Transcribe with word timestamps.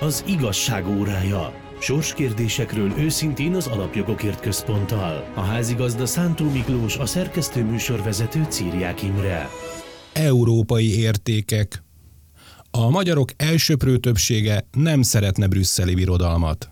Az 0.00 0.24
igazság 0.26 0.88
órája. 0.88 1.54
Sorskérdésekről 1.80 2.92
őszintén 2.98 3.54
az 3.54 3.66
Alapjogokért 3.66 4.40
Központtal. 4.40 5.32
A 5.34 5.40
házigazda 5.40 6.06
Szántó 6.06 6.50
Miklós, 6.50 6.96
a 6.96 7.06
szerkesztő 7.06 7.64
műsorvezető 7.64 8.46
Círiák 8.48 9.02
Imre. 9.02 9.48
Európai 10.12 10.98
értékek. 10.98 11.82
A 12.70 12.88
magyarok 12.88 13.32
elsőprő 13.36 13.96
többsége 13.96 14.66
nem 14.72 15.02
szeretne 15.02 15.46
brüsszeli 15.46 15.94
birodalmat. 15.94 16.70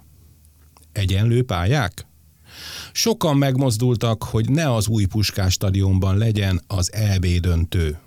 Egyenlő 0.92 1.42
pályák? 1.42 2.06
Sokan 2.92 3.36
megmozdultak, 3.36 4.22
hogy 4.22 4.50
ne 4.50 4.74
az 4.74 4.88
új 4.88 5.04
Puskás 5.04 5.52
stadionban 5.52 6.16
legyen 6.16 6.60
az 6.66 6.92
EB 6.92 7.26
döntő. 7.26 7.98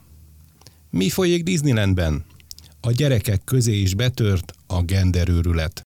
Mi 0.89 1.09
folyik 1.09 1.43
Disneylandben? 1.43 2.25
A 2.81 2.91
gyerekek 2.91 3.41
közé 3.45 3.73
is 3.73 3.95
betört 3.95 4.53
a 4.67 4.81
genderőrület. 4.81 5.81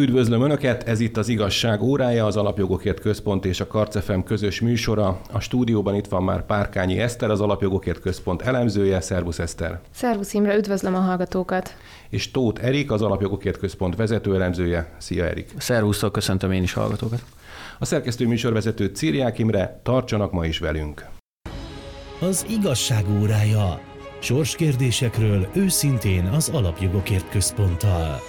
Üdvözlöm 0.00 0.42
Önöket, 0.42 0.82
ez 0.88 1.00
itt 1.00 1.16
az 1.16 1.28
Igazság 1.28 1.82
órája, 1.82 2.26
az 2.26 2.36
Alapjogokért 2.36 3.00
Központ 3.00 3.44
és 3.44 3.60
a 3.60 3.66
Karcefem 3.66 4.22
közös 4.22 4.60
műsora. 4.60 5.20
A 5.32 5.40
stúdióban 5.40 5.94
itt 5.94 6.06
van 6.06 6.22
már 6.22 6.46
Párkányi 6.46 6.98
Eszter, 6.98 7.30
az 7.30 7.40
Alapjogokért 7.40 8.00
Központ 8.00 8.42
elemzője. 8.42 9.00
Szervusz 9.00 9.38
Eszter! 9.38 9.80
Szervusz 9.90 10.32
Imre, 10.32 10.56
üdvözlöm 10.56 10.94
a 10.94 10.98
hallgatókat! 10.98 11.76
És 12.08 12.30
Tóth 12.30 12.64
Erik, 12.64 12.90
az 12.90 13.02
Alapjogokért 13.02 13.58
Központ 13.58 13.96
vezető 13.96 14.34
elemzője. 14.34 14.94
Szia 14.98 15.24
Erik! 15.24 15.54
Szervusztok, 15.56 16.12
köszöntöm 16.12 16.52
én 16.52 16.62
is 16.62 16.72
hallgatókat! 16.72 17.24
A 17.78 17.84
szerkesztő 17.84 18.26
műsorvezető 18.26 18.86
Círiák 18.86 19.38
Imre, 19.38 19.80
tartsanak 19.82 20.32
ma 20.32 20.46
is 20.46 20.58
velünk! 20.58 21.04
Az 22.20 22.46
Igazság 22.48 23.04
órája. 23.20 23.92
Sorskérdésekről 24.24 25.46
őszintén 25.54 26.24
az 26.24 26.48
Alapjogokért 26.48 27.30
Központtal. 27.30 28.20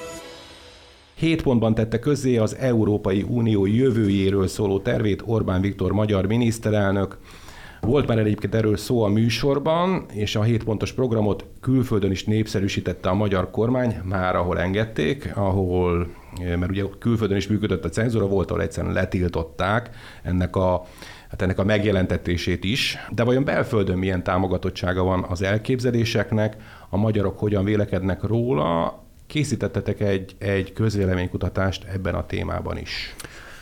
Hét 1.14 1.42
pontban 1.42 1.76
tette 1.76 2.00
közzé 2.00 2.38
az 2.38 2.56
Európai 2.56 3.26
Unió 3.28 3.66
jövőjéről 3.66 4.48
szóló 4.48 4.80
tervét 4.80 5.24
Orbán 5.26 5.62
Viktor 5.62 5.92
magyar 5.92 6.26
miniszterelnök. 6.26 7.18
Volt 7.82 8.08
már 8.08 8.18
egyébként 8.18 8.56
erről 8.56 8.78
szó 8.78 9.04
a 9.04 9.08
műsorban, 9.08 10.06
és 10.14 10.36
a 10.36 10.44
hét 10.44 10.64
pontos 10.64 10.92
programot 10.92 11.46
külföldön 11.62 12.12
is 12.12 12.24
népszerűsítette 12.24 13.10
a 13.10 13.14
magyar 13.14 13.52
kormány, 13.52 13.96
már 14.04 14.36
ahol 14.36 14.60
engedték, 14.60 15.32
ahol, 15.36 16.08
mert 16.40 16.70
ugye 16.70 16.84
külföldön 17.00 17.38
is 17.38 17.48
működött 17.48 17.86
a 17.86 17.90
cenzúra, 17.90 18.28
volt, 18.28 18.50
ahol 18.50 18.62
egyszerűen 18.62 18.94
letiltották 18.94 19.90
ennek 20.24 20.56
a 20.56 20.86
hát 21.30 21.42
ennek 21.42 21.60
a 21.60 21.64
megjelentetését 21.64 22.64
is. 22.64 22.98
De 23.10 23.24
vajon 23.24 23.44
belföldön 23.44 23.98
milyen 23.98 24.24
támogatottsága 24.24 25.04
van 25.04 25.24
az 25.30 25.42
elképzeléseknek, 25.42 26.56
a 26.90 26.98
magyarok 26.98 27.40
hogyan 27.40 27.64
vélekednek 27.64 28.24
róla, 28.24 29.04
készítettetek 29.28 30.00
egy, 30.00 30.36
egy 30.38 30.74
közvéleménykutatást 30.74 31.84
ebben 31.84 32.16
a 32.16 32.26
témában 32.26 32.78
is. 32.78 33.16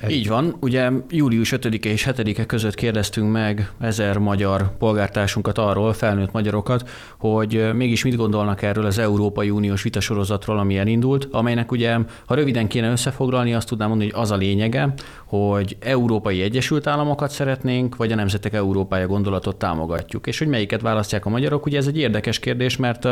Így 0.07 0.27
van. 0.27 0.55
Ugye 0.59 0.89
július 1.09 1.53
5-e 1.55 1.89
és 1.89 2.07
7-e 2.09 2.45
között 2.45 2.75
kérdeztünk 2.75 3.31
meg 3.31 3.71
ezer 3.79 4.17
magyar 4.17 4.77
polgártársunkat 4.77 5.57
arról, 5.57 5.93
felnőtt 5.93 6.31
magyarokat, 6.31 6.89
hogy 7.17 7.73
mégis 7.73 8.03
mit 8.03 8.15
gondolnak 8.15 8.61
erről 8.61 8.85
az 8.85 8.97
Európai 8.97 9.49
Uniós 9.49 9.81
vitasorozatról, 9.81 10.59
ami 10.59 10.77
elindult, 10.77 11.27
amelynek 11.31 11.71
ugye, 11.71 11.97
ha 12.25 12.35
röviden 12.35 12.67
kéne 12.67 12.91
összefoglalni, 12.91 13.53
azt 13.53 13.67
tudnám 13.67 13.87
mondani, 13.87 14.11
hogy 14.11 14.21
az 14.21 14.31
a 14.31 14.35
lényege, 14.35 14.93
hogy 15.25 15.77
Európai 15.79 16.41
Egyesült 16.41 16.87
Államokat 16.87 17.31
szeretnénk, 17.31 17.95
vagy 17.95 18.11
a 18.11 18.15
Nemzetek 18.15 18.53
Európája 18.53 19.07
gondolatot 19.07 19.55
támogatjuk. 19.55 20.27
És 20.27 20.37
hogy 20.37 20.47
melyiket 20.47 20.81
választják 20.81 21.25
a 21.25 21.29
magyarok, 21.29 21.65
ugye 21.65 21.77
ez 21.77 21.87
egy 21.87 21.97
érdekes 21.97 22.39
kérdés, 22.39 22.77
mert 22.77 23.07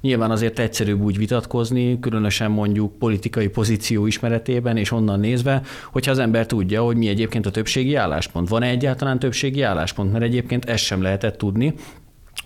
nyilván 0.00 0.30
azért 0.30 0.58
egyszerűbb 0.58 1.00
úgy 1.00 1.18
vitatkozni, 1.18 2.00
különösen 2.00 2.50
mondjuk 2.50 2.98
politikai 2.98 3.48
pozíció 3.48 4.06
ismeretében, 4.06 4.76
és 4.76 4.92
onnan 4.92 5.20
nézve, 5.20 5.62
hogyha 5.92 6.10
az 6.10 6.18
ember 6.18 6.35
ember 6.36 6.50
tudja, 6.50 6.82
hogy 6.82 6.96
mi 6.96 7.08
egyébként 7.08 7.46
a 7.46 7.50
többségi 7.50 7.94
álláspont. 7.94 8.48
Van-e 8.48 8.68
egyáltalán 8.68 9.18
többségi 9.18 9.62
álláspont? 9.62 10.12
Mert 10.12 10.24
egyébként 10.24 10.64
ezt 10.64 10.84
sem 10.84 11.02
lehetett 11.02 11.36
tudni. 11.36 11.74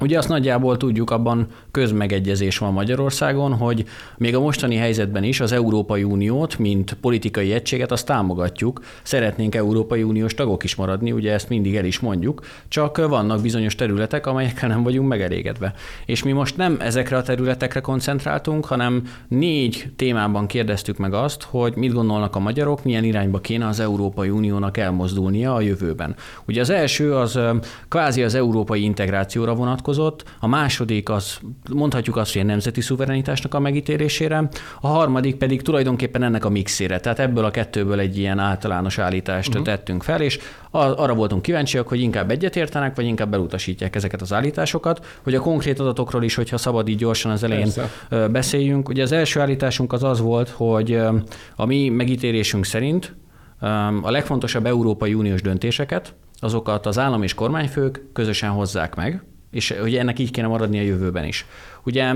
Ugye 0.01 0.19
azt 0.19 0.29
nagyjából 0.29 0.77
tudjuk, 0.77 1.11
abban 1.11 1.47
közmegegyezés 1.71 2.59
van 2.59 2.73
Magyarországon, 2.73 3.53
hogy 3.53 3.85
még 4.17 4.37
a 4.37 4.41
mostani 4.41 4.77
helyzetben 4.77 5.23
is 5.23 5.41
az 5.41 5.53
Európai 5.53 6.03
Uniót, 6.03 6.59
mint 6.59 6.97
politikai 7.01 7.53
egységet, 7.53 7.93
azt 7.93 8.07
támogatjuk. 8.07 8.81
Szeretnénk 9.03 9.55
Európai 9.55 10.03
Uniós 10.03 10.35
tagok 10.35 10.65
is 10.65 10.75
maradni, 10.75 11.13
ugye 11.13 11.33
ezt 11.33 11.49
mindig 11.49 11.77
el 11.77 11.85
is 11.85 12.01
mondjuk, 12.01 12.45
csak 12.69 13.09
vannak 13.09 13.41
bizonyos 13.41 13.75
területek, 13.75 14.27
amelyekkel 14.27 14.69
nem 14.69 14.83
vagyunk 14.83 15.09
megelégedve. 15.09 15.73
És 16.07 16.23
mi 16.23 16.33
most 16.33 16.57
nem 16.57 16.77
ezekre 16.81 17.17
a 17.17 17.23
területekre 17.23 17.81
koncentráltunk, 17.81 18.65
hanem 18.65 19.03
négy 19.29 19.91
témában 19.97 20.47
kérdeztük 20.47 20.99
meg 20.99 21.15
azt, 21.15 21.43
hogy 21.43 21.73
mit 21.77 21.93
gondolnak 21.93 22.37
a 22.37 22.39
magyarok, 22.39 22.85
milyen 22.85 23.05
irányba 23.05 23.39
kéne 23.39 23.67
az 23.67 23.81
Európai 23.81 24.31
Uniónak 24.31 24.77
elmozdulnia 24.77 25.55
a 25.55 25.61
jövőben. 25.61 26.15
Ugye 26.47 26.61
az 26.61 26.71
első 26.71 27.15
az 27.15 27.39
kvázi 27.89 28.23
az 28.23 28.35
európai 28.35 28.83
integrációra 28.83 29.55
vonatkozik, 29.55 29.89
vonatkozott, 29.97 30.25
a 30.41 30.47
második 30.47 31.09
az 31.09 31.39
mondhatjuk 31.71 32.17
azt, 32.17 32.33
hogy 32.33 32.43
a 32.43 32.45
nemzeti 32.45 32.81
szuverenitásnak 32.81 33.55
a 33.55 33.59
megítélésére, 33.59 34.49
a 34.81 34.87
harmadik 34.87 35.37
pedig 35.37 35.63
tulajdonképpen 35.63 36.23
ennek 36.23 36.45
a 36.45 36.49
mixére. 36.49 37.01
Tehát 37.01 37.19
ebből 37.19 37.45
a 37.45 37.51
kettőből 37.51 38.01
egy 38.01 38.19
ilyen 38.19 38.39
általános 38.39 38.99
állítást 38.99 39.49
uh-huh. 39.49 39.65
tettünk 39.65 40.03
fel, 40.03 40.21
és 40.21 40.39
arra 40.71 41.15
voltunk 41.15 41.43
kíváncsiak, 41.43 41.89
hogy 41.89 42.01
inkább 42.01 42.31
egyetértenek, 42.31 42.97
vagy 42.97 43.05
inkább 43.05 43.35
elutasítják 43.35 43.97
ezeket 43.97 44.21
az 44.21 44.33
állításokat, 44.33 45.07
hogy 45.23 45.35
a 45.35 45.41
konkrét 45.41 45.81
adatokról 45.81 46.23
is, 46.23 46.35
hogyha 46.35 46.57
szabad 46.57 46.89
így 46.89 46.99
gyorsan 46.99 47.31
az 47.31 47.43
elején 47.43 47.73
Persze. 47.75 48.29
beszéljünk. 48.29 48.89
Ugye 48.89 49.03
az 49.03 49.13
első 49.13 49.41
állításunk 49.41 49.93
az 49.93 50.03
az 50.03 50.21
volt, 50.21 50.49
hogy 50.49 51.01
a 51.57 51.65
mi 51.65 51.89
megítélésünk 51.89 52.65
szerint 52.65 53.15
a 54.03 54.11
legfontosabb 54.11 54.67
Európai 54.67 55.15
Uniós 55.15 55.43
döntéseket, 55.43 56.15
azokat 56.41 56.87
az 56.87 56.99
állam 56.99 57.23
és 57.23 57.35
kormányfők 57.35 58.03
közösen 58.13 58.51
hozzák 58.51 58.95
meg, 58.95 59.23
és 59.51 59.75
hogy 59.81 59.97
ennek 59.97 60.19
így 60.19 60.31
kéne 60.31 60.47
maradni 60.47 60.79
a 60.79 60.83
jövőben 60.83 61.25
is. 61.25 61.47
Ugye 61.85 62.15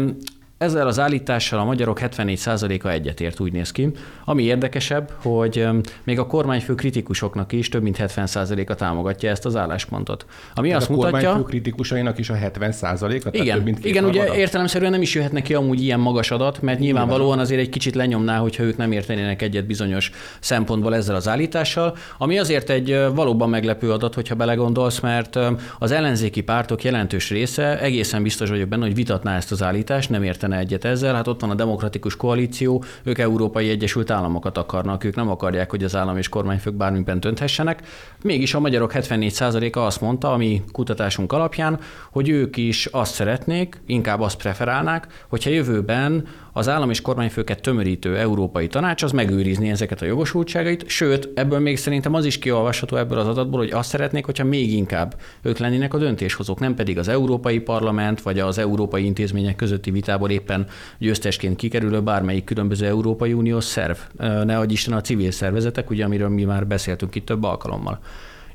ezzel 0.58 0.86
az 0.86 0.98
állítással 0.98 1.58
a 1.58 1.64
magyarok 1.64 1.98
74%-a 2.02 2.88
egyetért 2.88 3.40
úgy 3.40 3.52
néz 3.52 3.70
ki. 3.70 3.90
Ami 4.24 4.42
érdekesebb, 4.42 5.10
hogy 5.22 5.66
még 6.04 6.18
a 6.18 6.26
kormányfő 6.26 6.74
kritikusoknak 6.74 7.52
is 7.52 7.68
több 7.68 7.82
mint 7.82 7.96
70%-a 8.00 8.74
támogatja 8.74 9.30
ezt 9.30 9.44
az 9.44 9.56
álláspontot. 9.56 10.26
Ami 10.54 10.66
Tehát 10.66 10.82
azt 10.82 10.90
a 10.90 10.94
mutatja, 10.94 11.18
kormányfő 11.18 11.48
kritikusainak 11.48 12.18
is 12.18 12.30
a 12.30 12.34
70%-a? 12.34 13.28
Igen, 13.30 13.56
több 13.56 13.64
mint 13.64 13.84
igen 13.84 14.04
ugye 14.04 14.34
értelemszerűen 14.34 14.90
nem 14.90 15.02
is 15.02 15.14
jöhetne 15.14 15.40
ki 15.40 15.54
amúgy 15.54 15.82
ilyen 15.82 16.00
magas 16.00 16.30
adat, 16.30 16.62
mert 16.62 16.78
nyilvánvalóan 16.78 17.38
azért 17.38 17.60
egy 17.60 17.68
kicsit 17.68 17.94
lenyomná, 17.94 18.38
hogyha 18.38 18.62
ők 18.62 18.76
nem 18.76 18.92
értenének 18.92 19.42
egyet 19.42 19.66
bizonyos 19.66 20.10
szempontból 20.40 20.94
ezzel 20.94 21.14
az 21.14 21.28
állítással, 21.28 21.96
ami 22.18 22.38
azért 22.38 22.70
egy 22.70 22.98
valóban 23.14 23.48
meglepő 23.48 23.92
adat, 23.92 24.14
hogyha 24.14 24.34
belegondolsz, 24.34 25.00
mert 25.00 25.38
az 25.78 25.90
ellenzéki 25.90 26.40
pártok 26.40 26.84
jelentős 26.84 27.30
része 27.30 27.80
egészen 27.80 28.22
biztos 28.22 28.48
vagyok 28.48 28.68
benne, 28.68 28.84
hogy 28.84 28.94
vitatná 28.94 29.36
ezt 29.36 29.52
az 29.52 29.62
állítást, 29.62 30.10
nem 30.10 30.22
értene 30.22 30.43
értene 30.44 30.58
egyet 30.58 30.84
ezzel. 30.84 31.14
Hát 31.14 31.26
ott 31.26 31.40
van 31.40 31.50
a 31.50 31.54
demokratikus 31.54 32.16
koalíció, 32.16 32.84
ők 33.02 33.18
Európai 33.18 33.70
Egyesült 33.70 34.10
Államokat 34.10 34.58
akarnak, 34.58 35.04
ők 35.04 35.14
nem 35.14 35.30
akarják, 35.30 35.70
hogy 35.70 35.84
az 35.84 35.96
állam 35.96 36.16
és 36.16 36.28
kormányfők 36.28 36.74
bármiben 36.74 37.20
dönthessenek. 37.20 37.82
Mégis 38.22 38.54
a 38.54 38.60
magyarok 38.60 38.92
74%-a 38.94 39.78
azt 39.78 40.00
mondta, 40.00 40.32
ami 40.32 40.62
kutatásunk 40.72 41.32
alapján, 41.32 41.80
hogy 42.10 42.28
ők 42.28 42.56
is 42.56 42.86
azt 42.86 43.14
szeretnék, 43.14 43.80
inkább 43.86 44.20
azt 44.20 44.36
preferálnák, 44.36 45.06
hogyha 45.28 45.50
jövőben 45.50 46.26
az 46.56 46.68
állam 46.68 46.90
és 46.90 47.00
kormányfőket 47.00 47.62
tömörítő 47.62 48.18
Európai 48.18 48.66
Tanács 48.66 49.02
az 49.02 49.12
megőrizni 49.12 49.70
ezeket 49.70 50.02
a 50.02 50.04
jogosultságait, 50.04 50.88
sőt, 50.88 51.28
ebből 51.34 51.58
még 51.58 51.76
szerintem 51.76 52.14
az 52.14 52.24
is 52.24 52.38
kiolvasható 52.38 52.96
ebből 52.96 53.18
az 53.18 53.26
adatból, 53.26 53.58
hogy 53.60 53.70
azt 53.70 53.88
szeretnék, 53.88 54.24
hogyha 54.24 54.44
még 54.44 54.72
inkább 54.72 55.20
ők 55.42 55.58
lennének 55.58 55.94
a 55.94 55.98
döntéshozók, 55.98 56.60
nem 56.60 56.74
pedig 56.74 56.98
az 56.98 57.08
Európai 57.08 57.58
Parlament 57.58 58.22
vagy 58.22 58.38
az 58.38 58.58
európai 58.58 59.04
intézmények 59.04 59.56
közötti 59.56 59.90
vitából 59.90 60.30
éppen 60.30 60.66
győztesként 60.98 61.56
kikerülő 61.56 62.02
bármelyik 62.02 62.44
különböző 62.44 62.86
Európai 62.86 63.32
Uniós 63.32 63.64
szerv, 63.64 63.96
ne 64.18 64.58
adj 64.58 64.72
Isten 64.72 64.94
a 64.94 65.00
civil 65.00 65.30
szervezetek, 65.30 65.90
ugye 65.90 66.04
amiről 66.04 66.28
mi 66.28 66.44
már 66.44 66.66
beszéltünk 66.66 67.14
itt 67.14 67.26
több 67.26 67.42
alkalommal. 67.42 68.00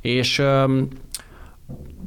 És 0.01 0.41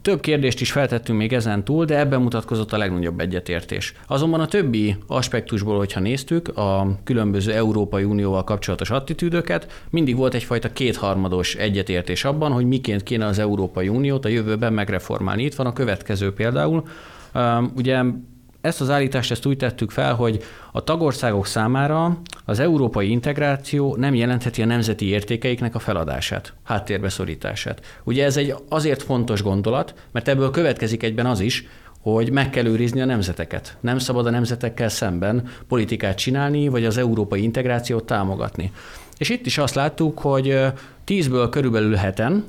több 0.02 0.20
kérdést 0.20 0.60
is 0.60 0.72
feltettünk 0.72 1.18
még 1.18 1.32
ezen 1.32 1.64
túl, 1.64 1.84
de 1.84 1.98
ebben 1.98 2.20
mutatkozott 2.20 2.72
a 2.72 2.76
legnagyobb 2.76 3.20
egyetértés. 3.20 3.94
Azonban 4.06 4.40
a 4.40 4.46
többi 4.46 4.96
aspektusból, 5.06 5.76
hogyha 5.76 6.00
néztük, 6.00 6.56
a 6.56 6.98
különböző 7.04 7.52
Európai 7.52 8.04
Unióval 8.04 8.44
kapcsolatos 8.44 8.90
attitűdöket, 8.90 9.84
mindig 9.90 10.16
volt 10.16 10.34
egyfajta 10.34 10.72
kétharmados 10.72 11.54
egyetértés 11.54 12.24
abban, 12.24 12.52
hogy 12.52 12.66
miként 12.66 13.02
kéne 13.02 13.26
az 13.26 13.38
Európai 13.38 13.88
Uniót 13.88 14.24
a 14.24 14.28
jövőben 14.28 14.72
megreformálni. 14.72 15.44
Itt 15.44 15.54
van 15.54 15.66
a 15.66 15.72
következő 15.72 16.32
például. 16.32 16.84
Ugye 17.76 18.02
ezt 18.62 18.80
az 18.80 18.90
állítást 18.90 19.30
ezt 19.30 19.46
úgy 19.46 19.56
tettük 19.56 19.90
fel, 19.90 20.14
hogy 20.14 20.42
a 20.72 20.84
tagországok 20.84 21.46
számára 21.46 22.18
az 22.44 22.58
európai 22.58 23.10
integráció 23.10 23.96
nem 23.96 24.14
jelentheti 24.14 24.62
a 24.62 24.66
nemzeti 24.66 25.06
értékeiknek 25.06 25.74
a 25.74 25.78
feladását, 25.78 26.52
háttérbe 26.62 27.08
szorítását. 27.08 28.00
Ugye 28.04 28.24
ez 28.24 28.36
egy 28.36 28.54
azért 28.68 29.02
fontos 29.02 29.42
gondolat, 29.42 29.94
mert 30.12 30.28
ebből 30.28 30.50
következik 30.50 31.02
egyben 31.02 31.26
az 31.26 31.40
is, 31.40 31.66
hogy 32.00 32.30
meg 32.30 32.50
kell 32.50 32.66
őrizni 32.66 33.00
a 33.00 33.04
nemzeteket. 33.04 33.76
Nem 33.80 33.98
szabad 33.98 34.26
a 34.26 34.30
nemzetekkel 34.30 34.88
szemben 34.88 35.48
politikát 35.68 36.16
csinálni, 36.16 36.68
vagy 36.68 36.84
az 36.84 36.96
európai 36.96 37.42
integrációt 37.42 38.04
támogatni. 38.04 38.72
És 39.18 39.28
itt 39.28 39.46
is 39.46 39.58
azt 39.58 39.74
láttuk, 39.74 40.18
hogy 40.18 40.58
10-ből 41.06 41.46
körülbelül 41.50 41.94
heten, 41.94 42.44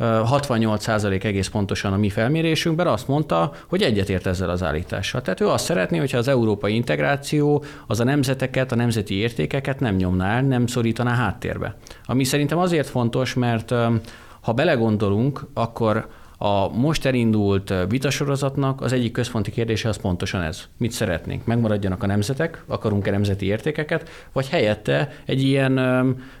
68% 0.00 1.24
egész 1.24 1.48
pontosan 1.48 1.92
a 1.92 1.96
mi 1.96 2.10
felmérésünkben 2.10 2.86
azt 2.86 3.08
mondta, 3.08 3.52
hogy 3.68 3.82
egyetért 3.82 4.26
ezzel 4.26 4.50
az 4.50 4.62
állítással. 4.62 5.22
Tehát 5.22 5.40
ő 5.40 5.48
azt 5.48 5.64
szeretné, 5.64 5.98
hogyha 5.98 6.18
az 6.18 6.28
európai 6.28 6.74
integráció 6.74 7.64
az 7.86 8.00
a 8.00 8.04
nemzeteket, 8.04 8.72
a 8.72 8.76
nemzeti 8.76 9.14
értékeket 9.14 9.80
nem 9.80 9.94
nyomná 9.96 10.40
nem 10.40 10.66
szorítaná 10.66 11.14
háttérbe. 11.14 11.76
Ami 12.04 12.24
szerintem 12.24 12.58
azért 12.58 12.88
fontos, 12.88 13.34
mert 13.34 13.74
ha 14.40 14.52
belegondolunk, 14.52 15.46
akkor 15.54 16.08
a 16.38 16.68
most 16.68 17.06
elindult 17.06 17.74
vitasorozatnak 17.88 18.80
az 18.80 18.92
egyik 18.92 19.12
központi 19.12 19.50
kérdése 19.50 19.88
az 19.88 19.96
pontosan 19.96 20.42
ez. 20.42 20.62
Mit 20.76 20.90
szeretnénk? 20.90 21.44
Megmaradjanak 21.44 22.02
a 22.02 22.06
nemzetek, 22.06 22.62
akarunk-e 22.66 23.10
nemzeti 23.10 23.46
értékeket, 23.46 24.10
vagy 24.32 24.48
helyette 24.48 25.08
egy 25.24 25.42
ilyen 25.42 25.80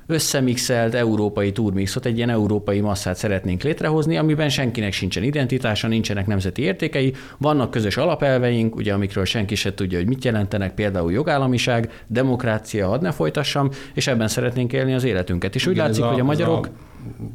összemixelt 0.06 0.94
európai 0.94 1.52
turmixot, 1.52 2.06
egy 2.06 2.16
ilyen 2.16 2.30
európai 2.30 2.80
masszát 2.80 3.16
szeretnénk 3.16 3.62
létrehozni, 3.62 4.16
amiben 4.16 4.48
senkinek 4.48 4.92
sincsen 4.92 5.22
identitása, 5.22 5.88
nincsenek 5.88 6.26
nemzeti 6.26 6.62
értékei, 6.62 7.14
vannak 7.38 7.70
közös 7.70 7.96
alapelveink, 7.96 8.76
ugye 8.76 8.92
amikről 8.92 9.24
senki 9.24 9.54
se 9.54 9.74
tudja, 9.74 9.98
hogy 9.98 10.06
mit 10.06 10.24
jelentenek, 10.24 10.74
például 10.74 11.12
jogállamiság, 11.12 12.04
demokrácia, 12.06 12.88
hadd 12.88 13.02
ne 13.02 13.10
folytassam, 13.10 13.70
és 13.94 14.06
ebben 14.06 14.28
szeretnénk 14.28 14.72
élni 14.72 14.94
az 14.94 15.04
életünket. 15.04 15.54
És 15.54 15.66
úgy 15.66 15.72
Igen, 15.72 15.86
látszik, 15.86 16.04
a, 16.04 16.06
hogy 16.06 16.20
a 16.20 16.24
magyarok... 16.24 16.66
A, 16.66 16.70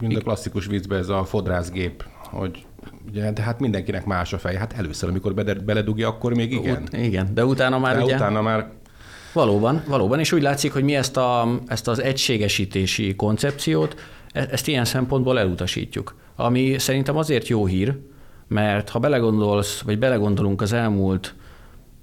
mind 0.01 0.15
a 0.15 0.19
klasszikus 0.19 0.65
viccben 0.65 0.99
ez 0.99 1.09
a 1.09 1.23
fodrászgép 1.23 2.03
hogy 2.31 2.65
ugye, 3.09 3.31
de 3.31 3.41
hát 3.41 3.59
mindenkinek 3.59 4.05
más 4.05 4.33
a 4.33 4.37
fej. 4.37 4.55
Hát 4.55 4.73
először, 4.77 5.09
amikor 5.09 5.33
beledugja, 5.63 6.07
akkor 6.07 6.33
még 6.33 6.51
igen. 6.51 6.81
Ut- 6.81 6.93
igen, 6.93 7.33
de 7.33 7.45
utána 7.45 7.79
már 7.79 7.95
de 7.95 8.03
ugye... 8.03 8.15
utána 8.15 8.41
már 8.41 8.67
Valóban, 9.33 9.83
valóban, 9.87 10.19
és 10.19 10.31
úgy 10.31 10.41
látszik, 10.41 10.73
hogy 10.73 10.83
mi 10.83 10.95
ezt, 10.95 11.17
a, 11.17 11.47
ezt 11.67 11.87
az 11.87 12.01
egységesítési 12.01 13.15
koncepciót, 13.15 13.95
e-, 14.31 14.47
ezt 14.51 14.67
ilyen 14.67 14.85
szempontból 14.85 15.39
elutasítjuk. 15.39 16.15
Ami 16.35 16.77
szerintem 16.77 17.17
azért 17.17 17.47
jó 17.47 17.65
hír, 17.65 17.97
mert 18.47 18.89
ha 18.89 18.99
belegondolsz, 18.99 19.81
vagy 19.81 19.99
belegondolunk 19.99 20.61
az 20.61 20.73
elmúlt 20.73 21.35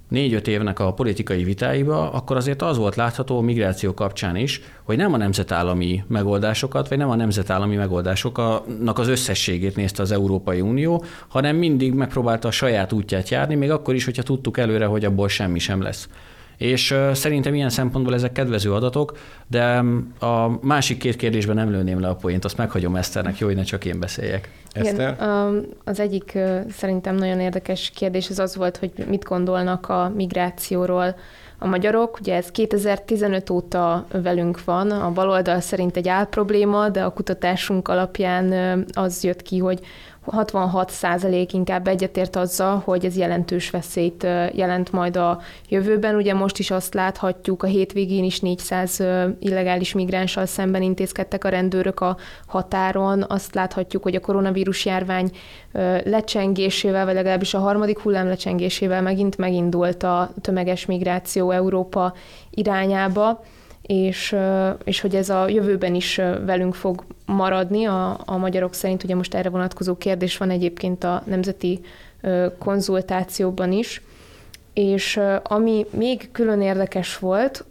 négy-öt 0.09 0.49
évnek 0.49 0.79
a 0.79 0.93
politikai 0.93 1.45
vitáiba, 1.45 2.13
akkor 2.13 2.37
azért 2.37 2.63
az 2.63 2.77
volt 2.77 2.97
látható 2.97 3.39
a 3.39 3.41
migráció 3.41 3.95
kapcsán 3.95 4.37
is, 4.37 4.61
hogy 4.83 4.97
nem 4.97 5.13
a 5.13 5.17
nemzetállami 5.17 6.05
megoldásokat, 6.07 6.89
vagy 6.89 6.99
nem 6.99 7.11
a 7.11 7.17
nemzetállami 7.17 7.77
megoldásoknak 7.77 8.99
az 8.99 9.09
összességét 9.09 9.77
nézte 9.77 10.03
az 10.03 10.13
Európai 10.13 10.61
Unió, 10.61 11.05
hanem 11.29 11.57
mindig 11.57 11.93
megpróbálta 11.93 12.49
a 12.49 12.51
saját 12.51 12.93
útját 12.93 13.29
járni, 13.29 13.55
még 13.55 13.71
akkor 13.71 13.95
is, 13.95 14.05
hogyha 14.05 14.23
tudtuk 14.23 14.59
előre, 14.59 14.87
hogy 14.87 15.05
abból 15.05 15.29
semmi 15.29 15.59
sem 15.59 15.83
lesz. 15.83 16.09
És 16.59 16.95
szerintem 17.13 17.55
ilyen 17.55 17.71
szempontból 17.71 18.15
ezek 18.15 18.33
kedvező 18.33 18.73
adatok, 18.73 19.19
de 19.47 19.85
a 20.21 20.59
másik 20.61 20.99
két 20.99 21.17
kérdésben 21.17 21.55
nem 21.55 21.71
lőném 21.71 22.01
le 22.01 22.09
a 22.09 22.15
poént, 22.15 22.45
azt 22.45 22.57
meghagyom 22.57 22.97
Eszternek, 22.97 23.39
jó, 23.39 23.47
hogy 23.47 23.57
ne 23.57 23.63
csak 23.63 23.85
én 23.85 24.01
beszéljek. 24.01 24.51
Igen, 24.75 25.17
az 25.85 26.01
egyik 26.01 26.39
szerintem 26.71 27.15
nagyon 27.15 27.41
érdekes 27.41 27.91
kérdés 27.95 28.31
az 28.31 28.39
az 28.39 28.57
volt, 28.57 28.77
hogy 28.77 28.93
mit 29.09 29.25
gondolnak 29.25 29.89
a 29.89 30.13
migrációról 30.15 31.17
a 31.59 31.67
magyarok. 31.67 32.19
Ugye 32.21 32.35
ez 32.35 32.51
2015 32.51 33.51
óta 33.51 34.07
velünk 34.23 34.65
van, 34.65 34.91
a 34.91 35.11
baloldal 35.13 35.61
szerint 35.61 35.97
egy 35.97 36.09
álprobléma, 36.09 36.89
de 36.89 37.03
a 37.03 37.13
kutatásunk 37.13 37.89
alapján 37.89 38.53
az 38.93 39.25
jött 39.25 39.43
ki, 39.43 39.59
hogy 39.59 39.81
66 40.25 40.91
százalék 40.91 41.53
inkább 41.53 41.89
egyetért 41.89 42.37
azzal, 42.37 42.83
hogy 42.85 43.05
ez 43.05 43.17
jelentős 43.17 43.71
veszélyt 43.71 44.23
jelent 44.53 44.93
majd 44.93 45.17
a 45.17 45.41
jövőben. 45.69 46.15
Ugye 46.15 46.35
most 46.35 46.59
is 46.59 46.71
azt 46.71 46.95
láthatjuk, 46.95 47.63
a 47.63 47.67
hétvégén 47.67 48.25
is 48.25 48.41
400 48.41 49.03
illegális 49.39 49.93
migránssal 49.93 50.47
szemben 50.47 50.83
intézkedtek 50.83 51.45
a 51.45 51.49
rendőrök 51.49 52.01
a 52.01 52.17
határon. 52.47 53.25
Azt 53.29 53.55
láthatjuk, 53.55 54.03
hogy 54.03 54.15
a 54.15 54.21
koronavírus 54.21 54.85
járvány 54.85 55.31
lecsengésével, 56.05 57.05
vagy 57.05 57.15
legalábbis 57.15 57.55
a 57.55 57.59
harmadik 57.59 57.99
hullám 57.99 58.27
lecsengésével 58.27 59.03
megint 59.03 59.37
megindult 59.37 60.03
a 60.03 60.31
tömeges 60.41 60.87
migráció 60.87 61.51
Európa 61.51 62.15
irányába 62.51 63.41
és, 63.89 64.37
és 64.85 65.01
hogy 65.01 65.15
ez 65.15 65.29
a 65.29 65.49
jövőben 65.49 65.95
is 65.95 66.17
velünk 66.45 66.75
fog 66.75 67.05
maradni. 67.27 67.85
A, 67.85 68.21
a 68.25 68.37
magyarok 68.37 68.75
szerint 68.75 69.05
ugye 69.05 69.15
most 69.15 69.35
erre 69.35 69.49
vonatkozó 69.49 69.97
kérdés 69.97 70.37
van 70.37 70.51
egyébként 70.51 71.05
a 71.05 71.23
nemzeti 71.27 71.81
konzultációban 72.59 73.73
is, 73.73 74.03
és 74.73 75.21
ami 75.43 75.87
még 75.91 76.29
külön 76.33 76.61
érdekes 76.61 77.19
volt, 77.19 77.65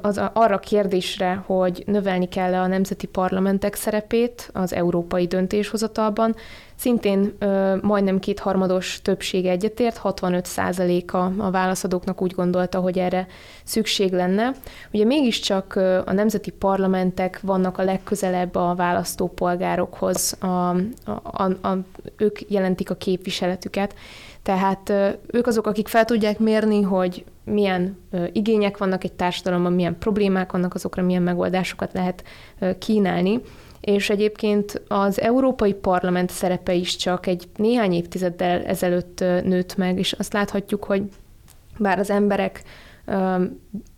az 0.00 0.20
arra 0.32 0.58
kérdésre, 0.58 1.42
hogy 1.46 1.82
növelni 1.86 2.28
kell 2.28 2.54
a 2.54 2.66
nemzeti 2.66 3.06
parlamentek 3.06 3.74
szerepét 3.74 4.50
az 4.52 4.72
európai 4.72 5.26
döntéshozatalban, 5.26 6.36
szintén 6.80 7.36
majdnem 7.82 8.18
kétharmados 8.18 9.00
többség 9.02 9.46
egyetért, 9.46 9.96
65 9.96 10.44
százaléka 10.46 11.32
a 11.38 11.50
válaszadóknak 11.50 12.22
úgy 12.22 12.34
gondolta, 12.34 12.78
hogy 12.78 12.98
erre 12.98 13.26
szükség 13.64 14.12
lenne. 14.12 14.52
Ugye 14.92 15.04
mégiscsak 15.04 15.76
a 16.06 16.12
nemzeti 16.12 16.50
parlamentek 16.50 17.40
vannak 17.42 17.78
a 17.78 17.82
legközelebb 17.82 18.54
a 18.54 18.74
választópolgárokhoz, 18.74 20.36
a, 20.40 20.46
a, 20.46 20.76
a, 21.22 21.42
a, 21.42 21.76
ők 22.16 22.50
jelentik 22.50 22.90
a 22.90 22.94
képviseletüket, 22.94 23.94
tehát 24.42 24.92
ők 25.26 25.46
azok, 25.46 25.66
akik 25.66 25.88
fel 25.88 26.04
tudják 26.04 26.38
mérni, 26.38 26.82
hogy 26.82 27.24
milyen 27.44 27.98
igények 28.32 28.78
vannak 28.78 29.04
egy 29.04 29.12
társadalomban, 29.12 29.72
milyen 29.72 29.98
problémák 29.98 30.52
vannak, 30.52 30.74
azokra 30.74 31.02
milyen 31.02 31.22
megoldásokat 31.22 31.92
lehet 31.92 32.24
kínálni. 32.78 33.40
És 33.80 34.10
egyébként 34.10 34.82
az 34.88 35.20
Európai 35.20 35.74
Parlament 35.74 36.30
szerepe 36.30 36.74
is 36.74 36.96
csak 36.96 37.26
egy 37.26 37.48
néhány 37.56 37.92
évtizeddel 37.92 38.64
ezelőtt 38.64 39.20
nőtt 39.20 39.76
meg, 39.76 39.98
és 39.98 40.12
azt 40.12 40.32
láthatjuk, 40.32 40.84
hogy 40.84 41.02
bár 41.78 41.98
az 41.98 42.10
emberek 42.10 42.62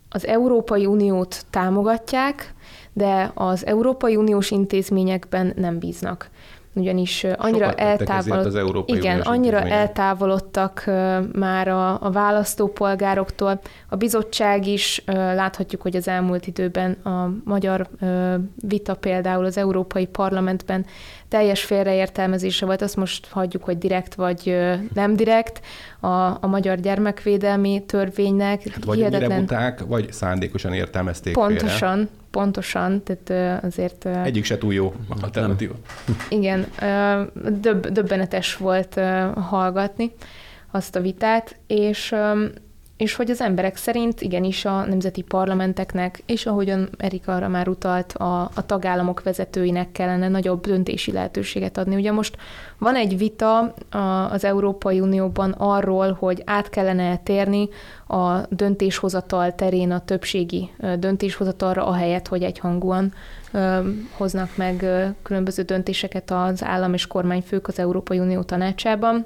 az 0.09 0.27
Európai 0.27 0.85
Uniót 0.85 1.45
támogatják, 1.49 2.53
de 2.93 3.31
az 3.33 3.65
Európai 3.65 4.15
Uniós 4.15 4.51
intézményekben 4.51 5.53
nem 5.55 5.79
bíznak 5.79 6.29
ugyanis 6.75 7.23
annyira 7.37 7.73
eltávolodtak, 7.73 8.89
igen, 8.89 9.19
annyira 9.19 9.61
eltávolodtak 9.61 10.83
már 11.33 11.67
a, 11.67 12.01
a 12.01 12.11
választópolgároktól. 12.11 13.59
A 13.89 13.95
bizottság 13.95 14.67
is 14.67 15.03
láthatjuk, 15.05 15.81
hogy 15.81 15.95
az 15.95 16.07
elmúlt 16.07 16.47
időben 16.47 16.91
a 16.91 17.29
magyar 17.43 17.87
vita 18.67 18.95
például 18.95 19.45
az 19.45 19.57
Európai 19.57 20.05
Parlamentben 20.05 20.85
teljes 21.33 21.63
félreértelmezése 21.63 22.65
volt, 22.65 22.81
azt 22.81 22.95
most 22.95 23.27
hagyjuk, 23.27 23.63
hogy 23.63 23.77
direkt 23.77 24.15
vagy 24.15 24.57
nem 24.93 25.15
direkt 25.15 25.61
a, 25.99 26.07
a 26.07 26.47
magyar 26.47 26.79
gyermekvédelmi 26.79 27.83
törvénynek. 27.85 28.67
Hát 28.69 28.83
vagy 28.83 28.97
hihetetlen... 28.97 29.39
buták, 29.39 29.79
vagy 29.85 30.11
szándékosan 30.11 30.73
értelmezték 30.73 31.33
Pontosan, 31.33 31.95
félre. 31.95 32.11
pontosan, 32.31 33.03
tehát 33.03 33.63
azért... 33.63 34.05
Egyik 34.05 34.43
se 34.43 34.57
túl 34.57 34.73
jó 34.73 34.93
alternatíva. 35.21 35.75
Igen, 36.29 36.65
döbb, 37.61 37.87
döbbenetes 37.87 38.55
volt 38.55 38.99
hallgatni 39.35 40.11
azt 40.71 40.95
a 40.95 41.01
vitát, 41.01 41.55
és 41.67 42.15
és 42.97 43.15
hogy 43.15 43.29
az 43.31 43.41
emberek 43.41 43.75
szerint 43.75 44.21
igenis 44.21 44.65
a 44.65 44.85
nemzeti 44.85 45.21
parlamenteknek, 45.21 46.23
és 46.25 46.45
ahogyan 46.45 46.89
Erika 46.97 47.35
arra 47.35 47.47
már 47.47 47.67
utalt, 47.67 48.13
a, 48.13 48.41
a 48.41 48.65
tagállamok 48.65 49.23
vezetőinek 49.23 49.91
kellene 49.91 50.27
nagyobb 50.27 50.65
döntési 50.65 51.11
lehetőséget 51.11 51.77
adni. 51.77 51.95
Ugye 51.95 52.11
most 52.11 52.37
van 52.77 52.95
egy 52.95 53.17
vita 53.17 53.73
az 54.29 54.43
Európai 54.43 54.99
Unióban 54.99 55.51
arról, 55.51 56.11
hogy 56.19 56.41
át 56.45 56.69
kellene 56.69 57.17
térni 57.17 57.69
a 58.07 58.37
döntéshozatal 58.49 59.55
terén 59.55 59.91
a 59.91 60.05
többségi 60.05 60.69
döntéshozatalra, 60.99 61.85
ahelyett, 61.85 62.27
hogy 62.27 62.43
egyhangúan 62.43 63.13
hoznak 64.17 64.57
meg 64.57 64.85
különböző 65.23 65.63
döntéseket 65.63 66.31
az 66.31 66.63
állam 66.63 66.93
és 66.93 67.07
kormányfők 67.07 67.67
az 67.67 67.79
Európai 67.79 68.19
Unió 68.19 68.41
tanácsában 68.41 69.25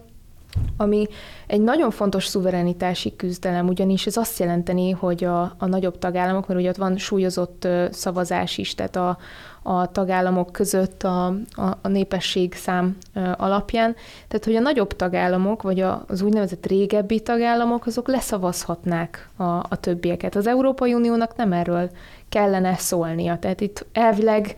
ami 0.77 1.05
egy 1.47 1.61
nagyon 1.61 1.91
fontos 1.91 2.25
szuverenitási 2.25 3.15
küzdelem, 3.15 3.67
ugyanis 3.67 4.05
ez 4.05 4.17
azt 4.17 4.39
jelenteni, 4.39 4.91
hogy 4.91 5.23
a, 5.23 5.41
a 5.41 5.65
nagyobb 5.65 5.97
tagállamok, 5.97 6.47
mert 6.47 6.59
ugye 6.59 6.69
ott 6.69 6.75
van 6.75 6.97
súlyozott 6.97 7.67
szavazás 7.91 8.57
is, 8.57 8.75
tehát 8.75 8.95
a, 8.95 9.17
a 9.67 9.91
tagállamok 9.91 10.51
között 10.51 11.03
a, 11.03 11.25
a, 11.51 11.77
a 11.81 11.87
népesség 11.87 12.53
szám 12.53 12.97
alapján, 13.37 13.95
tehát 14.27 14.45
hogy 14.45 14.55
a 14.55 14.59
nagyobb 14.59 14.95
tagállamok, 14.95 15.61
vagy 15.61 15.83
az 16.07 16.21
úgynevezett 16.21 16.65
régebbi 16.65 17.19
tagállamok, 17.19 17.85
azok 17.85 18.07
leszavazhatnák 18.07 19.29
a, 19.35 19.43
a 19.43 19.75
többieket. 19.79 20.35
Az 20.35 20.47
Európai 20.47 20.93
Uniónak 20.93 21.35
nem 21.35 21.53
erről 21.53 21.89
kellene 22.29 22.75
szólnia. 22.75 23.39
Tehát 23.39 23.61
itt 23.61 23.85
elvileg 23.93 24.55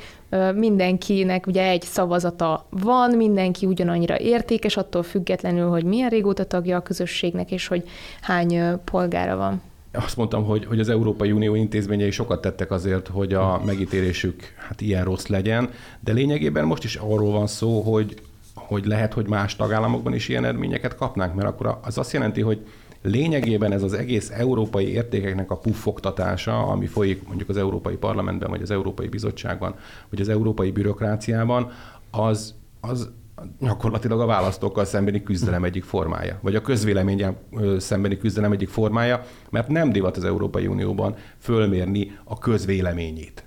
mindenkinek 0.56 1.48
ugye 1.48 1.63
egy 1.68 1.82
szavazata 1.82 2.66
van, 2.70 3.12
mindenki 3.12 3.66
ugyanannyira 3.66 4.20
értékes, 4.20 4.78
attól 4.78 5.04
függetlenül, 5.04 5.70
hogy 5.70 5.84
milyen 5.84 6.10
régóta 6.10 6.44
tagja 6.44 6.78
a 6.78 6.82
közösségnek, 6.82 7.51
és 7.51 7.68
hogy 7.68 7.89
hány 8.22 8.82
polgára 8.84 9.36
van 9.36 9.62
azt 9.91 10.17
mondtam, 10.17 10.43
hogy, 10.43 10.65
hogy 10.65 10.79
az 10.79 10.89
Európai 10.89 11.31
Unió 11.31 11.55
intézményei 11.55 12.12
sokat 12.12 12.41
tettek 12.41 12.72
azért, 12.72 13.08
hogy 13.08 13.34
a 13.34 13.62
megítélésük 13.65 14.43
hát 14.55 14.81
ilyen 14.81 15.03
rossz 15.03 15.27
legyen, 15.27 15.69
de 16.00 16.12
lényegében 16.12 16.65
most 16.65 16.84
is 16.84 16.96
arról 16.96 17.31
van 17.31 17.48
szó, 17.48 17.81
hogy, 17.81 18.22
hogy 18.53 18.86
lehet, 18.86 19.13
hogy 19.13 19.27
más 19.27 19.55
tagállamokban 19.55 20.13
is 20.13 20.27
ilyen 20.27 20.43
eredményeket 20.43 20.96
kapnánk, 20.96 21.36
mert 21.36 21.48
akkor 21.48 21.79
az 21.81 21.98
azt 21.98 22.13
jelenti, 22.13 22.41
hogy 22.41 22.65
lényegében 23.01 23.72
ez 23.72 23.84
az 23.84 23.93
egész 23.93 24.29
európai 24.29 24.91
értékeknek 24.91 25.51
a 25.51 25.58
puffogtatása, 25.58 26.67
ami 26.67 26.86
folyik 26.86 27.27
mondjuk 27.27 27.50
az 27.50 27.58
Európai 27.58 27.96
Parlamentben, 27.96 28.50
vagy 28.50 28.62
az 28.62 28.72
Európai 28.72 29.08
Bizottságban, 29.08 29.75
vagy 30.10 30.22
az 30.22 30.29
Európai 30.29 30.72
Bürokráciában, 30.72 31.72
az, 32.12 32.55
az 32.81 33.12
gyakorlatilag 33.60 34.19
a 34.19 34.25
választókkal 34.25 34.86
szembeni 34.86 35.24
küzdelem 35.24 35.63
egyik 35.63 35.84
formája, 35.84 36.39
vagy 36.41 36.55
a 36.55 36.62
közvéleményen 36.62 37.38
szembeni 37.77 38.17
küzdelem 38.17 38.51
egyik 38.51 38.69
formája, 38.69 39.24
mert 39.50 39.67
nem 39.67 39.91
divat 39.91 40.17
az 40.17 40.24
Európai 40.24 40.67
Unióban 40.67 41.15
fölmérni 41.38 42.17
a 42.24 42.38
közvéleményét. 42.38 43.43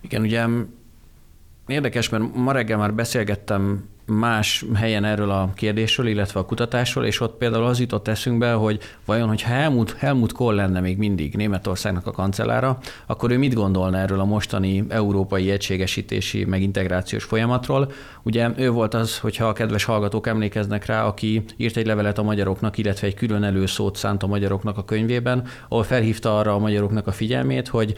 Igen, 0.00 0.22
ugye 0.22 0.46
érdekes, 1.66 2.08
mert 2.08 2.34
ma 2.34 2.52
reggel 2.52 2.78
már 2.78 2.94
beszélgettem 2.94 3.88
más 4.08 4.64
helyen 4.74 5.04
erről 5.04 5.30
a 5.30 5.50
kérdésről, 5.54 6.06
illetve 6.06 6.40
a 6.40 6.44
kutatásról, 6.44 7.04
és 7.04 7.20
ott 7.20 7.36
például 7.36 7.64
az 7.64 7.80
jutott 7.80 8.08
eszünkbe, 8.08 8.52
hogy 8.52 8.78
vajon, 9.04 9.28
hogy 9.28 9.42
Helmut, 9.42 9.94
Helmut 9.98 10.32
Kohl 10.32 10.54
lenne 10.54 10.80
még 10.80 10.98
mindig 10.98 11.34
Németországnak 11.34 12.06
a 12.06 12.10
kancellára, 12.10 12.78
akkor 13.06 13.30
ő 13.30 13.38
mit 13.38 13.54
gondolna 13.54 13.98
erről 13.98 14.20
a 14.20 14.24
mostani 14.24 14.84
európai 14.88 15.50
egységesítési, 15.50 16.44
meg 16.44 16.62
integrációs 16.62 17.24
folyamatról? 17.24 17.92
Ugye 18.22 18.50
ő 18.56 18.70
volt 18.70 18.94
az, 18.94 19.18
hogyha 19.18 19.46
a 19.46 19.52
kedves 19.52 19.84
hallgatók 19.84 20.26
emlékeznek 20.26 20.86
rá, 20.86 21.04
aki 21.04 21.44
írt 21.56 21.76
egy 21.76 21.86
levelet 21.86 22.18
a 22.18 22.22
magyaroknak, 22.22 22.78
illetve 22.78 23.06
egy 23.06 23.14
külön 23.14 23.42
előszót 23.42 23.96
szánt 23.96 24.22
a 24.22 24.26
magyaroknak 24.26 24.78
a 24.78 24.84
könyvében, 24.84 25.46
ahol 25.68 25.82
felhívta 25.84 26.38
arra 26.38 26.54
a 26.54 26.58
magyaroknak 26.58 27.06
a 27.06 27.12
figyelmét, 27.12 27.68
hogy 27.68 27.94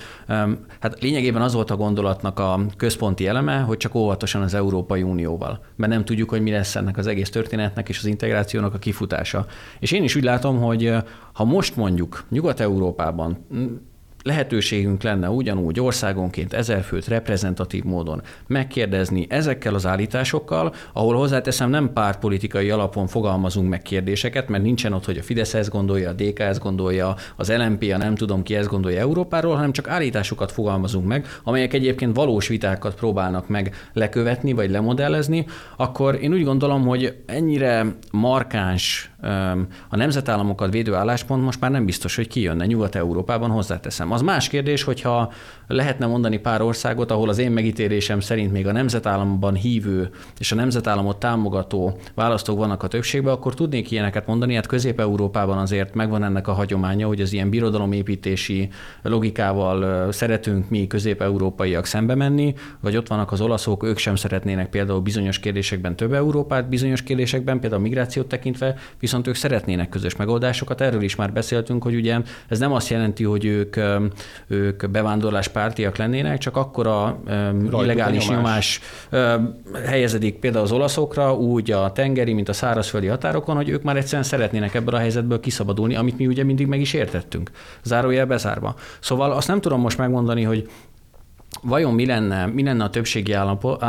hát 0.80 1.00
lényegében 1.00 1.42
az 1.42 1.54
volt 1.54 1.70
a 1.70 1.76
gondolatnak 1.76 2.38
a 2.38 2.60
központi 2.76 3.26
eleme, 3.26 3.58
hogy 3.58 3.76
csak 3.76 3.94
óvatosan 3.94 4.42
az 4.42 4.54
Európai 4.54 5.02
Unióval. 5.02 5.60
Mert 5.76 5.92
nem 5.92 5.99
nem 6.00 6.08
tudjuk, 6.08 6.30
hogy 6.30 6.42
mi 6.42 6.50
lesz 6.50 6.76
ennek 6.76 6.96
az 6.96 7.06
egész 7.06 7.30
történetnek 7.30 7.88
és 7.88 7.98
az 7.98 8.04
integrációnak 8.04 8.74
a 8.74 8.78
kifutása. 8.78 9.46
És 9.78 9.92
én 9.92 10.02
is 10.02 10.16
úgy 10.16 10.24
látom, 10.24 10.60
hogy 10.60 10.94
ha 11.32 11.44
most 11.44 11.76
mondjuk 11.76 12.24
Nyugat-Európában 12.28 13.46
lehetőségünk 14.22 15.02
lenne 15.02 15.30
ugyanúgy 15.30 15.80
országonként 15.80 16.52
ezer 16.52 16.82
főt 16.82 17.08
reprezentatív 17.08 17.84
módon 17.84 18.22
megkérdezni 18.46 19.26
ezekkel 19.28 19.74
az 19.74 19.86
állításokkal, 19.86 20.74
ahol 20.92 21.16
hozzáteszem 21.16 21.70
nem 21.70 21.92
pártpolitikai 21.92 22.70
alapon 22.70 23.06
fogalmazunk 23.06 23.68
meg 23.68 23.82
kérdéseket, 23.82 24.48
mert 24.48 24.62
nincsen 24.62 24.92
ott, 24.92 25.04
hogy 25.04 25.18
a 25.18 25.22
Fidesz 25.22 25.54
ezt 25.54 25.70
gondolja, 25.70 26.08
a 26.08 26.12
DK 26.12 26.38
ezt 26.38 26.60
gondolja, 26.60 27.14
az 27.36 27.52
LMP, 27.52 27.92
a 27.94 27.96
nem 27.96 28.14
tudom 28.14 28.42
ki 28.42 28.54
ezt 28.54 28.68
gondolja 28.68 29.00
Európáról, 29.00 29.54
hanem 29.54 29.72
csak 29.72 29.88
állításokat 29.88 30.52
fogalmazunk 30.52 31.06
meg, 31.06 31.26
amelyek 31.44 31.72
egyébként 31.72 32.16
valós 32.16 32.48
vitákat 32.48 32.94
próbálnak 32.94 33.48
meg 33.48 33.74
lekövetni 33.92 34.52
vagy 34.52 34.70
lemodellezni, 34.70 35.46
akkor 35.76 36.18
én 36.20 36.32
úgy 36.32 36.44
gondolom, 36.44 36.86
hogy 36.86 37.16
ennyire 37.26 37.86
markáns 38.10 39.10
a 39.88 39.96
nemzetállamokat 39.96 40.72
védő 40.72 40.94
álláspont 40.94 41.44
most 41.44 41.60
már 41.60 41.70
nem 41.70 41.84
biztos, 41.84 42.16
hogy 42.16 42.28
kijönne 42.28 42.66
Nyugat-Európában, 42.66 43.50
hozzáteszem. 43.50 44.09
Az 44.12 44.22
más 44.22 44.48
kérdés, 44.48 44.82
hogyha 44.82 45.32
lehetne 45.72 46.06
mondani 46.06 46.38
pár 46.38 46.62
országot, 46.62 47.10
ahol 47.10 47.28
az 47.28 47.38
én 47.38 47.50
megítélésem 47.50 48.20
szerint 48.20 48.52
még 48.52 48.66
a 48.66 48.72
nemzetállamban 48.72 49.54
hívő 49.54 50.10
és 50.38 50.52
a 50.52 50.54
nemzetállamot 50.54 51.16
támogató 51.16 51.98
választók 52.14 52.58
vannak 52.58 52.82
a 52.82 52.88
többségben, 52.88 53.32
akkor 53.32 53.54
tudnék 53.54 53.90
ilyeneket 53.90 54.26
mondani. 54.26 54.54
Hát 54.54 54.66
Közép-Európában 54.66 55.58
azért 55.58 55.94
megvan 55.94 56.24
ennek 56.24 56.48
a 56.48 56.52
hagyománya, 56.52 57.06
hogy 57.06 57.20
az 57.20 57.32
ilyen 57.32 57.50
birodalomépítési 57.50 58.68
logikával 59.02 60.12
szeretünk 60.12 60.68
mi 60.68 60.86
közép-európaiak 60.86 61.84
szembe 61.84 62.14
menni, 62.14 62.54
vagy 62.80 62.96
ott 62.96 63.08
vannak 63.08 63.32
az 63.32 63.40
olaszok, 63.40 63.82
ők 63.84 63.98
sem 63.98 64.16
szeretnének 64.16 64.70
például 64.70 65.00
bizonyos 65.00 65.38
kérdésekben 65.38 65.96
több 65.96 66.12
Európát, 66.12 66.68
bizonyos 66.68 67.02
kérdésekben, 67.02 67.60
például 67.60 67.82
migrációt 67.82 68.26
tekintve, 68.26 68.74
viszont 68.98 69.26
ők 69.26 69.34
szeretnének 69.34 69.88
közös 69.88 70.16
megoldásokat. 70.16 70.80
Erről 70.80 71.02
is 71.02 71.16
már 71.16 71.32
beszéltünk, 71.32 71.82
hogy 71.82 71.94
ugye 71.94 72.18
ez 72.48 72.58
nem 72.58 72.72
azt 72.72 72.88
jelenti, 72.88 73.24
hogy 73.24 73.44
ők, 73.44 73.76
ők 74.46 74.90
bevándorlás 74.90 75.48
pártiak 75.60 75.96
lennének, 75.96 76.38
csak 76.38 76.56
akkor 76.56 76.86
a 76.86 77.20
illegális 77.72 78.28
nyomás. 78.28 78.80
nyomás 79.10 79.50
helyezedik 79.86 80.34
például 80.34 80.64
az 80.64 80.72
olaszokra, 80.72 81.34
úgy 81.34 81.70
a 81.70 81.92
tengeri, 81.92 82.32
mint 82.32 82.48
a 82.48 82.52
szárazföldi 82.52 83.06
határokon, 83.06 83.56
hogy 83.56 83.68
ők 83.68 83.82
már 83.82 83.96
egyszerűen 83.96 84.22
szeretnének 84.22 84.74
ebből 84.74 84.94
a 84.94 84.98
helyzetből 84.98 85.40
kiszabadulni, 85.40 85.96
amit 85.96 86.18
mi 86.18 86.26
ugye 86.26 86.44
mindig 86.44 86.66
meg 86.66 86.80
is 86.80 86.92
értettünk. 86.92 87.50
Zárójel 87.82 88.26
bezárva. 88.26 88.74
Szóval 89.00 89.32
azt 89.32 89.48
nem 89.48 89.60
tudom 89.60 89.80
most 89.80 89.98
megmondani, 89.98 90.42
hogy 90.42 90.68
Vajon 91.62 91.94
mi 91.94 92.06
lenne, 92.06 92.46
mi 92.46 92.62
lenne 92.62 92.84
a 92.84 92.90
többségi 92.90 93.32
állapot, 93.32 93.80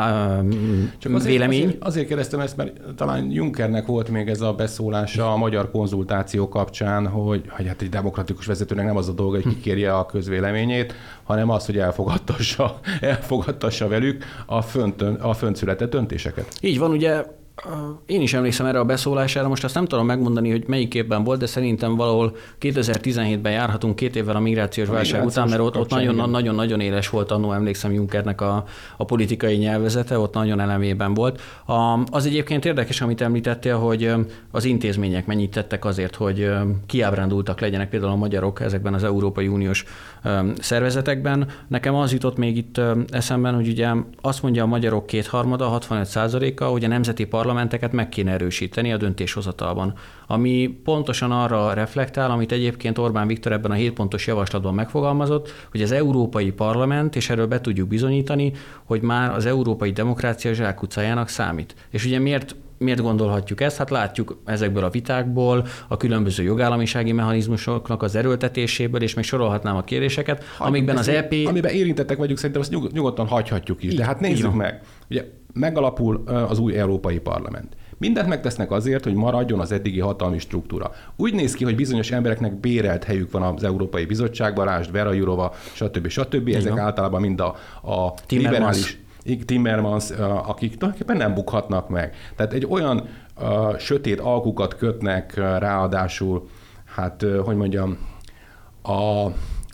Csak 0.97 1.13
azért, 1.13 1.23
vélemény? 1.23 1.63
Azért, 1.63 1.83
azért 1.83 2.07
kérdeztem 2.07 2.39
ezt, 2.39 2.57
mert 2.57 2.73
talán 2.95 3.31
Junckernek 3.31 3.85
volt 3.85 4.09
még 4.09 4.27
ez 4.27 4.41
a 4.41 4.53
beszólása 4.53 5.31
a 5.31 5.37
magyar 5.37 5.71
konzultáció 5.71 6.49
kapcsán, 6.49 7.07
hogy, 7.07 7.43
hogy 7.49 7.67
hát 7.67 7.81
egy 7.81 7.89
demokratikus 7.89 8.45
vezetőnek 8.45 8.85
nem 8.85 8.97
az 8.97 9.09
a 9.09 9.11
dolga, 9.11 9.41
hogy 9.41 9.53
kikérje 9.53 9.93
a 9.93 10.05
közvéleményét, 10.05 10.93
hanem 11.23 11.49
az, 11.49 11.65
hogy 11.65 11.77
elfogadtassa, 11.77 12.79
elfogadtassa 13.01 13.87
velük 13.87 14.23
a, 14.45 14.61
föntön, 14.61 15.13
a 15.13 15.33
fönt 15.33 15.55
született 15.55 15.91
döntéseket. 15.91 16.57
Így 16.61 16.79
van, 16.79 16.91
ugye 16.91 17.23
én 18.05 18.21
is 18.21 18.33
emlékszem 18.33 18.65
erre 18.65 18.79
a 18.79 18.85
beszólására, 18.85 19.47
most 19.47 19.63
azt 19.63 19.75
nem 19.75 19.85
tudom 19.85 20.05
megmondani, 20.05 20.51
hogy 20.51 20.63
melyik 20.67 20.93
évben 20.93 21.23
volt, 21.23 21.39
de 21.39 21.45
szerintem 21.45 21.95
valahol 21.95 22.35
2017-ben 22.61 23.51
járhatunk 23.51 23.95
két 23.95 24.15
évvel 24.15 24.35
a 24.35 24.39
migrációs 24.39 24.87
a 24.87 24.91
válság 24.91 25.25
után, 25.25 25.49
mert 25.49 25.61
ott, 25.61 25.77
ott 25.77 25.89
nagyon, 25.89 26.29
nagyon, 26.29 26.55
nagyon 26.55 26.79
éles 26.79 27.09
volt 27.09 27.31
annó, 27.31 27.51
emlékszem 27.53 27.91
Junckernek 27.91 28.41
a, 28.41 28.63
a 28.97 29.05
politikai 29.05 29.55
nyelvezete, 29.55 30.19
ott 30.19 30.33
nagyon 30.33 30.59
elemében 30.59 31.13
volt. 31.13 31.41
A, 31.65 31.99
az 32.11 32.25
egyébként 32.25 32.65
érdekes, 32.65 33.01
amit 33.01 33.21
említettél, 33.21 33.77
hogy 33.77 34.13
az 34.51 34.65
intézmények 34.65 35.25
mennyit 35.25 35.51
tettek 35.51 35.85
azért, 35.85 36.15
hogy 36.15 36.51
kiábrándultak 36.85 37.59
legyenek 37.59 37.89
például 37.89 38.11
a 38.11 38.15
magyarok 38.15 38.61
ezekben 38.61 38.93
az 38.93 39.03
Európai 39.03 39.47
Uniós 39.47 39.85
szervezetekben. 40.59 41.47
Nekem 41.67 41.95
az 41.95 42.11
jutott 42.11 42.37
még 42.37 42.57
itt 42.57 42.81
eszemben, 43.09 43.55
hogy 43.55 43.67
ugye 43.67 43.89
azt 44.21 44.41
mondja 44.41 44.63
a 44.63 44.67
magyarok 44.67 45.05
kétharmada, 45.05 45.67
65 45.67 46.05
százaléka, 46.05 46.65
hogy 46.65 46.83
a 46.83 46.87
nemzeti 46.87 47.25
parlamenteket 47.51 47.91
meg 47.91 48.09
kéne 48.09 48.31
erősíteni 48.31 48.93
a 48.93 48.97
döntéshozatalban, 48.97 49.93
ami 50.27 50.79
pontosan 50.83 51.31
arra 51.31 51.73
reflektál, 51.73 52.31
amit 52.31 52.51
egyébként 52.51 52.97
Orbán 52.97 53.27
Viktor 53.27 53.51
ebben 53.51 53.71
a 53.71 53.73
7 53.73 53.93
pontos 53.93 54.27
javaslatban 54.27 54.73
megfogalmazott, 54.73 55.49
hogy 55.71 55.81
az 55.81 55.91
Európai 55.91 56.51
Parlament, 56.51 57.15
és 57.15 57.29
erről 57.29 57.47
be 57.47 57.61
tudjuk 57.61 57.87
bizonyítani, 57.87 58.51
hogy 58.83 59.01
már 59.01 59.31
az 59.31 59.45
európai 59.45 59.91
demokrácia 59.91 60.53
zsákutcájának 60.53 61.27
számít. 61.27 61.75
És 61.89 62.05
ugye 62.05 62.19
miért 62.19 62.55
miért 62.81 63.01
gondolhatjuk 63.01 63.61
ezt? 63.61 63.77
Hát 63.77 63.89
látjuk 63.89 64.41
ezekből 64.45 64.83
a 64.83 64.89
vitákból, 64.89 65.65
a 65.87 65.97
különböző 65.97 66.43
jogállamisági 66.43 67.11
mechanizmusoknak 67.11 68.03
az 68.03 68.15
erőltetéséből, 68.15 69.01
és 69.01 69.13
még 69.13 69.25
sorolhatnám 69.25 69.75
a 69.75 69.83
kérdéseket, 69.83 70.43
amikben 70.57 70.97
az 70.97 71.07
EP... 71.07 71.33
Amiben 71.45 71.71
érintettek 71.71 72.17
vagyunk, 72.17 72.37
szerintem 72.37 72.61
azt 72.61 72.91
nyugodtan 72.91 73.27
hagyhatjuk 73.27 73.83
is. 73.83 73.95
De 73.95 74.05
hát 74.05 74.19
nézzük 74.19 74.53
meg. 74.53 74.81
Ugye 75.09 75.23
megalapul 75.53 76.23
az 76.25 76.59
új 76.59 76.77
Európai 76.77 77.19
Parlament. 77.19 77.75
Mindent 77.97 78.27
megtesznek 78.27 78.71
azért, 78.71 79.03
hogy 79.03 79.13
maradjon 79.13 79.59
az 79.59 79.71
eddigi 79.71 79.99
hatalmi 79.99 80.39
struktúra. 80.39 80.91
Úgy 81.15 81.33
néz 81.33 81.53
ki, 81.53 81.63
hogy 81.63 81.75
bizonyos 81.75 82.11
embereknek 82.11 82.59
bérelt 82.59 83.03
helyük 83.03 83.31
van 83.31 83.41
az 83.41 83.63
Európai 83.63 84.05
Bizottságban, 84.05 84.65
Rásd, 84.65 84.91
Vera 84.91 85.13
Jurova, 85.13 85.53
stb. 85.73 86.07
stb. 86.07 86.47
Ezek 86.47 86.77
általában 86.77 87.21
mind 87.21 87.39
a, 87.39 87.55
a 87.91 88.13
liberális 88.29 88.99
Timmermans, 89.45 90.09
akik 90.45 90.77
tulajdonképpen 90.77 91.17
nem 91.17 91.33
bukhatnak 91.33 91.89
meg. 91.89 92.15
Tehát 92.35 92.53
egy 92.53 92.65
olyan 92.69 93.07
sötét 93.77 94.19
alkukat 94.19 94.75
kötnek 94.75 95.35
ráadásul, 95.35 96.49
hát 96.85 97.25
hogy 97.43 97.55
mondjam, 97.55 97.97
a 98.83 99.27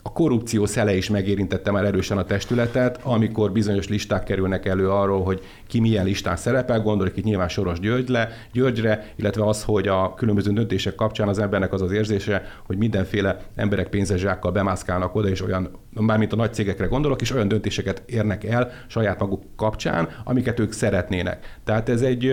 a 0.08 0.12
korrupció 0.12 0.66
szele 0.66 0.96
is 0.96 1.08
megérintette 1.08 1.70
már 1.70 1.84
erősen 1.84 2.18
a 2.18 2.24
testületet, 2.24 3.00
amikor 3.02 3.52
bizonyos 3.52 3.88
listák 3.88 4.24
kerülnek 4.24 4.66
elő 4.66 4.90
arról, 4.90 5.22
hogy 5.22 5.40
ki 5.66 5.80
milyen 5.80 6.04
listán 6.04 6.36
szerepel, 6.36 6.80
gondolok 6.80 7.16
itt 7.16 7.24
nyilván 7.24 7.48
Soros 7.48 7.80
Györgyre, 7.80 8.30
Györgyre, 8.52 9.12
illetve 9.16 9.44
az, 9.44 9.62
hogy 9.62 9.88
a 9.88 10.14
különböző 10.14 10.52
döntések 10.52 10.94
kapcsán 10.94 11.28
az 11.28 11.38
embernek 11.38 11.72
az 11.72 11.82
az 11.82 11.92
érzése, 11.92 12.42
hogy 12.66 12.76
mindenféle 12.76 13.40
emberek 13.54 13.88
pénzezsákkal 13.88 14.52
bemászkálnak 14.52 15.14
oda, 15.14 15.28
és 15.28 15.42
olyan, 15.42 15.70
mármint 15.90 16.32
a 16.32 16.36
nagy 16.36 16.54
cégekre 16.54 16.86
gondolok, 16.86 17.20
és 17.20 17.32
olyan 17.32 17.48
döntéseket 17.48 18.02
érnek 18.06 18.44
el 18.44 18.70
saját 18.86 19.18
maguk 19.18 19.42
kapcsán, 19.56 20.08
amiket 20.24 20.60
ők 20.60 20.72
szeretnének. 20.72 21.58
Tehát 21.64 21.88
ez 21.88 22.02
egy 22.02 22.32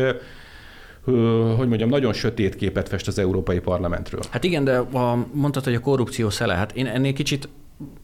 hogy 1.57 1.67
mondjam, 1.67 1.89
nagyon 1.89 2.13
sötét 2.13 2.55
képet 2.55 2.89
fest 2.89 3.07
az 3.07 3.19
Európai 3.19 3.59
Parlamentről. 3.59 4.21
Hát 4.29 4.43
igen, 4.43 4.63
de 4.63 4.77
a, 4.77 5.27
mondtad, 5.33 5.63
hogy 5.63 5.73
a 5.73 5.79
korrupció 5.79 6.29
szele. 6.29 6.53
Hát 6.53 6.75
én 6.75 6.87
ennél 6.87 7.13
kicsit 7.13 7.49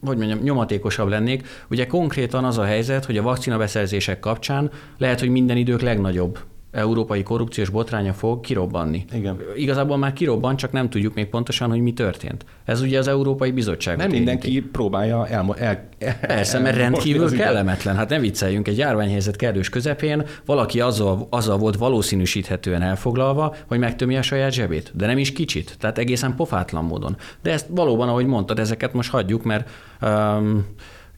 hogy 0.06 0.18
mondjam, 0.18 0.40
nyomatékosabb 0.40 1.08
lennék. 1.08 1.48
Ugye 1.70 1.88
konkrétan 1.88 2.44
az 2.44 2.58
a 2.58 2.64
helyzet, 2.64 3.06
hogy 3.06 3.18
a 3.18 3.22
vakcina 3.22 3.58
beszerzések 3.58 4.20
kapcsán 4.20 4.72
lehet, 4.98 5.20
hogy 5.20 5.30
minden 5.30 5.58
idők 5.58 5.82
legnagyobb 5.82 6.40
európai 6.72 7.24
korrupciós 7.24 7.70
botránya 7.70 8.14
fog 8.14 8.40
kirobbanni. 8.40 9.06
Igen. 9.14 9.38
Igazából 9.56 9.98
már 9.98 10.14
kirobban, 10.14 10.56
csak 10.56 10.72
nem 10.72 10.90
tudjuk 10.90 11.14
még 11.14 11.26
pontosan, 11.26 11.70
hogy 11.70 11.82
mi 11.82 11.94
történt. 11.94 12.46
Ez 12.66 12.82
ugye 12.82 13.00
az 13.00 13.08
Európai 13.08 13.52
Bizottság. 13.52 13.98
Nem 13.98 14.10
mindenki 14.10 14.62
próbálja 14.62 15.28
el, 15.28 15.56
el, 15.58 15.88
el 16.00 16.20
Persze, 16.20 16.60
mert 16.60 16.78
rendkívül 16.78 17.32
kellemetlen. 17.32 17.96
Hát 17.96 18.10
ne 18.10 18.20
vicceljünk, 18.20 18.68
egy 18.68 18.78
járványhelyzet 18.78 19.36
kerülős 19.36 19.70
közepén 19.70 20.26
valaki 20.46 20.80
azzal, 20.80 21.28
azzal 21.30 21.58
volt 21.58 21.78
valószínűsíthetően 21.78 22.82
elfoglalva, 22.82 23.56
hogy 23.68 23.80
megtömi 23.80 24.18
a 24.18 24.22
saját 24.22 24.52
zsebét. 24.52 24.92
De 24.96 25.06
nem 25.06 25.18
is 25.18 25.32
kicsit, 25.32 25.76
tehát 25.80 25.98
egészen 25.98 26.36
pofátlan 26.36 26.84
módon. 26.84 27.18
De 27.42 27.52
ezt 27.52 27.66
valóban, 27.70 28.10
ahogy 28.10 28.26
mondtad, 28.26 28.60
ezeket 28.60 28.94
most 28.94 29.10
hagyjuk, 29.10 29.44
mert 29.44 29.70
um, 30.02 30.66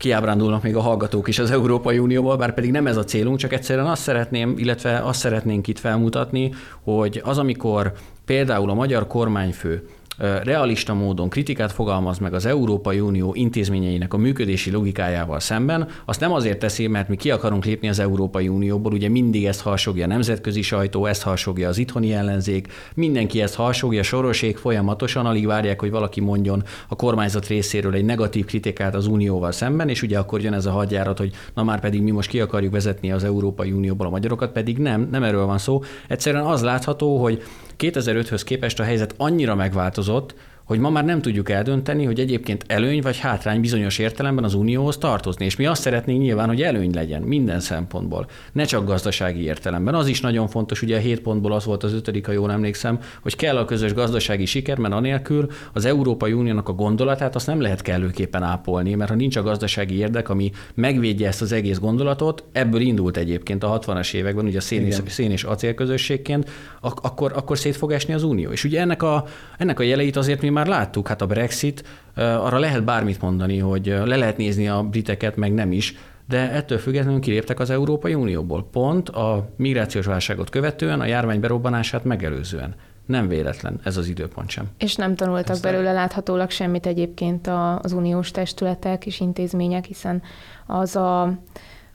kiábrándulnak 0.03 0.63
még 0.63 0.75
a 0.75 0.81
hallgatók 0.81 1.27
is 1.27 1.39
az 1.39 1.51
Európai 1.51 1.97
Unióból, 1.97 2.37
bár 2.37 2.53
pedig 2.53 2.71
nem 2.71 2.87
ez 2.87 2.97
a 2.97 3.03
célunk, 3.03 3.37
csak 3.37 3.53
egyszerűen 3.53 3.87
azt 3.87 4.01
szeretném, 4.01 4.53
illetve 4.57 4.97
azt 4.97 5.19
szeretnénk 5.19 5.67
itt 5.67 5.79
felmutatni, 5.79 6.53
hogy 6.81 7.21
az, 7.23 7.37
amikor 7.37 7.93
például 8.25 8.69
a 8.69 8.73
magyar 8.73 9.07
kormányfő 9.07 9.87
realista 10.17 10.93
módon 10.93 11.29
kritikát 11.29 11.71
fogalmaz 11.71 12.17
meg 12.17 12.33
az 12.33 12.45
Európai 12.45 12.99
Unió 12.99 13.33
intézményeinek 13.35 14.13
a 14.13 14.17
működési 14.17 14.71
logikájával 14.71 15.39
szemben, 15.39 15.87
azt 16.05 16.19
nem 16.19 16.33
azért 16.33 16.59
teszi, 16.59 16.87
mert 16.87 17.07
mi 17.07 17.15
ki 17.15 17.31
akarunk 17.31 17.65
lépni 17.65 17.89
az 17.89 17.99
Európai 17.99 18.47
Unióból, 18.47 18.93
ugye 18.93 19.09
mindig 19.09 19.45
ezt 19.45 19.61
harsogja 19.61 20.03
a 20.03 20.07
nemzetközi 20.07 20.61
sajtó, 20.61 21.05
ezt 21.05 21.21
harsogja 21.21 21.67
az 21.67 21.77
itthoni 21.77 22.13
ellenzék, 22.13 22.67
mindenki 22.95 23.41
ezt 23.41 23.55
harsogja, 23.55 24.03
sorosék 24.03 24.57
folyamatosan, 24.57 25.25
alig 25.25 25.45
várják, 25.45 25.79
hogy 25.79 25.91
valaki 25.91 26.21
mondjon 26.21 26.63
a 26.87 26.95
kormányzat 26.95 27.47
részéről 27.47 27.93
egy 27.93 28.05
negatív 28.05 28.45
kritikát 28.45 28.95
az 28.95 29.07
Unióval 29.07 29.51
szemben, 29.51 29.89
és 29.89 30.01
ugye 30.01 30.17
akkor 30.17 30.41
jön 30.41 30.53
ez 30.53 30.65
a 30.65 30.71
hadjárat, 30.71 31.17
hogy 31.17 31.31
na 31.53 31.63
már 31.63 31.79
pedig 31.79 32.01
mi 32.01 32.11
most 32.11 32.29
ki 32.29 32.39
akarjuk 32.39 32.71
vezetni 32.71 33.11
az 33.11 33.23
Európai 33.23 33.71
Unióból 33.71 34.07
a 34.07 34.09
magyarokat, 34.09 34.51
pedig 34.51 34.77
nem, 34.77 35.07
nem 35.11 35.23
erről 35.23 35.45
van 35.45 35.57
szó. 35.57 35.81
Egyszerűen 36.07 36.45
az 36.45 36.61
látható, 36.61 37.21
hogy 37.21 37.43
2005-höz 37.91 38.41
képest 38.45 38.79
a 38.79 38.83
helyzet 38.83 39.13
annyira 39.17 39.55
megváltozott, 39.55 40.35
hogy 40.63 40.79
ma 40.79 40.89
már 40.89 41.05
nem 41.05 41.21
tudjuk 41.21 41.49
eldönteni, 41.49 42.05
hogy 42.05 42.19
egyébként 42.19 42.63
előny 42.67 43.01
vagy 43.01 43.17
hátrány 43.17 43.61
bizonyos 43.61 43.97
értelemben 43.97 44.43
az 44.43 44.53
unióhoz 44.53 44.97
tartozni. 44.97 45.45
És 45.45 45.55
mi 45.55 45.65
azt 45.65 45.81
szeretnénk 45.81 46.21
nyilván, 46.21 46.47
hogy 46.47 46.61
előny 46.61 46.93
legyen 46.93 47.21
minden 47.21 47.59
szempontból, 47.59 48.27
ne 48.51 48.63
csak 48.63 48.85
gazdasági 48.85 49.43
értelemben. 49.43 49.95
Az 49.95 50.07
is 50.07 50.21
nagyon 50.21 50.47
fontos, 50.47 50.81
ugye 50.81 50.95
a 50.95 50.99
hét 50.99 51.19
pontból 51.19 51.51
az 51.51 51.65
volt 51.65 51.83
az 51.83 51.93
ötödik, 51.93 52.25
ha 52.25 52.31
jól 52.31 52.51
emlékszem, 52.51 52.99
hogy 53.21 53.35
kell 53.35 53.57
a 53.57 53.65
közös 53.65 53.93
gazdasági 53.93 54.45
siker, 54.45 54.77
mert 54.77 54.93
anélkül 54.93 55.47
az 55.73 55.85
Európai 55.85 56.33
Uniónak 56.33 56.69
a 56.69 56.73
gondolatát 56.73 57.35
azt 57.35 57.47
nem 57.47 57.61
lehet 57.61 57.81
kellőképpen 57.81 58.43
ápolni, 58.43 58.93
mert 58.93 59.09
ha 59.09 59.15
nincs 59.15 59.35
a 59.35 59.43
gazdasági 59.43 59.97
érdek, 59.97 60.29
ami 60.29 60.51
megvédje 60.73 61.27
ezt 61.27 61.41
az 61.41 61.51
egész 61.51 61.79
gondolatot, 61.79 62.43
ebből 62.51 62.81
indult 62.81 63.17
egyébként 63.17 63.63
a 63.63 63.79
60-as 63.79 64.13
években, 64.13 64.45
ugye 64.45 64.57
a 64.57 64.61
szén 64.61 64.85
és, 64.85 64.95
szén 65.07 65.31
és 65.31 65.43
acélközösségként, 65.43 66.49
ak- 66.81 67.05
akkor, 67.05 67.31
akkor 67.35 67.57
szét 67.57 67.75
fog 67.75 67.91
esni 67.91 68.13
az 68.13 68.23
Unió. 68.23 68.51
És 68.51 68.63
ugye 68.63 68.79
ennek 68.79 69.03
a, 69.03 69.25
ennek 69.57 69.79
a 69.79 69.83
jeleit 69.83 70.15
azért 70.15 70.41
mi 70.41 70.49
már 70.53 70.67
láttuk, 70.67 71.07
hát 71.07 71.21
a 71.21 71.25
Brexit, 71.25 71.83
arra 72.15 72.59
lehet 72.59 72.83
bármit 72.83 73.21
mondani, 73.21 73.57
hogy 73.57 73.85
le 73.85 74.15
lehet 74.15 74.37
nézni 74.37 74.67
a 74.67 74.83
briteket, 74.83 75.35
meg 75.35 75.53
nem 75.53 75.71
is, 75.71 75.95
de 76.27 76.51
ettől 76.51 76.77
függetlenül 76.77 77.19
kiléptek 77.19 77.59
az 77.59 77.69
Európai 77.69 78.13
Unióból. 78.13 78.67
Pont 78.71 79.09
a 79.09 79.49
migrációs 79.55 80.05
válságot 80.05 80.49
követően, 80.49 80.99
a 80.99 81.05
járvány 81.05 81.39
berobbanását 81.39 82.03
megelőzően. 82.03 82.75
Nem 83.05 83.27
véletlen 83.27 83.79
ez 83.83 83.97
az 83.97 84.07
időpont 84.07 84.49
sem. 84.49 84.65
És 84.77 84.95
nem 84.95 85.15
tanultak 85.15 85.49
Ezt 85.49 85.61
belőle 85.61 85.91
láthatólag 85.91 86.49
semmit 86.49 86.85
egyébként 86.85 87.49
az 87.81 87.91
uniós 87.91 88.31
testületek 88.31 89.05
és 89.05 89.19
intézmények, 89.19 89.85
hiszen 89.85 90.21
az 90.67 90.95
a, 90.95 91.23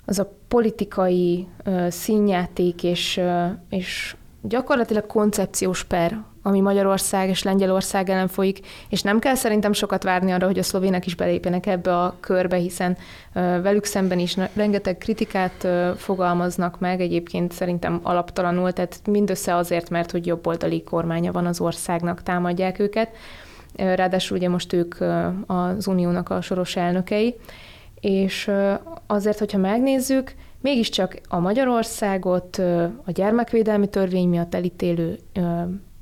az 0.04 0.18
a 0.18 0.32
politikai 0.48 1.46
színjáték 1.88 2.82
és, 2.82 3.20
és 3.68 4.16
gyakorlatilag 4.42 5.06
koncepciós 5.06 5.84
per, 5.84 6.18
ami 6.48 6.60
Magyarország 6.60 7.28
és 7.28 7.42
Lengyelország 7.42 8.10
ellen 8.10 8.28
folyik, 8.28 8.60
és 8.88 9.02
nem 9.02 9.18
kell 9.18 9.34
szerintem 9.34 9.72
sokat 9.72 10.02
várni 10.02 10.32
arra, 10.32 10.46
hogy 10.46 10.58
a 10.58 10.62
szlovének 10.62 11.06
is 11.06 11.14
belépjenek 11.14 11.66
ebbe 11.66 11.96
a 11.96 12.16
körbe, 12.20 12.56
hiszen 12.56 12.96
velük 13.32 13.84
szemben 13.84 14.18
is 14.18 14.36
rengeteg 14.54 14.98
kritikát 14.98 15.68
fogalmaznak 15.96 16.80
meg, 16.80 17.00
egyébként 17.00 17.52
szerintem 17.52 18.00
alaptalanul, 18.02 18.72
tehát 18.72 19.00
mindössze 19.06 19.54
azért, 19.54 19.90
mert 19.90 20.10
hogy 20.10 20.26
jobboldali 20.26 20.82
kormánya 20.82 21.32
van 21.32 21.46
az 21.46 21.60
országnak, 21.60 22.22
támadják 22.22 22.78
őket. 22.78 23.08
Ráadásul 23.76 24.36
ugye 24.36 24.48
most 24.48 24.72
ők 24.72 24.94
az 25.46 25.86
uniónak 25.86 26.30
a 26.30 26.40
soros 26.40 26.76
elnökei, 26.76 27.34
és 28.00 28.50
azért, 29.06 29.38
hogyha 29.38 29.58
megnézzük, 29.58 30.34
mégiscsak 30.60 31.20
a 31.28 31.38
Magyarországot 31.38 32.58
a 33.04 33.10
gyermekvédelmi 33.10 33.88
törvény 33.88 34.28
miatt 34.28 34.54
elítélő 34.54 35.18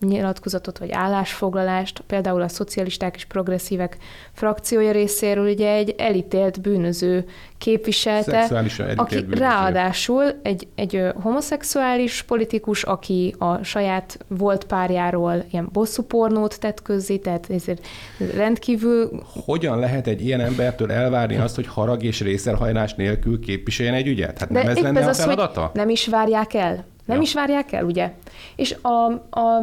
nyilatkozatot 0.01 0.79
vagy 0.79 0.91
állásfoglalást, 0.93 2.03
például 2.07 2.43
a 2.43 2.49
szocialisták 2.49 3.17
és 3.17 3.25
progresszívek 3.25 3.97
frakciója 4.33 4.93
részéről 4.93 5.51
ugye 5.51 5.71
egy 5.71 5.95
elítélt 5.99 6.61
bűnöző 6.61 7.25
képviselte, 7.59 8.65
aki 8.97 9.21
bűnöző. 9.21 9.43
ráadásul 9.43 10.25
egy, 10.43 10.69
egy 10.75 11.03
homoszexuális 11.15 12.23
politikus, 12.23 12.83
aki 12.83 13.35
a 13.39 13.63
saját 13.63 14.19
volt 14.29 14.65
párjáról 14.65 15.45
ilyen 15.51 15.69
bosszúpornót 15.73 16.61
tett 16.61 16.83
közzé, 16.83 17.17
tehát 17.17 17.51
ezért 17.51 17.87
rendkívül... 18.35 19.23
Hogyan 19.45 19.79
lehet 19.79 20.07
egy 20.07 20.25
ilyen 20.25 20.41
embertől 20.41 20.93
elvárni 20.93 21.37
azt, 21.37 21.55
hogy 21.55 21.67
harag 21.67 22.03
és 22.03 22.21
részelhajlás 22.21 22.95
nélkül 22.95 23.41
képviseljen 23.41 23.95
egy 23.95 24.07
ügyet? 24.07 24.39
Hát 24.39 24.53
De 24.53 24.63
nem 24.63 24.69
ez 24.69 24.79
lenne 24.79 25.01
ez 25.01 25.07
a 25.07 25.09
az, 25.09 25.21
feladata? 25.21 25.71
Nem 25.75 25.89
is 25.89 26.07
várják 26.07 26.55
el. 26.55 26.85
Nem 27.07 27.17
ja. 27.17 27.23
is 27.23 27.35
várják 27.35 27.73
el, 27.73 27.85
ugye? 27.85 28.13
És 28.57 28.77
a, 28.83 29.05
a 29.41 29.63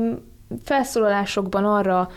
felszólalásokban 0.63 1.65
arra 1.65 2.10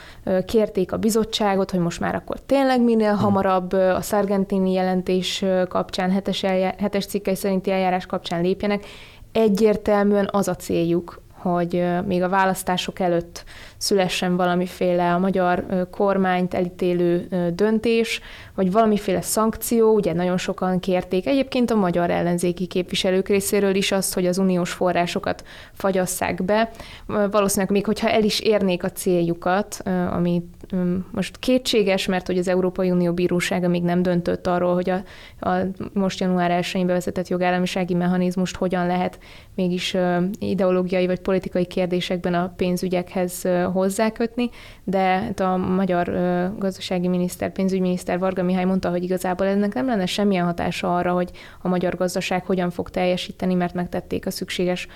kérték 0.47 0.93
a 0.93 0.97
bizottságot, 0.97 1.71
hogy 1.71 1.81
most 1.81 2.01
már 2.01 2.15
akkor 2.15 2.41
tényleg 2.41 2.81
minél 2.81 3.13
hmm. 3.13 3.23
hamarabb 3.23 3.73
a 3.73 4.01
Sargentini 4.01 4.73
jelentés 4.73 5.45
kapcsán, 5.69 6.11
hetes, 6.11 6.43
eljár, 6.43 6.75
hetes 6.79 7.07
cikkei 7.07 7.35
szerinti 7.35 7.71
eljárás 7.71 8.07
kapcsán 8.07 8.43
lépjenek. 8.43 8.87
Egyértelműen 9.33 10.29
az 10.33 10.49
a 10.49 10.55
céljuk, 10.55 11.23
hogy 11.53 11.85
még 12.07 12.23
a 12.23 12.29
választások 12.29 13.01
előtt 13.01 13.45
szülessen 13.77 14.37
valamiféle 14.37 15.15
a 15.15 15.19
magyar 15.19 15.87
kormányt 15.91 16.55
elítélő 16.55 17.29
döntés, 17.55 18.21
vagy 18.55 18.73
valamiféle 18.73 19.21
szankció, 19.21 19.95
ugye 19.95 20.13
nagyon 20.13 20.39
sokan 20.39 20.81
kérték 20.81 21.27
egyébként 21.27 21.71
a 21.71 21.75
magyar 21.75 22.11
ellenzéki 22.11 22.67
képviselők 22.67 23.29
részéről 23.29 23.75
is 23.75 23.93
azt, 23.93 24.15
hogy 24.15 24.27
az 24.27 24.39
uniós 24.39 24.73
forrásokat 24.73 25.45
fagyasszák 25.73 26.45
be. 26.45 26.71
Valószínűleg 27.07 27.71
még 27.71 27.85
hogyha 27.85 28.09
el 28.09 28.23
is 28.23 28.41
érnék 28.41 28.85
a 28.85 28.91
céljukat, 28.91 29.83
ami 30.11 30.43
most 31.11 31.39
kétséges, 31.39 32.07
mert 32.07 32.27
hogy 32.27 32.39
az 32.39 32.49
Európai 32.49 32.91
Unió 32.91 33.13
bírósága 33.13 33.69
még 33.69 33.83
nem 33.83 34.03
döntött 34.03 34.47
arról, 34.47 34.75
hogy 34.75 34.91
a, 34.91 35.03
a 35.49 35.67
most 35.93 36.21
január 36.21 36.63
1-én 36.63 36.87
bevezetett 36.87 37.29
jogállamisági 37.29 37.95
mechanizmust 37.95 38.57
hogyan 38.57 38.87
lehet 38.87 39.19
mégis 39.55 39.97
ideológiai 40.39 41.07
vagy 41.07 41.21
politikai 41.21 41.65
kérdésekben 41.67 42.35
a 42.35 42.53
pénzügyekhez 42.57 43.43
hozzákötni, 43.73 44.51
de 44.85 44.99
hát 44.99 45.41
a 45.41 45.57
magyar 45.57 46.05
gazdasági 46.59 47.09
miniszter, 47.09 47.53
pénzügyminiszter 47.53 48.19
Varga 48.19 48.43
Mihály 48.43 48.65
mondta, 48.65 48.91
hogy 48.91 49.03
igazából 49.03 49.47
ennek 49.47 49.75
nem 49.75 49.87
lenne 49.87 50.07
semmilyen 50.07 50.45
hatása 50.45 50.97
arra, 50.97 51.13
hogy 51.13 51.31
a 51.63 51.69
magyar 51.69 51.97
gazdaság 51.97 52.45
hogyan 52.45 52.71
fog 52.71 52.91
teljesíteni, 52.91 53.55
mert 53.55 53.75
megtették 53.75 54.27
a 54.27 54.31
szükséges 54.31 54.89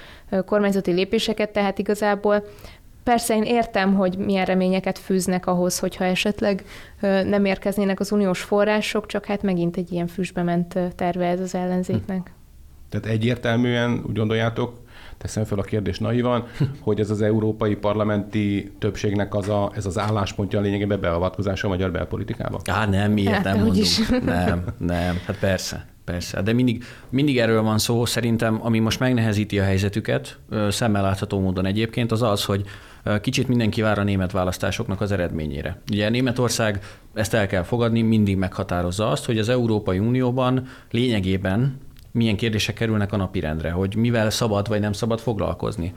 kormányzati 0.45 0.93
lépéseket, 0.93 1.51
tehát 1.51 1.79
igazából 1.79 2.45
Persze 3.11 3.37
én 3.37 3.43
értem, 3.43 3.95
hogy 3.95 4.19
milyen 4.19 4.45
reményeket 4.45 4.99
fűznek 4.99 5.47
ahhoz, 5.47 5.79
hogyha 5.79 6.05
esetleg 6.05 6.65
nem 7.25 7.45
érkeznének 7.45 8.01
az 8.01 8.13
uniós 8.13 8.41
források, 8.41 9.07
csak 9.07 9.25
hát 9.25 9.43
megint 9.43 9.77
egy 9.77 9.93
ilyen 9.93 10.07
füstbe 10.07 10.43
ment 10.43 10.79
terve 10.97 11.27
ez 11.27 11.41
az 11.41 11.55
ellenzéknek. 11.55 12.33
Tehát 12.89 13.07
egyértelműen 13.07 14.03
úgy 14.09 14.17
gondoljátok, 14.17 14.79
teszem 15.19 15.45
fel 15.45 15.59
a 15.59 15.63
kérdés 15.63 15.99
naivan, 15.99 16.47
hogy 16.87 17.01
ez 17.01 17.11
az 17.11 17.23
európai 17.23 17.75
parlamenti 17.75 18.73
többségnek 18.79 19.35
az 19.35 19.49
a, 19.49 19.73
ez 19.75 19.87
az 19.87 19.99
álláspontja 19.99 20.61
lényegében 20.61 21.01
beavatkozása 21.01 21.67
a 21.67 21.71
magyar 21.71 21.91
belpolitikába? 21.91 22.61
Á, 22.65 22.87
nem, 22.87 23.13
miért 23.13 23.33
hát, 23.33 23.45
nem 23.45 23.57
mondunk. 23.57 23.77
Is. 23.77 23.99
Nem, 24.25 24.65
nem, 24.79 25.21
hát 25.27 25.39
persze. 25.39 25.87
Persze, 26.05 26.43
de 26.43 26.53
mindig, 26.53 26.85
mindig 27.09 27.39
erről 27.39 27.63
van 27.63 27.79
szó, 27.79 28.05
szerintem, 28.05 28.59
ami 28.63 28.79
most 28.79 29.01
megnehezíti 29.01 29.59
a 29.59 29.63
helyzetüket, 29.63 30.39
szemmel 30.69 31.03
látható 31.03 31.41
módon 31.41 31.67
egyébként, 31.67 32.13
az 32.13 32.23
az, 32.23 32.45
hogy 32.45 32.65
kicsit 33.21 33.49
mindenki 33.49 33.81
vár 33.81 33.99
a 33.99 34.03
német 34.03 34.33
választásoknak 34.33 35.01
az 35.01 35.13
eredményére. 35.13 35.81
Ugye 35.91 36.09
Németország, 36.09 36.81
ezt 37.15 37.35
el 37.35 37.47
kell 37.47 37.63
fogadni, 37.63 38.03
mindig 38.03 38.37
meghatározza 38.37 39.09
azt, 39.11 39.25
hogy 39.25 39.39
az 39.39 39.49
Európai 39.49 39.99
Unióban 39.99 40.67
lényegében 40.91 41.81
milyen 42.13 42.37
kérdések 42.37 42.75
kerülnek 42.75 43.13
a 43.13 43.17
napirendre, 43.17 43.71
hogy 43.71 43.97
mivel 43.97 44.31
szabad 44.31 44.69
vagy 44.69 44.81
nem 44.81 44.93
szabad 44.93 45.21
foglalkozni. 45.21 45.93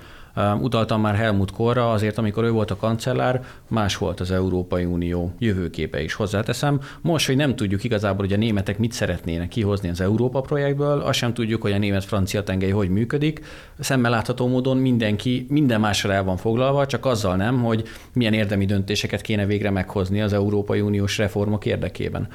Utaltam 0.62 1.02
már 1.02 1.16
Helmut 1.16 1.52
Korra, 1.52 1.92
azért 1.92 2.18
amikor 2.18 2.44
ő 2.44 2.52
volt 2.52 2.72
a 2.72 2.76
kancellár, 2.76 3.44
más 3.68 3.98
volt 3.98 4.20
az 4.20 4.32
Európai 4.32 4.86
Unió 4.86 5.34
jövőképe 5.40 6.04
is 6.04 6.14
hozzáteszem. 6.14 6.80
Most, 7.02 7.26
hogy 7.26 7.36
nem 7.36 7.56
tudjuk 7.56 7.84
igazából, 7.84 8.26
hogy 8.26 8.34
a 8.34 8.38
németek 8.38 8.78
mit 8.78 8.92
szeretnének 8.92 9.48
kihozni 9.48 9.90
az 9.90 10.02
Európa 10.02 10.42
projektből, 10.42 11.00
azt 11.00 11.18
sem 11.18 11.34
tudjuk, 11.34 11.62
hogy 11.62 11.72
a 11.72 11.78
német-francia 11.78 12.44
tengely 12.44 12.72
hogy 12.72 12.90
működik. 12.90 13.46
Szemmel 13.80 14.12
látható 14.12 14.48
módon 14.48 14.78
mindenki 14.78 15.46
minden 15.50 15.80
másra 15.80 16.14
el 16.14 16.24
van 16.24 16.38
foglalva, 16.38 16.86
csak 16.86 17.06
azzal 17.06 17.36
nem, 17.36 17.64
hogy 17.64 17.84
milyen 18.14 18.34
érdemi 18.34 18.66
döntéseket 18.66 19.22
kéne 19.22 19.46
végre 19.46 19.70
meghozni 19.70 20.22
az 20.22 20.34
Európai 20.34 20.82
Uniós 20.82 21.18
reformok 21.18 21.66
érdekében. 21.66 22.28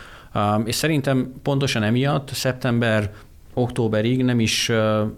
És 0.64 0.74
szerintem 0.74 1.32
pontosan 1.42 1.82
emiatt 1.82 2.28
szeptember 2.28 3.10
októberig 3.58 4.24
nem 4.24 4.40
is 4.40 4.72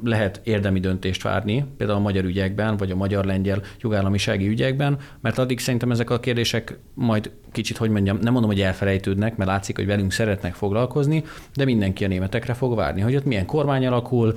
lehet 0.05 0.41
érdemi 0.45 0.81
döntést 0.81 1.23
várni, 1.23 1.65
például 1.77 1.99
a 1.99 2.03
magyar 2.03 2.25
ügyekben, 2.25 2.77
vagy 2.77 2.91
a 2.91 2.97
magyar-lengyel 2.97 3.63
jogállamisági 3.81 4.49
ügyekben, 4.49 4.99
mert 5.21 5.39
addig 5.39 5.59
szerintem 5.59 5.91
ezek 5.91 6.11
a 6.11 6.21
kérdések 6.21 6.79
majd 6.95 7.31
kicsit, 7.53 7.77
hogy 7.77 7.91
mondjam, 7.91 8.19
nem 8.21 8.33
mondom, 8.33 8.51
hogy 8.51 8.61
elfelejtődnek, 8.61 9.37
mert 9.37 9.51
látszik, 9.51 9.77
hogy 9.77 9.87
velünk 9.87 10.13
szeretnek 10.13 10.55
foglalkozni, 10.55 11.25
de 11.55 11.65
mindenki 11.65 12.05
a 12.05 12.09
németekre 12.09 12.55
fog 12.55 12.77
várni, 12.77 13.01
hogy 13.01 13.17
ott 13.17 13.25
milyen 13.25 13.47
kormány 13.47 13.87
alakul, 13.87 14.35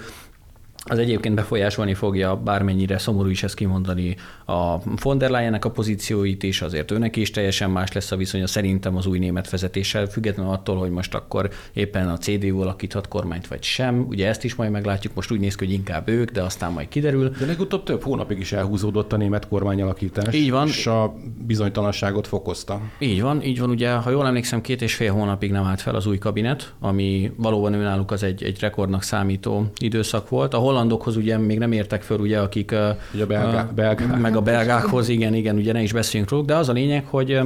az 0.85 0.97
egyébként 0.97 1.35
befolyásolni 1.35 1.93
fogja, 1.93 2.35
bármennyire 2.35 2.97
szomorú 2.97 3.29
is 3.29 3.43
ezt 3.43 3.55
kimondani, 3.55 4.15
a 4.45 4.77
von 5.01 5.17
der 5.17 5.29
Leyennek 5.29 5.65
a 5.65 5.71
pozícióit 5.71 6.43
is, 6.43 6.61
azért 6.61 6.91
őnek 6.91 7.15
is 7.15 7.31
teljesen 7.31 7.69
más 7.69 7.91
lesz 7.91 8.11
a 8.11 8.15
viszonya 8.15 8.47
szerintem 8.47 8.95
az 8.95 9.05
új 9.05 9.19
német 9.19 9.49
vezetéssel, 9.49 10.05
függetlenül 10.05 10.51
attól, 10.51 10.77
hogy 10.77 10.89
most 10.89 11.13
akkor 11.13 11.49
éppen 11.73 12.09
a 12.09 12.17
CDU 12.17 12.61
alakíthat 12.61 13.07
kormányt 13.07 13.47
vagy 13.47 13.63
sem. 13.63 14.05
Ugye 14.09 14.27
ezt 14.27 14.43
is 14.43 14.55
majd 14.55 14.71
meglátjuk, 14.71 15.13
most 15.13 15.31
úgy 15.31 15.39
néz 15.39 15.55
ki, 15.55 15.65
hogy 15.65 15.73
inkább 15.73 16.07
ők, 16.07 16.31
de 16.31 16.41
aztán 16.41 16.71
majd 16.71 16.87
kiderül. 16.87 17.29
De 17.29 17.45
legutóbb 17.45 17.83
több 17.83 18.03
hónapig 18.03 18.39
is 18.39 18.51
elhúzódott 18.51 19.13
a 19.13 19.17
német 19.17 19.47
kormányalakítás. 19.47 20.33
Így 20.33 20.51
van. 20.51 20.67
És 20.67 20.87
a 20.87 21.15
bizonytalanságot 21.45 22.27
fokozta. 22.27 22.81
Így 22.99 23.21
van, 23.21 23.43
így 23.43 23.59
van. 23.59 23.69
Ugye, 23.69 23.91
ha 23.91 24.09
jól 24.09 24.25
emlékszem, 24.25 24.61
két 24.61 24.81
és 24.81 24.95
fél 24.95 25.11
hónapig 25.11 25.51
nem 25.51 25.63
állt 25.63 25.81
fel 25.81 25.95
az 25.95 26.05
új 26.05 26.17
kabinet, 26.17 26.73
ami 26.79 27.31
valóban 27.35 27.73
önálluk 27.73 28.11
az 28.11 28.23
egy, 28.23 28.43
egy 28.43 28.59
rekordnak 28.59 29.03
számító 29.03 29.71
időszak 29.77 30.29
volt, 30.29 30.53
ahol 30.53 30.72
hollandokhoz 30.73 31.15
ugye 31.15 31.37
még 31.37 31.57
nem 31.57 31.71
értek 31.71 32.01
föl, 32.01 32.19
ugye, 32.19 32.39
akik... 32.39 32.75
Ugye 33.13 33.23
a 33.23 33.27
belgák, 33.27 33.73
belgák. 33.73 34.19
Meg 34.19 34.35
a 34.35 34.41
belgákhoz, 34.41 35.09
igen, 35.09 35.33
igen, 35.33 35.55
ugye 35.55 35.73
ne 35.73 35.81
is 35.81 35.93
beszéljünk 35.93 36.31
róluk, 36.31 36.45
de 36.45 36.55
az 36.55 36.69
a 36.69 36.73
lényeg, 36.73 37.05
hogy, 37.05 37.39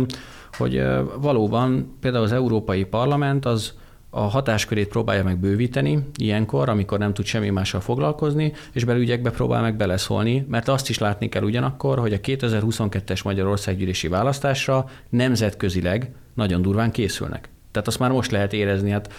hogy 0.58 0.84
valóban 1.22 1.98
például 2.00 2.24
az 2.24 2.32
Európai 2.32 2.84
Parlament 2.84 3.46
az 3.46 3.74
a 4.10 4.20
hatáskörét 4.20 4.88
próbálja 4.88 5.24
meg 5.24 5.38
bővíteni 5.38 6.00
ilyenkor, 6.16 6.70
amikor 6.70 7.00
nem 7.00 7.14
tud 7.14 7.26
semmi 7.26 7.50
mással 7.50 7.82
foglalkozni, 7.82 8.54
és 8.72 8.84
belügyekbe 8.84 9.30
próbál 9.30 9.62
meg 9.62 9.76
beleszólni, 9.76 10.46
mert 10.50 10.68
azt 10.68 10.90
is 10.90 10.98
látni 10.98 11.30
kell 11.30 11.44
ugyanakkor, 11.44 12.00
hogy 12.00 12.14
a 12.14 12.20
2022-es 12.20 13.24
Magyarországgyűlési 13.24 14.08
választásra 14.08 14.86
nemzetközileg 15.10 16.12
nagyon 16.34 16.62
durván 16.62 16.92
készülnek. 16.92 17.50
Tehát 17.78 17.92
azt 17.92 18.00
már 18.00 18.12
most 18.12 18.32
lehet 18.32 18.54
érezni. 18.54 18.90
Hát, 18.90 19.14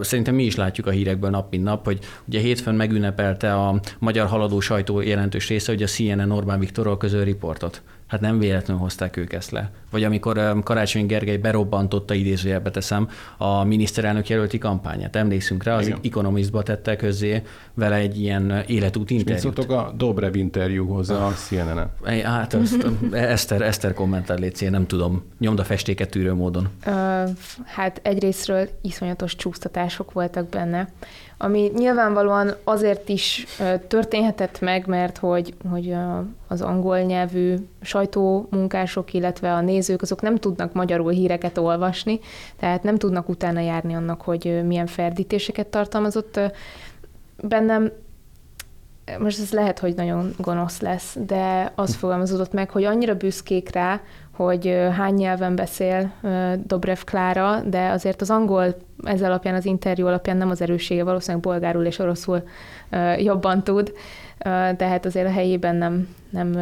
szerintem 0.00 0.34
mi 0.34 0.44
is 0.44 0.56
látjuk 0.56 0.86
a 0.86 0.90
hírekből 0.90 1.30
nap 1.30 1.50
mint 1.50 1.64
nap, 1.64 1.84
hogy 1.84 1.98
ugye 2.24 2.40
hétfőn 2.40 2.74
megünnepelte 2.74 3.54
a 3.54 3.80
magyar 3.98 4.26
haladó 4.26 4.60
sajtó 4.60 5.00
jelentős 5.00 5.48
része, 5.48 5.72
hogy 5.72 5.82
a 5.82 5.86
CNN 5.86 6.30
Orbán 6.30 6.58
Viktorról 6.58 6.96
közöl 6.96 7.24
riportot. 7.24 7.82
Hát 8.10 8.20
nem 8.20 8.38
véletlenül 8.38 8.82
hozták 8.82 9.16
ők 9.16 9.32
ezt 9.32 9.50
le. 9.50 9.70
Vagy 9.90 10.04
amikor 10.04 10.60
Karácsony 10.62 11.06
Gergely 11.06 11.36
berobbantotta, 11.36 12.14
idézőjelbe 12.14 12.70
teszem, 12.70 13.08
a 13.36 13.64
miniszterelnök 13.64 14.28
jelölti 14.28 14.58
kampányát. 14.58 15.16
Emlékszünk 15.16 15.62
rá, 15.62 15.76
az 15.76 15.86
Igen. 15.86 15.98
Economistba 16.02 16.62
tette 16.62 16.96
közé 16.96 17.42
vele 17.74 17.96
egy 17.96 18.20
ilyen 18.20 18.62
életút 18.66 19.10
interjút. 19.10 19.56
Mit 19.56 19.70
a 19.70 19.92
Dobrev 19.96 20.34
interjúhoz 20.34 21.10
a 21.10 21.32
CNN-en? 21.36 21.90
Hát 22.24 22.54
azt, 22.54 22.86
Eszter, 23.12 23.62
Eszter 23.62 23.94
kommentál 23.94 24.36
létszé, 24.36 24.68
nem 24.68 24.86
tudom, 24.86 25.22
nyomda 25.38 25.64
festéket 25.64 26.10
tűrő 26.10 26.34
módon. 26.34 26.68
Uh, 26.86 26.92
hát 27.64 28.00
egyrésztről 28.02 28.68
iszonyatos 28.82 29.36
csúsztatások 29.36 30.12
voltak 30.12 30.48
benne 30.48 30.88
ami 31.42 31.70
nyilvánvalóan 31.74 32.54
azért 32.64 33.08
is 33.08 33.46
történhetett 33.88 34.60
meg, 34.60 34.86
mert 34.86 35.18
hogy, 35.18 35.54
hogy 35.70 35.96
az 36.48 36.60
angol 36.60 36.98
nyelvű 37.00 37.54
sajtómunkások, 37.80 39.12
illetve 39.12 39.52
a 39.52 39.60
nézők, 39.60 40.02
azok 40.02 40.22
nem 40.22 40.36
tudnak 40.36 40.72
magyarul 40.72 41.10
híreket 41.10 41.58
olvasni, 41.58 42.20
tehát 42.58 42.82
nem 42.82 42.96
tudnak 42.96 43.28
utána 43.28 43.60
járni 43.60 43.94
annak, 43.94 44.22
hogy 44.22 44.60
milyen 44.66 44.86
ferdítéseket 44.86 45.66
tartalmazott. 45.66 46.40
Bennem 47.42 47.90
most 49.18 49.40
ez 49.40 49.52
lehet, 49.52 49.78
hogy 49.78 49.94
nagyon 49.94 50.34
gonosz 50.38 50.80
lesz, 50.80 51.16
de 51.26 51.72
az 51.74 51.94
fogalmazódott 51.94 52.52
meg, 52.52 52.70
hogy 52.70 52.84
annyira 52.84 53.14
büszkék 53.14 53.70
rá, 53.70 54.00
hogy 54.44 54.78
hány 54.96 55.14
nyelven 55.14 55.56
beszél 55.56 56.12
Dobrev 56.66 56.98
Klára, 57.04 57.60
de 57.60 57.88
azért 57.88 58.20
az 58.20 58.30
angol 58.30 58.76
ez 59.02 59.22
alapján, 59.22 59.54
az 59.54 59.64
interjú 59.64 60.06
alapján 60.06 60.36
nem 60.36 60.50
az 60.50 60.60
erőssége, 60.60 61.04
valószínűleg 61.04 61.42
bolgárul 61.42 61.84
és 61.84 61.98
oroszul 61.98 62.42
jobban 63.18 63.64
tud, 63.64 63.92
tehát 64.76 65.06
azért 65.06 65.26
a 65.26 65.32
helyében 65.32 65.76
nem, 65.76 66.08
nem 66.30 66.56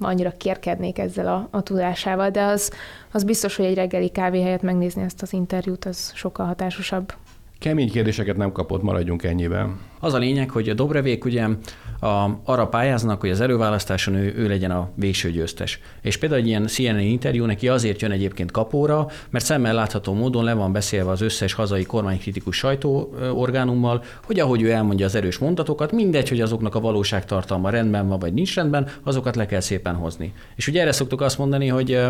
annyira 0.00 0.30
kérkednék 0.36 0.98
ezzel 0.98 1.26
a, 1.26 1.48
a 1.50 1.62
tudásával, 1.62 2.30
de 2.30 2.42
az, 2.42 2.72
az 3.12 3.24
biztos, 3.24 3.56
hogy 3.56 3.64
egy 3.64 3.74
reggeli 3.74 4.08
kávé 4.08 4.42
helyett 4.42 4.62
megnézni 4.62 5.02
ezt 5.02 5.22
az 5.22 5.32
interjút, 5.32 5.84
az 5.84 6.12
sokkal 6.14 6.46
hatásosabb. 6.46 7.12
Kemény 7.58 7.90
kérdéseket 7.90 8.36
nem 8.36 8.52
kapott, 8.52 8.82
maradjunk 8.82 9.22
ennyiben. 9.22 9.80
Az 10.00 10.12
a 10.12 10.18
lényeg, 10.18 10.50
hogy 10.50 10.68
a 10.68 10.74
Dobrevék 10.74 11.24
ugye 11.24 11.46
a, 12.00 12.28
arra 12.44 12.66
pályáznak, 12.66 13.20
hogy 13.20 13.30
az 13.30 13.40
előválasztáson 13.40 14.14
ő, 14.14 14.34
ő 14.36 14.48
legyen 14.48 14.70
a 14.70 14.88
végső 14.94 15.30
győztes. 15.30 15.80
És 16.02 16.16
például 16.16 16.40
egy 16.40 16.46
ilyen 16.46 16.66
CNN 16.66 16.98
interjú 16.98 17.44
neki 17.44 17.68
azért 17.68 18.00
jön 18.00 18.10
egyébként 18.10 18.50
kapóra, 18.50 19.06
mert 19.30 19.44
szemmel 19.44 19.74
látható 19.74 20.12
módon 20.12 20.44
le 20.44 20.52
van 20.52 20.72
beszélve 20.72 21.10
az 21.10 21.20
összes 21.20 21.52
hazai 21.52 21.84
kormánykritikus 21.84 22.56
sajtóorgánummal, 22.56 24.02
hogy 24.24 24.40
ahogy 24.40 24.62
ő 24.62 24.70
elmondja 24.70 25.06
az 25.06 25.14
erős 25.14 25.38
mondatokat, 25.38 25.92
mindegy, 25.92 26.28
hogy 26.28 26.40
azoknak 26.40 26.74
a 26.74 26.80
valóságtartalma 26.80 27.70
rendben 27.70 28.08
van, 28.08 28.18
vagy 28.18 28.32
nincs 28.32 28.54
rendben, 28.54 28.88
azokat 29.02 29.36
le 29.36 29.46
kell 29.46 29.60
szépen 29.60 29.94
hozni. 29.94 30.32
És 30.54 30.68
ugye 30.68 30.80
erre 30.80 30.92
szoktuk 30.92 31.20
azt 31.20 31.38
mondani, 31.38 31.68
hogy 31.68 32.00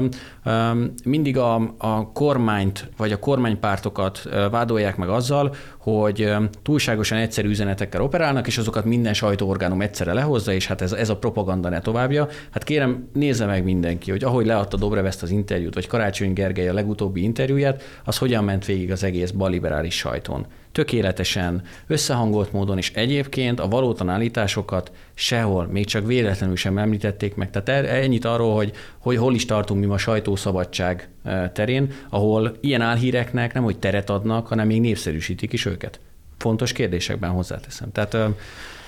mindig 1.04 1.38
a, 1.38 1.54
a 1.78 2.12
kormányt, 2.12 2.90
vagy 2.96 3.12
a 3.12 3.18
kormánypártokat 3.18 4.28
vádolják 4.50 4.96
meg 4.96 5.08
azzal, 5.08 5.54
hogy 5.92 6.32
túlságosan 6.62 7.18
egyszerű 7.18 7.48
üzenetekkel 7.48 8.00
operálnak, 8.00 8.46
és 8.46 8.58
azokat 8.58 8.84
minden 8.84 9.14
sajtóorgánum 9.14 9.80
egyszerre 9.80 10.12
lehozza, 10.12 10.52
és 10.52 10.66
hát 10.66 10.80
ez, 10.80 10.92
ez 10.92 11.08
a 11.08 11.16
propaganda 11.16 11.68
ne 11.68 11.80
továbbja. 11.80 12.28
Hát 12.50 12.64
kérem, 12.64 13.08
nézze 13.12 13.46
meg 13.46 13.64
mindenki, 13.64 14.10
hogy 14.10 14.24
ahogy 14.24 14.46
leadta 14.46 14.76
Dobrev 14.76 15.06
ezt 15.06 15.22
az 15.22 15.30
interjút, 15.30 15.74
vagy 15.74 15.86
Karácsony 15.86 16.32
Gergely 16.32 16.68
a 16.68 16.72
legutóbbi 16.72 17.22
interjúját, 17.22 17.82
az 18.04 18.18
hogyan 18.18 18.44
ment 18.44 18.64
végig 18.64 18.90
az 18.90 19.04
egész 19.04 19.30
baliberális 19.30 19.96
sajtón 19.96 20.46
tökéletesen, 20.76 21.62
összehangolt 21.86 22.52
módon, 22.52 22.78
és 22.78 22.92
egyébként 22.94 23.60
a 23.60 23.68
valótan 23.68 24.08
állításokat 24.08 24.92
sehol, 25.14 25.66
még 25.66 25.86
csak 25.86 26.06
véletlenül 26.06 26.56
sem 26.56 26.78
említették 26.78 27.34
meg. 27.34 27.50
Tehát 27.50 27.86
ennyit 27.86 28.24
arról, 28.24 28.54
hogy, 28.54 28.72
hogy 28.98 29.16
hol 29.16 29.34
is 29.34 29.44
tartunk 29.44 29.80
mi 29.80 29.86
ma 29.86 29.98
sajtószabadság 29.98 31.08
e, 31.24 31.50
terén, 31.50 31.92
ahol 32.08 32.56
ilyen 32.60 32.80
álhíreknek 32.80 33.54
nem 33.54 33.62
hogy 33.62 33.78
teret 33.78 34.10
adnak, 34.10 34.46
hanem 34.46 34.66
még 34.66 34.80
népszerűsítik 34.80 35.52
is 35.52 35.64
őket. 35.64 36.00
Fontos 36.38 36.72
kérdésekben 36.72 37.30
hozzáteszem. 37.30 37.92
Tehát 37.92 38.14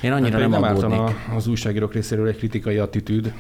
én 0.03 0.13
annyira 0.13 0.39
hát 0.39 0.49
nem, 0.49 0.51
nem 0.51 0.63
aggódnék. 0.63 1.17
az 1.37 1.47
újságírók 1.47 1.93
részéről 1.93 2.29
egy 2.29 2.37
kritikai 2.37 2.77
attitűd, 2.77 3.33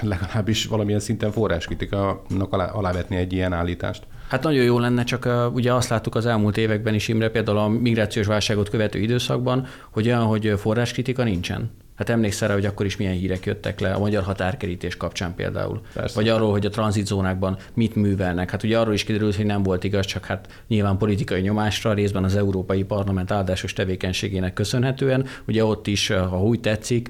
legalábbis 0.00 0.66
valamilyen 0.66 1.00
szinten 1.00 1.32
forráskritikának 1.32 2.52
alá, 2.52 2.66
alávetni 2.66 3.16
egy 3.16 3.32
ilyen 3.32 3.52
állítást. 3.52 4.06
Hát 4.28 4.42
nagyon 4.42 4.64
jó 4.64 4.78
lenne, 4.78 5.04
csak 5.04 5.24
uh, 5.24 5.54
ugye 5.54 5.72
azt 5.74 5.88
láttuk 5.88 6.14
az 6.14 6.26
elmúlt 6.26 6.56
években 6.56 6.94
is, 6.94 7.08
Imre, 7.08 7.30
például 7.30 7.58
a 7.58 7.68
migrációs 7.68 8.26
válságot 8.26 8.68
követő 8.68 8.98
időszakban, 8.98 9.66
hogy 9.90 10.06
olyan, 10.06 10.22
hogy 10.24 10.54
forráskritika 10.56 11.24
nincsen. 11.24 11.70
Hát 11.96 12.08
emlékszel 12.08 12.48
rá, 12.48 12.54
hogy 12.54 12.64
akkor 12.64 12.86
is 12.86 12.96
milyen 12.96 13.12
hírek 13.12 13.46
jöttek 13.46 13.80
le 13.80 13.92
a 13.92 13.98
magyar 13.98 14.22
határkerítés 14.22 14.96
kapcsán 14.96 15.34
például. 15.34 15.80
Persze. 15.94 16.14
Vagy 16.14 16.28
arról, 16.28 16.50
hogy 16.50 16.66
a 16.66 16.68
tranzitzónákban 16.68 17.56
mit 17.74 17.94
művelnek. 17.94 18.50
Hát 18.50 18.62
ugye 18.62 18.78
arról 18.78 18.94
is 18.94 19.04
kiderült, 19.04 19.36
hogy 19.36 19.46
nem 19.46 19.62
volt 19.62 19.84
igaz, 19.84 20.06
csak 20.06 20.24
hát 20.24 20.62
nyilván 20.68 20.96
politikai 20.96 21.40
nyomásra, 21.40 21.92
részben 21.92 22.24
az 22.24 22.36
Európai 22.36 22.84
Parlament 22.84 23.30
áldásos 23.30 23.72
tevékenységének 23.72 24.52
köszönhetően. 24.52 25.26
Ugye 25.46 25.64
ott 25.64 25.86
is, 25.86 26.08
ha 26.08 26.42
úgy 26.42 26.60
tetszik, 26.60 27.08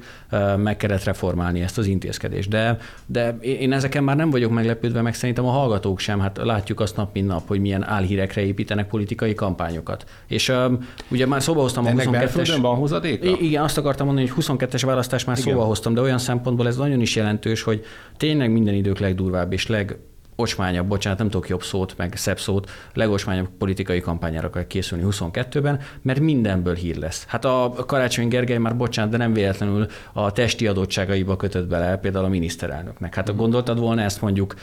meg 0.57 0.77
kellett 0.77 1.05
reformálni 1.05 1.61
ezt 1.61 1.79
az 1.79 1.87
intézkedést. 1.87 2.49
De, 2.49 2.79
de 3.07 3.37
én 3.41 3.73
ezeken 3.73 4.05
már 4.05 4.17
nem 4.17 4.31
vagyok 4.31 4.53
meglepődve, 4.53 5.03
meg 5.03 5.15
szerintem 5.15 5.47
a 5.47 5.51
hallgatók 5.51 5.99
sem. 5.99 6.21
Hát 6.21 6.41
látjuk 6.45 6.81
azt 6.81 6.97
nap, 6.97 7.15
mint 7.15 7.27
nap, 7.27 7.49
hogy 7.49 7.61
milyen 7.61 7.85
álhírekre 7.89 8.41
építenek 8.41 8.89
politikai 8.89 9.35
kampányokat. 9.35 10.05
És 10.27 10.49
um, 10.49 10.89
ugye 11.09 11.27
már 11.27 11.43
szóba 11.43 11.61
hoztam 11.61 11.85
a 11.85 11.89
Ennek 11.89 12.09
22-es... 12.11 12.59
van 12.61 12.77
hozadéka? 12.77 13.27
Igen, 13.41 13.63
azt 13.63 13.79
akartam 13.79 14.07
mondani, 14.07 14.27
hogy 14.27 14.37
22 14.37 14.76
2022-es 14.77 14.83
választás 14.85 15.25
már 15.25 15.39
Igen. 15.39 15.51
szóval 15.51 15.67
hoztam, 15.67 15.95
de 15.95 16.01
olyan 16.01 16.19
szempontból 16.19 16.67
ez 16.67 16.77
nagyon 16.77 17.01
is 17.01 17.17
jelentős, 17.17 17.63
hogy 17.63 17.85
tényleg 18.17 18.53
minden 18.53 18.75
idők 18.75 18.99
legdurvább 18.99 19.53
és 19.53 19.67
leg 19.67 19.99
legosmányabb, 20.37 20.87
bocsánat, 20.87 21.19
nem 21.19 21.29
tudok 21.31 21.49
jobb 21.49 21.63
szót, 21.63 21.95
meg 21.97 22.17
szebb 22.17 22.39
szót, 22.39 22.71
legosmányabb 22.95 23.49
politikai 23.59 24.01
kampányára 24.01 24.51
kell 24.51 24.67
készülni 24.67 25.05
22-ben, 25.11 25.81
mert 26.03 26.21
mindenből 26.21 26.75
hír 26.75 26.97
lesz. 26.97 27.25
Hát 27.27 27.45
a 27.45 27.73
Karácsony 27.87 28.29
Gergely 28.29 28.59
már, 28.59 28.77
bocsánat, 28.77 29.11
de 29.11 29.17
nem 29.17 29.33
véletlenül 29.33 29.87
a 30.13 30.33
testi 30.33 30.67
adottságaiba 30.67 31.37
kötött 31.37 31.69
bele 31.69 31.97
például 31.97 32.25
a 32.25 32.29
miniszterelnöknek. 32.29 33.15
Hát 33.15 33.33
mm. 33.33 33.37
gondoltad 33.37 33.79
volna 33.79 34.03
ezt 34.03 34.21
mondjuk 34.21 34.55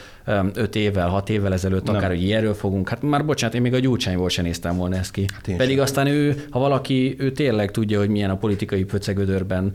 5 0.54 0.76
évvel, 0.76 1.08
6 1.08 1.28
évvel 1.28 1.52
ezelőtt, 1.52 1.84
nem. 1.84 1.94
akár, 1.94 2.10
hogy 2.10 2.22
ilyenről 2.22 2.54
fogunk. 2.54 2.88
Hát 2.88 3.02
már 3.02 3.24
bocsánat, 3.24 3.54
én 3.54 3.62
még 3.62 3.74
a 3.74 3.78
gyurcsányból 3.78 4.28
sem 4.28 4.44
néztem 4.44 4.76
volna 4.76 4.96
ezt 4.96 5.10
ki. 5.10 5.24
Hát 5.32 5.56
Pedig 5.56 5.74
sem. 5.74 5.84
aztán 5.84 6.06
ő, 6.06 6.44
ha 6.50 6.58
valaki, 6.58 7.14
ő 7.18 7.32
tényleg 7.32 7.70
tudja, 7.70 7.98
hogy 7.98 8.08
milyen 8.08 8.30
a 8.30 8.36
politikai 8.36 8.84
pöcegödörben 8.84 9.72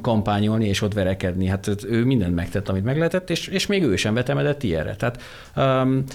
kampányolni 0.00 0.68
és 0.68 0.82
ott 0.82 0.94
verekedni. 0.94 1.46
Hát 1.46 1.84
ő 1.88 2.04
mindent 2.04 2.34
megtett, 2.34 2.68
amit 2.68 2.84
meg 2.84 2.96
lehetett, 2.96 3.30
és, 3.30 3.46
és 3.46 3.66
még 3.66 3.82
ő 3.82 3.96
sem 3.96 4.14
vetemedett 4.14 4.62
ilyenre. 4.62 4.96
Tehát, 4.96 5.22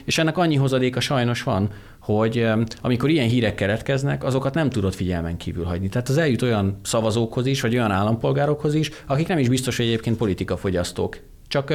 és 0.06 0.18
ennek 0.18 0.38
annyi 0.38 0.56
hozadéka 0.56 1.00
sajnos 1.00 1.44
van, 1.44 1.70
hogy 2.00 2.48
amikor 2.82 3.10
ilyen 3.10 3.28
hírek 3.28 3.56
keretkeznek, 3.56 4.24
azokat 4.24 4.54
nem 4.54 4.70
tudod 4.70 4.94
figyelmen 4.94 5.38
kívül 5.38 5.64
hagyni. 5.64 5.90
Tehát 5.90 6.10
az 6.10 6.18
eljut 6.18 6.42
olyan 6.42 6.80
szavazókhoz 6.84 7.46
is, 7.46 7.62
vagy 7.62 7.74
olyan 7.76 7.92
állampolgárokhoz 7.92 8.74
is, 8.74 8.92
akik 9.08 9.28
nem 9.28 9.38
is 9.38 9.50
biztos, 9.50 9.78
hogy 9.78 9.86
egyébként 9.86 10.18
politikafogyasztók. 10.18 11.20
Csak 11.48 11.74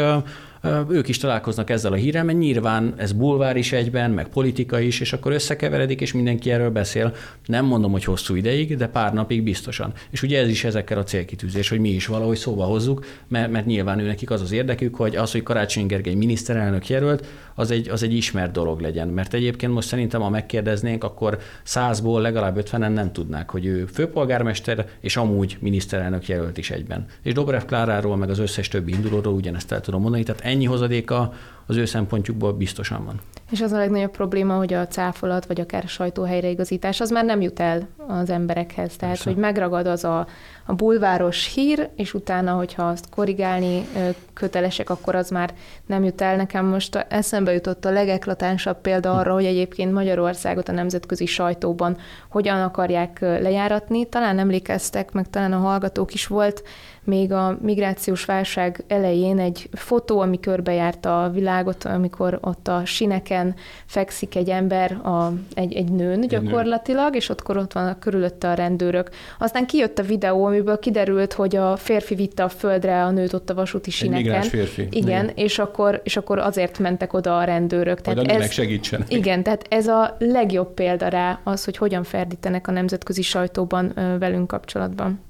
ők 0.90 1.09
is 1.09 1.18
találkoznak 1.18 1.71
ezzel 1.71 1.92
a 1.92 1.97
hírrel, 1.97 2.25
mert 2.25 2.38
nyilván 2.38 2.94
ez 2.97 3.12
bulvár 3.12 3.57
is 3.57 3.73
egyben, 3.73 4.11
meg 4.11 4.29
politika 4.29 4.81
is, 4.81 5.01
és 5.01 5.12
akkor 5.12 5.33
összekeveredik, 5.33 6.01
és 6.01 6.12
mindenki 6.12 6.51
erről 6.51 6.71
beszél. 6.71 7.14
Nem 7.47 7.64
mondom, 7.64 7.92
hogy 7.92 8.05
hosszú 8.05 8.35
ideig, 8.35 8.77
de 8.77 8.87
pár 8.87 9.12
napig 9.12 9.42
biztosan. 9.42 9.92
És 10.11 10.23
ugye 10.23 10.40
ez 10.40 10.49
is 10.49 10.64
ezekkel 10.64 10.99
a 10.99 11.05
célkitűzés, 11.05 11.68
hogy 11.68 11.81
mi 11.81 11.88
is 11.88 12.07
valahogy 12.07 12.37
szóba 12.37 12.64
hozzuk, 12.64 13.05
mert, 13.29 13.51
mert 13.51 13.66
nyilván 13.66 13.99
ő 13.99 14.07
nekik 14.07 14.31
az 14.31 14.40
az 14.40 14.53
érdekük, 14.53 14.94
hogy 14.94 15.16
az, 15.16 15.33
hogy 15.33 15.42
Karácsony 15.42 15.87
Gergely 15.87 16.14
miniszterelnök 16.14 16.88
jelölt, 16.88 17.27
az 17.55 17.71
egy, 17.71 17.88
az 17.88 18.03
egy 18.03 18.14
ismert 18.14 18.53
dolog 18.53 18.81
legyen. 18.81 19.09
Mert 19.09 19.35
egyébként 19.35 19.73
most 19.73 19.88
szerintem, 19.88 20.21
ha 20.21 20.29
megkérdeznénk, 20.29 21.05
akkor 21.05 21.38
százból 21.62 22.21
legalább 22.21 22.57
ötvenen 22.57 22.92
nem 22.92 23.12
tudnák, 23.12 23.51
hogy 23.51 23.66
ő 23.66 23.87
főpolgármester, 23.87 24.87
és 25.01 25.16
amúgy 25.16 25.57
miniszterelnök 25.61 26.29
jelölt 26.29 26.59
is 26.59 26.71
egyben. 26.71 27.07
És 27.23 27.33
Dobrev 27.33 27.62
Kláráról, 27.62 28.16
meg 28.16 28.31
az 28.31 28.38
összes 28.38 28.68
többi 28.68 28.92
indulóról 28.92 29.35
ugyanezt 29.35 29.73
el 29.73 29.81
tudom 29.81 30.01
mondani, 30.01 30.23
tehát 30.23 30.42
ennyi 30.50 30.66
hozadéka 30.66 31.30
az 31.68 31.76
ő 31.76 31.85
szempontjukból 31.85 32.52
biztosan 32.52 33.04
van. 33.04 33.20
És 33.50 33.61
az 33.61 33.72
a 33.72 33.76
legnagyobb 33.76 34.11
probléma, 34.11 34.57
hogy 34.57 34.72
a 34.72 34.87
cáfolat, 34.87 35.46
vagy 35.46 35.61
akár 35.61 35.85
a 35.85 35.88
sajtó 35.88 36.22
helyreigazítás, 36.22 37.00
az 37.00 37.11
már 37.11 37.24
nem 37.24 37.40
jut 37.40 37.61
el 37.61 37.88
az 38.07 38.31
emberekhez. 38.31 38.96
Tehát, 38.96 39.14
Persze. 39.14 39.31
hogy 39.31 39.38
megragad 39.38 39.87
az 39.87 40.04
a, 40.04 40.26
a 40.66 40.74
bulváros 40.74 41.54
hír, 41.54 41.88
és 41.96 42.14
utána, 42.14 42.52
hogyha 42.52 42.83
azt 42.83 43.09
korrigálni 43.11 43.87
kötelesek, 44.33 44.90
akkor 44.90 45.14
az 45.14 45.31
már 45.31 45.54
nem 45.87 46.04
jut 46.04 46.20
el. 46.20 46.37
Nekem 46.37 46.66
most 46.66 46.96
eszembe 46.96 47.52
jutott 47.52 47.85
a 47.85 47.90
legeklatánsabb 47.90 48.81
példa 48.81 49.12
arra, 49.12 49.33
hogy 49.33 49.44
egyébként 49.44 49.92
Magyarországot 49.92 50.68
a 50.68 50.72
nemzetközi 50.72 51.26
sajtóban 51.26 51.96
hogyan 52.28 52.62
akarják 52.62 53.20
lejáratni. 53.20 54.04
Talán 54.04 54.38
emlékeztek, 54.38 55.12
meg 55.12 55.31
talán 55.31 55.52
a 55.52 55.59
hallgatók 55.59 56.14
is 56.14 56.26
volt 56.26 56.62
még 57.09 57.33
a 57.33 57.59
migrációs 57.62 58.24
válság 58.24 58.85
elején 58.87 59.38
egy 59.38 59.68
fotó, 59.72 60.20
ami 60.20 60.40
körbejárta 60.40 61.24
a 61.24 61.31
világot, 61.59 61.85
amikor 61.85 62.38
ott 62.40 62.68
a 62.68 62.85
sineken 62.85 63.55
fekszik 63.87 64.35
egy 64.35 64.49
ember, 64.49 64.92
a, 64.92 65.33
egy, 65.55 65.73
egy 65.73 65.92
nőn 65.92 66.21
gyakorlatilag, 66.21 67.14
és 67.16 67.29
ott, 67.29 67.49
ott 67.49 67.73
van 67.73 67.87
a 67.87 67.99
körülötte 67.99 68.51
a 68.51 68.55
rendőrök. 68.55 69.11
Aztán 69.38 69.66
kijött 69.66 69.99
a 69.99 70.03
videó, 70.03 70.44
amiből 70.44 70.79
kiderült, 70.79 71.33
hogy 71.33 71.57
a 71.57 71.77
férfi 71.77 72.14
vitte 72.14 72.42
a 72.42 72.49
földre 72.49 73.05
a 73.05 73.11
nőt 73.11 73.33
ott 73.33 73.51
a 73.51 73.55
vasúti 73.55 73.90
sineken. 73.90 74.40
Egy 74.40 74.47
férfi. 74.47 74.83
Igen, 74.83 75.25
igen, 75.25 75.31
És, 75.35 75.59
akkor, 75.59 76.01
és 76.05 76.16
akkor 76.16 76.38
azért 76.38 76.79
mentek 76.79 77.12
oda 77.12 77.38
a 77.38 77.44
rendőrök. 77.44 78.01
Tehát 78.01 78.18
hogy 78.18 78.29
ez, 78.29 78.51
segítsen. 78.51 79.05
Igen, 79.09 79.42
tehát 79.42 79.66
ez 79.68 79.87
a 79.87 80.16
legjobb 80.18 80.75
példa 80.75 81.09
rá 81.09 81.40
az, 81.44 81.64
hogy 81.64 81.77
hogyan 81.77 82.05
ferdítenek 82.05 82.68
a 82.68 82.71
nemzetközi 82.71 83.23
sajtóban 83.23 83.92
velünk 84.18 84.47
kapcsolatban. 84.47 85.27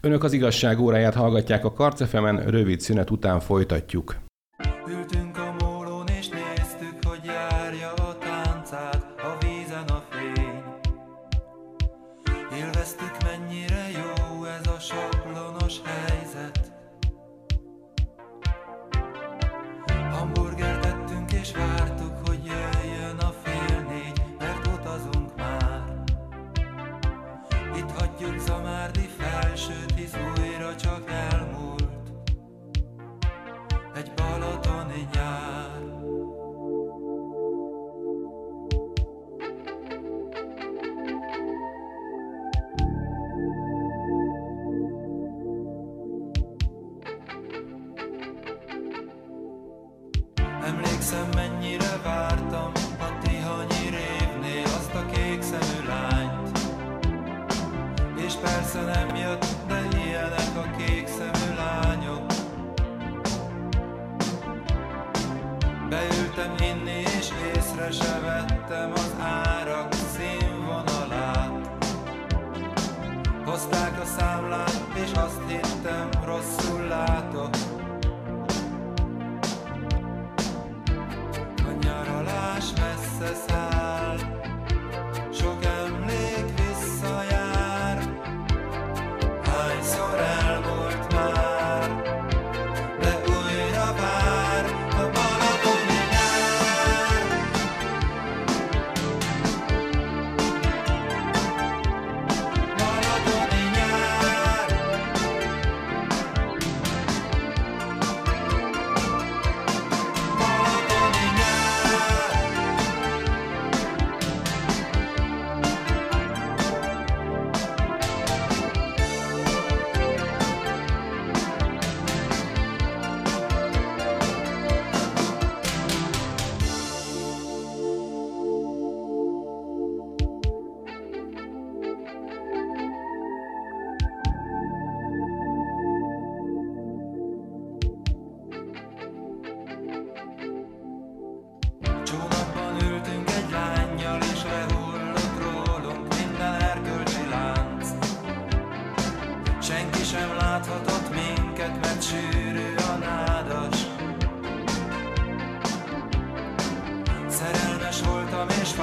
Önök 0.00 0.24
az 0.24 0.32
igazság 0.32 0.80
óráját 0.80 1.14
hallgatják 1.14 1.64
a 1.64 1.72
Karcefemen, 1.72 2.44
rövid 2.46 2.80
szünet 2.80 3.10
után 3.10 3.40
folytatjuk. 3.40 4.27
Ültünk 4.88 5.27
a 5.27 5.27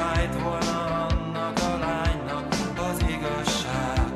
fájt 0.06 0.36
az 2.92 3.06
igazság. 3.10 4.08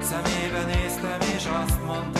Szemébe 0.00 0.64
néztem 0.64 1.20
és 1.20 1.48
azt 1.62 1.84
mondtam, 1.84 2.15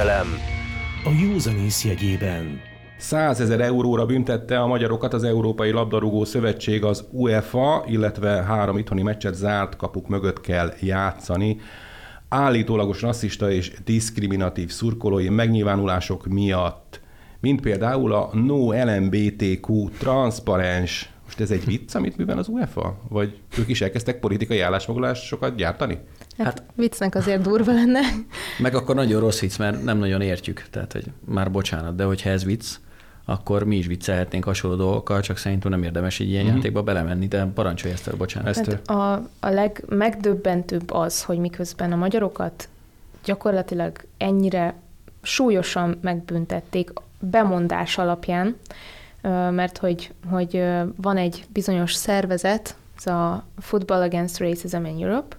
Ellenkérelem 0.00 0.38
a 1.04 1.10
józanész 1.22 1.84
jegyében. 1.84 2.60
100 2.98 3.40
ezer 3.40 3.60
euróra 3.60 4.06
büntette 4.06 4.60
a 4.60 4.66
magyarokat 4.66 5.14
az 5.14 5.24
Európai 5.24 5.70
Labdarúgó 5.70 6.24
Szövetség 6.24 6.84
az 6.84 7.04
UEFA, 7.10 7.84
illetve 7.86 8.28
három 8.28 8.78
itthoni 8.78 9.02
meccset 9.02 9.34
zárt 9.34 9.76
kapuk 9.76 10.08
mögött 10.08 10.40
kell 10.40 10.72
játszani. 10.80 11.60
Állítólagos 12.28 13.02
rasszista 13.02 13.50
és 13.50 13.72
diszkriminatív 13.84 14.70
szurkolói 14.70 15.28
megnyilvánulások 15.28 16.26
miatt, 16.26 17.00
mint 17.40 17.60
például 17.60 18.12
a 18.12 18.30
No 18.32 18.72
LMBTQ 18.72 19.88
transzparens. 19.88 21.12
Most 21.24 21.40
ez 21.40 21.50
egy 21.50 21.64
vicc, 21.64 21.94
amit 21.94 22.16
művel 22.16 22.38
az 22.38 22.48
UEFA? 22.48 22.98
Vagy 23.08 23.38
ők 23.58 23.68
is 23.68 23.80
elkezdtek 23.80 24.20
politikai 24.20 24.60
állásfoglalásokat 24.60 25.54
gyártani? 25.54 25.98
Hát, 26.44 26.58
hát 26.58 26.62
viccnek 26.74 27.14
azért 27.14 27.42
durva 27.42 27.72
lenne. 27.72 28.00
Meg 28.58 28.74
akkor 28.74 28.94
nagyon 28.94 29.20
rossz 29.20 29.40
vicc, 29.40 29.58
mert 29.58 29.84
nem 29.84 29.98
nagyon 29.98 30.20
értjük. 30.20 30.66
Tehát, 30.70 30.92
hogy 30.92 31.04
már 31.24 31.50
bocsánat, 31.50 31.94
de 31.94 32.04
hogyha 32.04 32.30
ez 32.30 32.44
vicc, 32.44 32.76
akkor 33.24 33.64
mi 33.64 33.76
is 33.76 33.86
viccelhetnénk 33.86 34.44
hasonló 34.44 34.76
dolgokkal, 34.76 35.20
csak 35.20 35.36
szerintem 35.36 35.70
nem 35.70 35.82
érdemes 35.82 36.18
így 36.18 36.28
ilyen 36.28 36.44
mm-hmm. 36.44 36.54
játékba 36.54 36.82
belemenni, 36.82 37.28
de 37.28 37.46
parancsolj 37.54 37.92
ezt 37.92 38.08
el, 38.08 38.14
bocsánat. 38.16 38.56
Hát 38.56 38.88
a, 38.88 39.12
a 39.40 39.48
legmegdöbbentőbb 39.48 40.90
az, 40.90 41.22
hogy 41.22 41.38
miközben 41.38 41.92
a 41.92 41.96
magyarokat 41.96 42.68
gyakorlatilag 43.24 43.96
ennyire 44.16 44.74
súlyosan 45.22 45.98
megbüntették 46.00 46.90
bemondás 47.18 47.98
alapján, 47.98 48.56
mert 49.50 49.78
hogy, 49.78 50.12
hogy 50.30 50.64
van 50.96 51.16
egy 51.16 51.44
bizonyos 51.52 51.94
szervezet, 51.94 52.76
ez 52.96 53.06
a 53.06 53.44
Football 53.58 54.00
Against 54.00 54.38
Racism 54.38 54.84
in 54.84 55.02
Europe, 55.02 55.36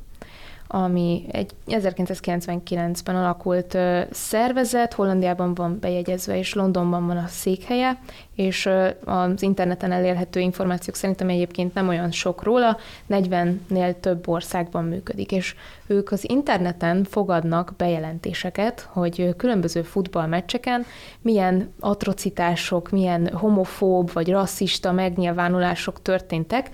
ami 0.73 1.25
egy 1.31 1.51
1999-ben 1.67 3.15
alakult 3.15 3.77
szervezet, 4.11 4.93
Hollandiában 4.93 5.53
van 5.53 5.77
bejegyezve, 5.79 6.37
és 6.37 6.53
Londonban 6.53 7.07
van 7.07 7.17
a 7.17 7.27
székhelye, 7.27 7.99
és 8.35 8.69
az 9.05 9.41
interneten 9.41 9.91
elérhető 9.91 10.39
információk 10.39 10.95
szerintem 10.95 11.29
egyébként 11.29 11.73
nem 11.73 11.87
olyan 11.87 12.11
sok 12.11 12.43
róla, 12.43 12.77
40-nél 13.09 13.99
több 13.99 14.27
országban 14.27 14.85
működik, 14.85 15.31
és 15.31 15.55
ők 15.87 16.11
az 16.11 16.29
interneten 16.29 17.03
fogadnak 17.03 17.73
bejelentéseket, 17.77 18.87
hogy 18.91 19.35
különböző 19.37 19.81
futballmeccseken 19.81 20.85
milyen 21.21 21.73
atrocitások, 21.79 22.89
milyen 22.89 23.29
homofób 23.33 24.11
vagy 24.11 24.29
rasszista 24.29 24.91
megnyilvánulások 24.91 26.01
történtek, 26.01 26.69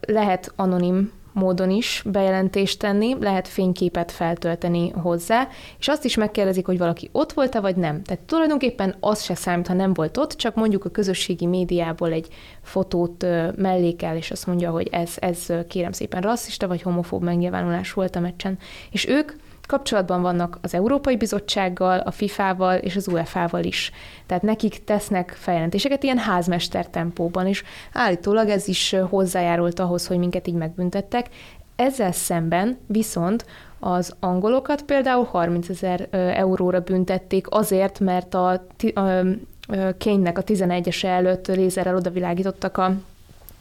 lehet 0.00 0.52
anonim 0.56 1.12
módon 1.34 1.70
is 1.70 2.02
bejelentést 2.06 2.78
tenni, 2.78 3.16
lehet 3.20 3.48
fényképet 3.48 4.12
feltölteni 4.12 4.90
hozzá, 4.90 5.48
és 5.78 5.88
azt 5.88 6.04
is 6.04 6.16
megkérdezik, 6.16 6.66
hogy 6.66 6.78
valaki 6.78 7.08
ott 7.12 7.32
volt-e, 7.32 7.60
vagy 7.60 7.76
nem. 7.76 8.02
Tehát 8.02 8.22
tulajdonképpen 8.22 8.94
az 9.00 9.22
se 9.22 9.34
számít, 9.34 9.66
ha 9.66 9.74
nem 9.74 9.94
volt 9.94 10.16
ott, 10.16 10.32
csak 10.32 10.54
mondjuk 10.54 10.84
a 10.84 10.90
közösségi 10.90 11.46
médiából 11.46 12.12
egy 12.12 12.28
fotót 12.62 13.26
mellékel, 13.56 14.16
és 14.16 14.30
azt 14.30 14.46
mondja, 14.46 14.70
hogy 14.70 14.88
ez, 14.90 15.10
ez 15.18 15.46
kérem 15.68 15.92
szépen 15.92 16.20
rasszista, 16.20 16.68
vagy 16.68 16.82
homofób 16.82 17.22
megnyilvánulás 17.22 17.92
volt 17.92 18.16
a 18.16 18.20
meccsen. 18.20 18.58
És 18.90 19.08
ők 19.08 19.32
kapcsolatban 19.66 20.22
vannak 20.22 20.58
az 20.62 20.74
Európai 20.74 21.16
Bizottsággal, 21.16 21.98
a 21.98 22.10
FIFA-val 22.10 22.76
és 22.76 22.96
az 22.96 23.08
UEFA-val 23.08 23.62
is. 23.64 23.90
Tehát 24.26 24.42
nekik 24.42 24.84
tesznek 24.84 25.30
feljelentéseket 25.30 26.02
ilyen 26.02 26.18
házmester 26.18 26.86
tempóban, 26.86 27.46
és 27.46 27.62
állítólag 27.92 28.48
ez 28.48 28.68
is 28.68 28.96
hozzájárult 29.08 29.80
ahhoz, 29.80 30.06
hogy 30.06 30.18
minket 30.18 30.46
így 30.46 30.54
megbüntettek. 30.54 31.28
Ezzel 31.76 32.12
szemben 32.12 32.78
viszont 32.86 33.46
az 33.80 34.14
angolokat 34.20 34.82
például 34.82 35.24
30 35.24 35.68
ezer 35.68 36.08
euróra 36.10 36.80
büntették 36.80 37.46
azért, 37.50 38.00
mert 38.00 38.34
a, 38.34 38.66
a, 38.94 39.00
a 39.00 39.26
Kénynek 39.98 40.38
a 40.38 40.42
11-es 40.42 41.04
előtt 41.04 41.46
lézerrel 41.46 41.96
odavilágítottak 41.96 42.76
a 42.78 42.94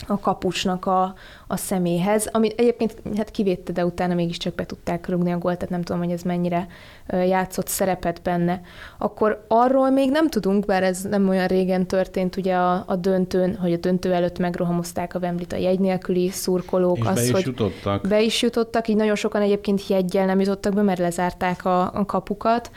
a 0.07 0.19
kapucsnak 0.19 0.85
a, 0.85 1.13
a 1.47 1.57
szeméhez, 1.57 2.29
ami 2.31 2.49
egyébként 2.55 2.95
hát 3.17 3.31
kivétte, 3.31 3.71
de 3.71 3.85
utána 3.85 4.13
mégiscsak 4.13 4.55
be 4.55 4.65
tudták 4.65 5.09
rúgni 5.09 5.31
a 5.31 5.37
gólt, 5.37 5.55
tehát 5.55 5.69
nem 5.69 5.81
tudom, 5.81 6.01
hogy 6.01 6.11
ez 6.11 6.21
mennyire 6.21 6.67
játszott 7.07 7.67
szerepet 7.67 8.21
benne. 8.21 8.61
Akkor 8.97 9.45
arról 9.47 9.89
még 9.89 10.11
nem 10.11 10.29
tudunk, 10.29 10.65
bár 10.65 10.83
ez 10.83 11.01
nem 11.01 11.29
olyan 11.29 11.47
régen 11.47 11.87
történt 11.87 12.35
ugye 12.35 12.55
a, 12.55 12.83
a 12.87 12.95
döntőn, 12.95 13.55
hogy 13.55 13.73
a 13.73 13.77
döntő 13.77 14.13
előtt 14.13 14.39
megrohamozták 14.39 15.15
a 15.15 15.19
Wembley-t 15.19 15.53
a 15.53 15.57
jegy 15.57 15.79
nélküli 15.79 16.29
szurkolók. 16.29 16.97
És 16.97 17.05
az, 17.05 17.15
be 17.15 17.23
is 17.23 17.31
hogy 17.31 17.45
jutottak. 17.45 18.07
Be 18.07 18.21
is 18.21 18.41
jutottak, 18.41 18.87
így 18.87 18.95
nagyon 18.95 19.15
sokan 19.15 19.41
egyébként 19.41 19.87
jeggyel 19.87 20.25
nem 20.25 20.39
jutottak 20.39 20.73
be, 20.73 20.81
mert 20.81 20.99
lezárták 20.99 21.65
a, 21.65 21.81
a 21.81 22.05
kapukat 22.05 22.71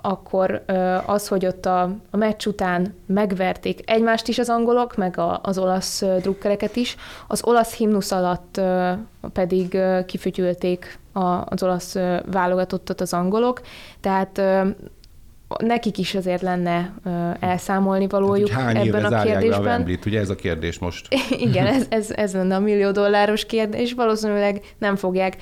akkor 0.00 0.64
az, 1.06 1.28
hogy 1.28 1.46
ott 1.46 1.66
a, 1.66 1.82
a 2.10 2.16
meccs 2.16 2.46
után 2.46 2.94
megverték 3.06 3.90
egymást 3.90 4.28
is 4.28 4.38
az 4.38 4.48
angolok, 4.48 4.96
meg 4.96 5.18
a, 5.18 5.40
az 5.42 5.58
olasz 5.58 6.04
drukkereket 6.20 6.76
is, 6.76 6.96
az 7.26 7.44
olasz 7.44 7.74
himnusz 7.74 8.12
alatt 8.12 8.60
pedig 9.32 9.78
kifütyülték 10.06 10.98
az 11.44 11.62
olasz 11.62 11.96
válogatottat 12.30 13.00
az 13.00 13.12
angolok, 13.12 13.60
tehát 14.00 14.40
nekik 15.56 15.98
is 15.98 16.14
azért 16.14 16.42
lenne 16.42 16.94
elszámolni 17.40 18.06
valójuk 18.06 18.48
hány 18.48 18.76
ebben 18.76 19.04
a 19.04 19.22
kérdésben. 19.22 19.62
Be 19.62 19.70
a 19.70 19.72
Wembley-t, 19.72 20.06
ugye 20.06 20.20
ez 20.20 20.30
a 20.30 20.34
kérdés 20.34 20.78
most? 20.78 21.06
Igen, 21.46 21.66
ez, 21.66 21.86
ez, 21.98 22.10
ez 22.10 22.32
lenne 22.34 22.54
a 22.54 22.60
millió 22.60 22.90
dolláros 22.90 23.46
kérdés, 23.46 23.92
valószínűleg 23.92 24.60
nem 24.78 24.96
fogják. 24.96 25.36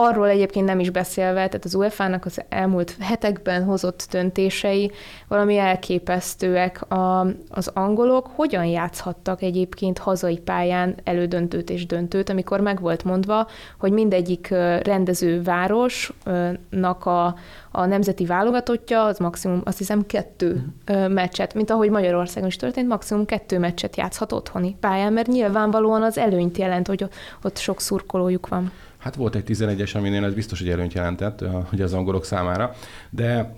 Arról 0.00 0.28
egyébként 0.28 0.66
nem 0.66 0.80
is 0.80 0.90
beszélve, 0.90 1.34
tehát 1.34 1.64
az 1.64 1.74
UEFA-nak 1.74 2.24
az 2.24 2.40
elmúlt 2.48 2.96
hetekben 3.00 3.64
hozott 3.64 4.06
döntései 4.10 4.90
valami 5.28 5.56
elképesztőek. 5.56 6.90
A, 6.90 7.26
az 7.48 7.70
angolok 7.74 8.30
hogyan 8.34 8.64
játszhattak 8.64 9.42
egyébként 9.42 9.98
hazai 9.98 10.38
pályán 10.38 10.94
elődöntőt 11.04 11.70
és 11.70 11.86
döntőt, 11.86 12.28
amikor 12.28 12.60
meg 12.60 12.80
volt 12.80 13.04
mondva, 13.04 13.46
hogy 13.78 13.92
mindegyik 13.92 14.48
rendező 14.82 15.42
városnak 15.42 17.06
a, 17.06 17.34
a 17.70 17.84
nemzeti 17.84 18.26
válogatottja 18.26 19.04
az 19.04 19.18
maximum, 19.18 19.60
azt 19.64 19.78
hiszem, 19.78 20.06
kettő 20.06 20.64
uh-huh. 20.88 21.12
meccset, 21.12 21.54
mint 21.54 21.70
ahogy 21.70 21.90
Magyarországon 21.90 22.48
is 22.48 22.56
történt, 22.56 22.88
maximum 22.88 23.24
kettő 23.24 23.58
meccset 23.58 23.96
játszhat 23.96 24.32
otthoni 24.32 24.76
pályán, 24.80 25.12
mert 25.12 25.28
nyilvánvalóan 25.28 26.02
az 26.02 26.18
előnyt 26.18 26.58
jelent, 26.58 26.86
hogy 26.86 27.08
ott 27.42 27.56
sok 27.56 27.80
szurkolójuk 27.80 28.48
van. 28.48 28.72
Hát 28.98 29.14
volt 29.14 29.34
egy 29.34 29.44
11-es, 29.46 29.96
aminél 29.96 30.24
ez 30.24 30.34
biztos, 30.34 30.58
hogy 30.58 30.68
előnyt 30.68 30.92
jelentett, 30.92 31.44
hogy 31.68 31.80
az 31.80 31.92
angolok 31.92 32.24
számára, 32.24 32.74
de 33.10 33.54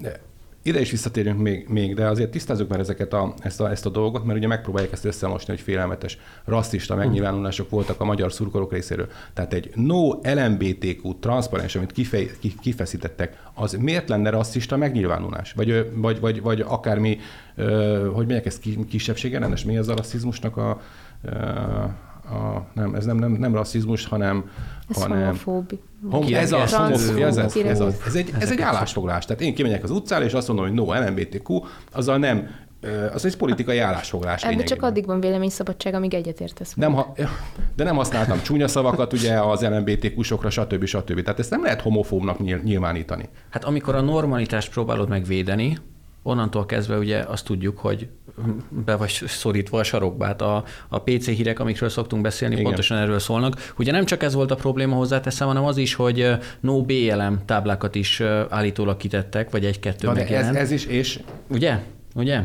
ide 0.63 0.81
is 0.81 0.91
visszatérünk 0.91 1.41
még, 1.41 1.69
még, 1.69 1.95
de 1.95 2.07
azért 2.07 2.31
tisztázzuk 2.31 2.69
már 2.69 2.79
ezeket 2.81 3.13
a, 3.13 3.35
ezt, 3.41 3.61
a, 3.61 3.71
ezt 3.71 3.87
a 3.87 3.91
dolgot, 3.91 4.25
mert 4.25 4.39
ugye 4.39 4.47
megpróbálják 4.47 4.93
ezt 4.93 5.05
összemosni, 5.05 5.53
hogy 5.53 5.63
félelmetes 5.63 6.19
rasszista 6.45 6.95
megnyilvánulások 6.95 7.71
voltak 7.71 8.01
a 8.01 8.05
magyar 8.05 8.33
szurkolók 8.33 8.73
részéről. 8.73 9.09
Tehát 9.33 9.53
egy 9.53 9.71
no 9.75 10.13
LMBTQ 10.23 11.19
transzparens, 11.19 11.77
amit 11.77 11.93
kifej, 11.93 12.31
kifeszítettek, 12.61 13.43
az 13.55 13.73
miért 13.73 14.09
lenne 14.09 14.31
rasszista 14.31 14.77
megnyilvánulás? 14.77 15.53
Vagy, 15.53 15.91
vagy, 15.95 16.21
vagy, 16.21 16.43
vagy 16.43 16.61
akármi, 16.61 17.19
hogy 18.13 18.27
melyek 18.27 18.47
ez 18.47 18.59
kisebbség 18.89 19.35
ellenes? 19.35 19.65
Mi 19.65 19.77
az 19.77 19.89
a 19.89 19.97
rasszizmusnak 19.97 20.57
a, 20.57 20.81
a, 22.31 22.67
nem, 22.75 22.95
ez 22.95 23.05
nem, 23.05 23.17
nem, 23.17 23.33
nem 23.33 23.55
rasszizmus, 23.55 24.07
hanem... 24.07 24.51
Ez 24.89 25.03
hanem, 25.03 25.19
homofóbi. 25.19 25.81
Hom, 26.11 26.27
ez 26.35 26.53
az, 26.53 26.75
homofóbi, 26.75 27.23
ez, 27.23 27.37
ez, 27.37 27.57
ez, 27.57 27.81
ez, 28.07 28.15
egy, 28.15 28.33
ez 28.39 28.51
egy 28.51 28.61
állásfoglás. 28.61 29.25
Tehát 29.25 29.43
én 29.43 29.55
kimegyek 29.55 29.83
az 29.83 29.91
utcára, 29.91 30.25
és 30.25 30.33
azt 30.33 30.49
mondom, 30.49 30.67
hogy 30.67 30.75
no, 30.75 30.93
LMBTQ, 30.93 31.61
azzal 31.93 32.19
nem 32.19 32.49
az 33.13 33.25
egy 33.25 33.37
politikai 33.37 33.79
állásfoglás 33.79 34.45
Ebben 34.45 34.65
csak 34.65 34.83
addig 34.83 35.07
van 35.07 35.21
véleményszabadság, 35.21 35.95
amíg 35.95 36.15
egyetértesz. 36.15 36.75
Nem, 36.75 36.93
ha, 36.93 37.15
de 37.77 37.85
nem 37.85 37.97
használtam 37.97 38.43
csúnya 38.43 38.69
szavakat 38.69 39.13
ugye 39.13 39.41
az 39.41 39.63
LMBTQ-sokra, 39.63 40.51
stb. 40.51 40.85
stb. 40.85 41.23
Tehát 41.23 41.39
ezt 41.39 41.51
nem 41.51 41.63
lehet 41.63 41.81
homofóbnak 41.81 42.63
nyilvánítani. 42.63 43.29
Hát 43.51 43.65
amikor 43.65 43.95
a 43.95 44.01
normalitást 44.01 44.71
próbálod 44.71 45.09
megvédeni, 45.09 45.77
onnantól 46.23 46.67
kezdve 46.67 46.99
ugye 46.99 47.19
azt 47.19 47.45
tudjuk, 47.45 47.79
hogy 47.79 48.09
be 48.69 48.97
vagy 48.97 49.11
szorítva 49.27 49.79
a 49.79 49.83
sarokba. 49.83 50.25
Hát 50.25 50.43
a, 50.43 50.65
a 50.89 50.99
PC 51.03 51.27
hírek, 51.27 51.59
amikről 51.59 51.89
szoktunk 51.89 52.23
beszélni, 52.23 52.55
Igen. 52.55 52.67
pontosan 52.67 52.99
erről 52.99 53.19
szólnak. 53.19 53.73
Ugye 53.79 53.93
nem 53.93 54.05
csak 54.05 54.23
ez 54.23 54.35
volt 54.35 54.51
a 54.51 54.55
probléma 54.55 54.97
hozzáteszem, 54.97 55.47
hanem 55.47 55.65
az 55.65 55.77
is, 55.77 55.95
hogy 55.95 56.31
no 56.61 56.83
BLM 56.83 57.39
táblákat 57.45 57.95
is 57.95 58.21
állítólag 58.49 58.97
kitettek, 58.97 59.51
vagy 59.51 59.65
egy-kettő 59.65 60.09
ez, 60.09 60.55
ez 60.55 60.71
is, 60.71 60.85
és... 60.85 61.21
Ugye? 61.49 61.79
Ugye? 62.15 62.43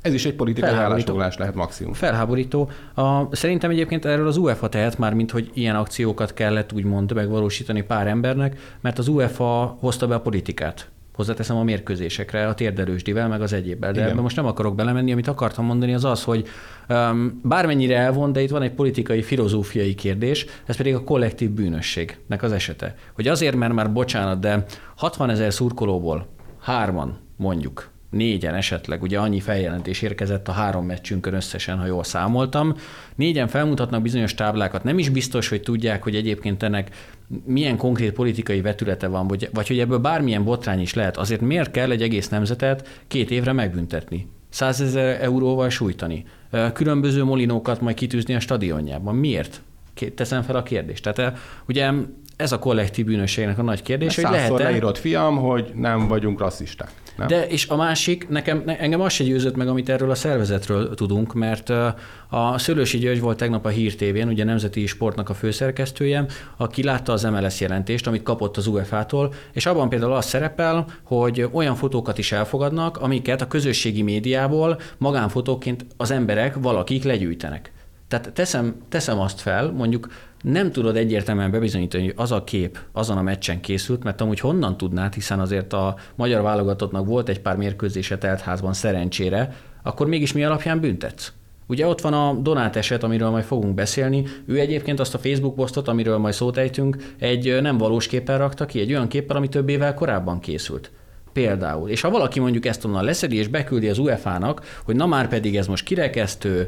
Ez 0.00 0.14
is 0.14 0.26
egy 0.26 0.34
politikai 0.34 0.70
állásfoglalás 0.70 1.36
lehet 1.36 1.54
maximum. 1.54 1.92
Felháborító. 1.92 2.70
A, 2.94 3.36
szerintem 3.36 3.70
egyébként 3.70 4.04
erről 4.04 4.26
az 4.26 4.36
UEFA 4.36 4.68
tehet 4.68 4.98
már, 4.98 5.14
mint 5.14 5.30
hogy 5.30 5.50
ilyen 5.54 5.76
akciókat 5.76 6.34
kellett 6.34 6.72
úgymond 6.72 7.12
megvalósítani 7.12 7.82
pár 7.82 8.06
embernek, 8.06 8.58
mert 8.80 8.98
az 8.98 9.08
UEFA 9.08 9.76
hozta 9.80 10.06
be 10.06 10.14
a 10.14 10.20
politikát 10.20 10.90
hozzáteszem 11.18 11.56
a 11.56 11.62
mérkőzésekre, 11.62 12.46
a 12.46 12.54
térdelősdivel, 12.54 13.28
meg 13.28 13.40
az 13.40 13.52
egyébbel. 13.52 13.92
De 13.92 14.02
ebben 14.02 14.22
most 14.22 14.36
nem 14.36 14.46
akarok 14.46 14.74
belemenni, 14.74 15.12
amit 15.12 15.28
akartam 15.28 15.64
mondani, 15.64 15.94
az 15.94 16.04
az, 16.04 16.24
hogy 16.24 16.48
um, 16.88 17.40
bármennyire 17.44 17.96
elvon, 17.96 18.32
de 18.32 18.40
itt 18.40 18.50
van 18.50 18.62
egy 18.62 18.72
politikai, 18.72 19.22
filozófiai 19.22 19.94
kérdés, 19.94 20.46
ez 20.66 20.76
pedig 20.76 20.94
a 20.94 21.04
kollektív 21.04 21.50
bűnösségnek 21.50 22.42
az 22.42 22.52
esete. 22.52 22.94
Hogy 23.14 23.28
azért, 23.28 23.56
mert 23.56 23.72
már 23.72 23.92
bocsánat, 23.92 24.40
de 24.40 24.64
60 24.96 25.30
ezer 25.30 25.52
szurkolóból 25.52 26.26
hárman 26.60 27.18
mondjuk 27.36 27.90
négyen 28.10 28.54
esetleg, 28.54 29.02
ugye 29.02 29.18
annyi 29.18 29.40
feljelentés 29.40 30.02
érkezett 30.02 30.48
a 30.48 30.52
három 30.52 30.86
meccsünkön 30.86 31.34
összesen, 31.34 31.78
ha 31.78 31.86
jól 31.86 32.04
számoltam. 32.04 32.74
Négyen 33.14 33.48
felmutatnak 33.48 34.02
bizonyos 34.02 34.34
táblákat, 34.34 34.84
nem 34.84 34.98
is 34.98 35.08
biztos, 35.08 35.48
hogy 35.48 35.62
tudják, 35.62 36.02
hogy 36.02 36.14
egyébként 36.14 36.62
ennek 36.62 36.96
milyen 37.44 37.76
konkrét 37.76 38.12
politikai 38.12 38.60
vetülete 38.60 39.06
van, 39.06 39.26
vagy, 39.26 39.48
vagy 39.52 39.68
hogy 39.68 39.78
ebből 39.78 39.98
bármilyen 39.98 40.44
botrány 40.44 40.80
is 40.80 40.94
lehet. 40.94 41.16
Azért 41.16 41.40
miért 41.40 41.70
kell 41.70 41.90
egy 41.90 42.02
egész 42.02 42.28
nemzetet 42.28 43.02
két 43.08 43.30
évre 43.30 43.52
megbüntetni? 43.52 44.28
Százezer 44.48 45.22
euróval 45.22 45.70
sújtani? 45.70 46.24
Különböző 46.72 47.24
molinókat 47.24 47.80
majd 47.80 47.96
kitűzni 47.96 48.34
a 48.34 48.40
stadionjában. 48.40 49.14
Miért? 49.14 49.62
Teszem 50.14 50.42
fel 50.42 50.56
a 50.56 50.62
kérdést. 50.62 51.02
Tehát 51.02 51.38
ugye 51.66 51.90
ez 52.38 52.52
a 52.52 52.58
kollektív 52.58 53.04
bűnösségnek 53.04 53.58
a 53.58 53.62
nagy 53.62 53.82
kérdés, 53.82 54.14
hogy 54.14 54.24
lehet 54.24 54.58
leírott 54.58 54.98
fiam, 54.98 55.36
hogy 55.36 55.70
nem 55.74 56.08
vagyunk 56.08 56.38
rasszisták. 56.38 56.90
Nem? 57.16 57.26
De 57.26 57.46
és 57.46 57.68
a 57.68 57.76
másik, 57.76 58.28
nekem, 58.28 58.62
engem 58.66 59.00
az 59.00 59.12
se 59.12 59.24
győzött 59.24 59.56
meg, 59.56 59.68
amit 59.68 59.88
erről 59.88 60.10
a 60.10 60.14
szervezetről 60.14 60.94
tudunk, 60.94 61.34
mert 61.34 61.68
a 62.28 62.58
Szőlősi 62.58 62.98
György 62.98 63.20
volt 63.20 63.36
tegnap 63.36 63.64
a 63.64 63.68
Hír 63.68 63.94
TV-n, 63.94 64.28
ugye 64.28 64.44
Nemzeti 64.44 64.86
Sportnak 64.86 65.28
a 65.28 65.34
főszerkesztője, 65.34 66.26
aki 66.56 66.82
látta 66.82 67.12
az 67.12 67.22
MLS 67.22 67.60
jelentést, 67.60 68.06
amit 68.06 68.22
kapott 68.22 68.56
az 68.56 68.66
UEFA-tól, 68.66 69.32
és 69.52 69.66
abban 69.66 69.88
például 69.88 70.12
az 70.12 70.24
szerepel, 70.24 70.86
hogy 71.02 71.48
olyan 71.52 71.74
fotókat 71.74 72.18
is 72.18 72.32
elfogadnak, 72.32 72.96
amiket 72.96 73.40
a 73.40 73.46
közösségi 73.46 74.02
médiából 74.02 74.80
magánfotóként 74.98 75.86
az 75.96 76.10
emberek, 76.10 76.54
valakik 76.60 77.04
legyűjtenek. 77.04 77.72
Tehát 78.08 78.32
teszem, 78.32 78.74
teszem 78.88 79.20
azt 79.20 79.40
fel, 79.40 79.70
mondjuk 79.70 80.08
nem 80.42 80.72
tudod 80.72 80.96
egyértelműen 80.96 81.50
bebizonyítani, 81.50 82.04
hogy 82.04 82.14
az 82.16 82.32
a 82.32 82.44
kép 82.44 82.78
azon 82.92 83.18
a 83.18 83.22
meccsen 83.22 83.60
készült, 83.60 84.02
mert 84.02 84.20
amúgy 84.20 84.40
honnan 84.40 84.76
tudnád, 84.76 85.14
hiszen 85.14 85.40
azért 85.40 85.72
a 85.72 85.96
magyar 86.14 86.42
válogatottnak 86.42 87.06
volt 87.06 87.28
egy 87.28 87.40
pár 87.40 87.56
mérkőzése 87.56 88.18
teltházban 88.18 88.72
szerencsére, 88.72 89.56
akkor 89.82 90.06
mégis 90.06 90.32
mi 90.32 90.44
alapján 90.44 90.80
büntetsz? 90.80 91.32
Ugye 91.66 91.86
ott 91.86 92.00
van 92.00 92.12
a 92.12 92.32
Donát 92.32 92.76
eset, 92.76 93.02
amiről 93.02 93.30
majd 93.30 93.44
fogunk 93.44 93.74
beszélni. 93.74 94.24
Ő 94.46 94.58
egyébként 94.58 95.00
azt 95.00 95.14
a 95.14 95.18
Facebook 95.18 95.54
posztot, 95.54 95.88
amiről 95.88 96.18
majd 96.18 96.34
szót 96.34 96.56
ejtünk, 96.56 97.14
egy 97.18 97.58
nem 97.60 97.78
valós 97.78 98.06
képpel 98.06 98.38
rakta 98.38 98.66
ki, 98.66 98.80
egy 98.80 98.90
olyan 98.90 99.08
képpel, 99.08 99.36
ami 99.36 99.48
több 99.48 99.68
évvel 99.68 99.94
korábban 99.94 100.40
készült. 100.40 100.90
Például. 101.32 101.88
És 101.88 102.00
ha 102.00 102.10
valaki 102.10 102.40
mondjuk 102.40 102.66
ezt 102.66 102.84
onnan 102.84 103.04
leszedi 103.04 103.36
és 103.36 103.48
beküldi 103.48 103.88
az 103.88 103.98
UEFA-nak, 103.98 104.80
hogy 104.84 104.96
na 104.96 105.06
már 105.06 105.28
pedig 105.28 105.56
ez 105.56 105.66
most 105.66 105.84
kirekesztő, 105.84 106.66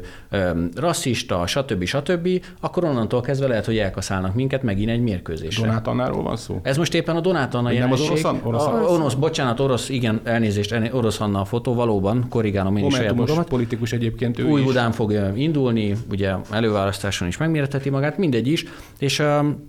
rasszista, 0.75 1.47
stb. 1.47 1.83
stb., 1.83 2.29
akkor 2.59 2.83
onnantól 2.83 3.21
kezdve 3.21 3.47
lehet, 3.47 3.65
hogy 3.65 3.77
elkaszálnak 3.77 4.35
minket 4.35 4.63
megint 4.63 4.89
egy 4.89 5.01
mérkőzésre. 5.01 5.65
Donát 5.65 5.87
Annáról 5.87 6.23
van 6.23 6.37
szó? 6.37 6.59
Ez 6.63 6.77
most 6.77 6.93
éppen 6.93 7.15
a 7.15 7.19
Donát 7.19 7.53
Anna 7.53 7.71
Nem 7.71 7.91
az 7.91 8.01
orosz, 8.01 8.23
orosz, 8.43 8.65
a, 8.65 8.85
orosz, 8.87 9.13
bocsánat, 9.13 9.59
orosz, 9.59 9.89
igen, 9.89 10.21
elnézést, 10.23 10.75
orosz 10.91 11.19
Anna 11.19 11.41
a 11.41 11.45
fotó, 11.45 11.73
valóban, 11.73 12.25
korrigálom 12.29 12.77
én 12.77 12.85
is 12.85 12.93
saját 12.93 13.15
magamat. 13.15 13.47
politikus 13.47 13.91
egyébként 13.91 14.39
ő 14.39 14.43
Új. 14.43 14.61
Budán 14.61 14.91
fog 14.91 15.31
indulni, 15.35 15.95
ugye 16.11 16.33
előválasztáson 16.51 17.27
is 17.27 17.37
megméreteti 17.37 17.89
magát, 17.89 18.17
mindegy 18.17 18.47
is, 18.47 18.65
és 18.99 19.19
um, 19.19 19.65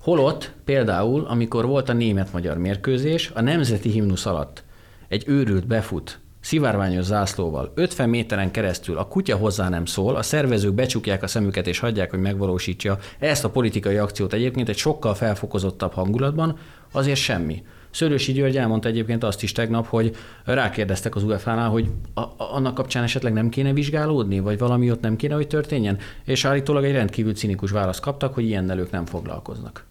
Holott 0.00 0.52
például, 0.64 1.24
amikor 1.24 1.66
volt 1.66 1.88
a 1.88 1.92
német-magyar 1.92 2.58
mérkőzés, 2.58 3.30
a 3.34 3.40
nemzeti 3.40 3.90
himnusz 3.90 4.26
alatt 4.26 4.64
egy 5.08 5.24
őrült 5.26 5.66
befut 5.66 6.20
szivárványos 6.40 7.04
zászlóval, 7.04 7.72
50 7.74 8.08
méteren 8.08 8.50
keresztül 8.50 8.98
a 8.98 9.06
kutya 9.06 9.36
hozzá 9.36 9.68
nem 9.68 9.84
szól, 9.84 10.16
a 10.16 10.22
szervezők 10.22 10.74
becsukják 10.74 11.22
a 11.22 11.26
szemüket 11.26 11.66
és 11.66 11.78
hagyják, 11.78 12.10
hogy 12.10 12.20
megvalósítsa 12.20 12.98
ezt 13.18 13.44
a 13.44 13.50
politikai 13.50 13.96
akciót 13.96 14.32
egyébként 14.32 14.68
egy 14.68 14.76
sokkal 14.76 15.14
felfokozottabb 15.14 15.92
hangulatban, 15.92 16.58
azért 16.92 17.18
semmi. 17.18 17.62
Szőlősi 17.90 18.32
György 18.32 18.56
elmondta 18.56 18.88
egyébként 18.88 19.24
azt 19.24 19.42
is 19.42 19.52
tegnap, 19.52 19.86
hogy 19.86 20.16
rákérdeztek 20.44 21.16
az 21.16 21.24
UEFA-nál, 21.24 21.68
hogy 21.68 21.90
a, 22.14 22.20
a, 22.20 22.34
annak 22.36 22.74
kapcsán 22.74 23.02
esetleg 23.02 23.32
nem 23.32 23.48
kéne 23.48 23.72
vizsgálódni, 23.72 24.40
vagy 24.40 24.58
valami 24.58 24.90
ott 24.90 25.00
nem 25.00 25.16
kéne, 25.16 25.34
hogy 25.34 25.46
történjen, 25.46 25.98
és 26.24 26.44
állítólag 26.44 26.84
egy 26.84 26.92
rendkívül 26.92 27.34
cinikus 27.34 27.70
választ 27.70 28.00
kaptak, 28.00 28.34
hogy 28.34 28.44
ilyennel 28.44 28.78
ők 28.78 28.90
nem 28.90 29.06
foglalkoznak. 29.06 29.89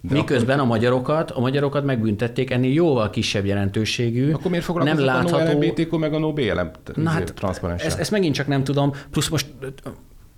De 0.00 0.14
Miközben 0.14 0.58
akkor... 0.58 0.70
a 0.70 0.72
magyarokat, 0.72 1.30
a 1.30 1.40
magyarokat 1.40 1.84
megbüntették 1.84 2.50
ennél 2.50 2.72
jóval 2.72 3.10
kisebb 3.10 3.44
jelentőségű. 3.44 4.32
Akkor 4.32 4.50
miért 4.50 4.74
nem 4.74 4.98
látható... 4.98 5.36
a 5.36 5.52
LMBTQ 5.52 5.98
meg 5.98 6.14
a 6.14 6.18
no 6.18 6.32
BLM 6.32 6.70
Na, 6.94 7.10
hát, 7.10 7.34
ezt, 7.76 7.98
ezt 7.98 8.10
megint 8.10 8.34
csak 8.34 8.46
nem 8.46 8.64
tudom. 8.64 8.92
Plusz 9.10 9.28
most 9.28 9.46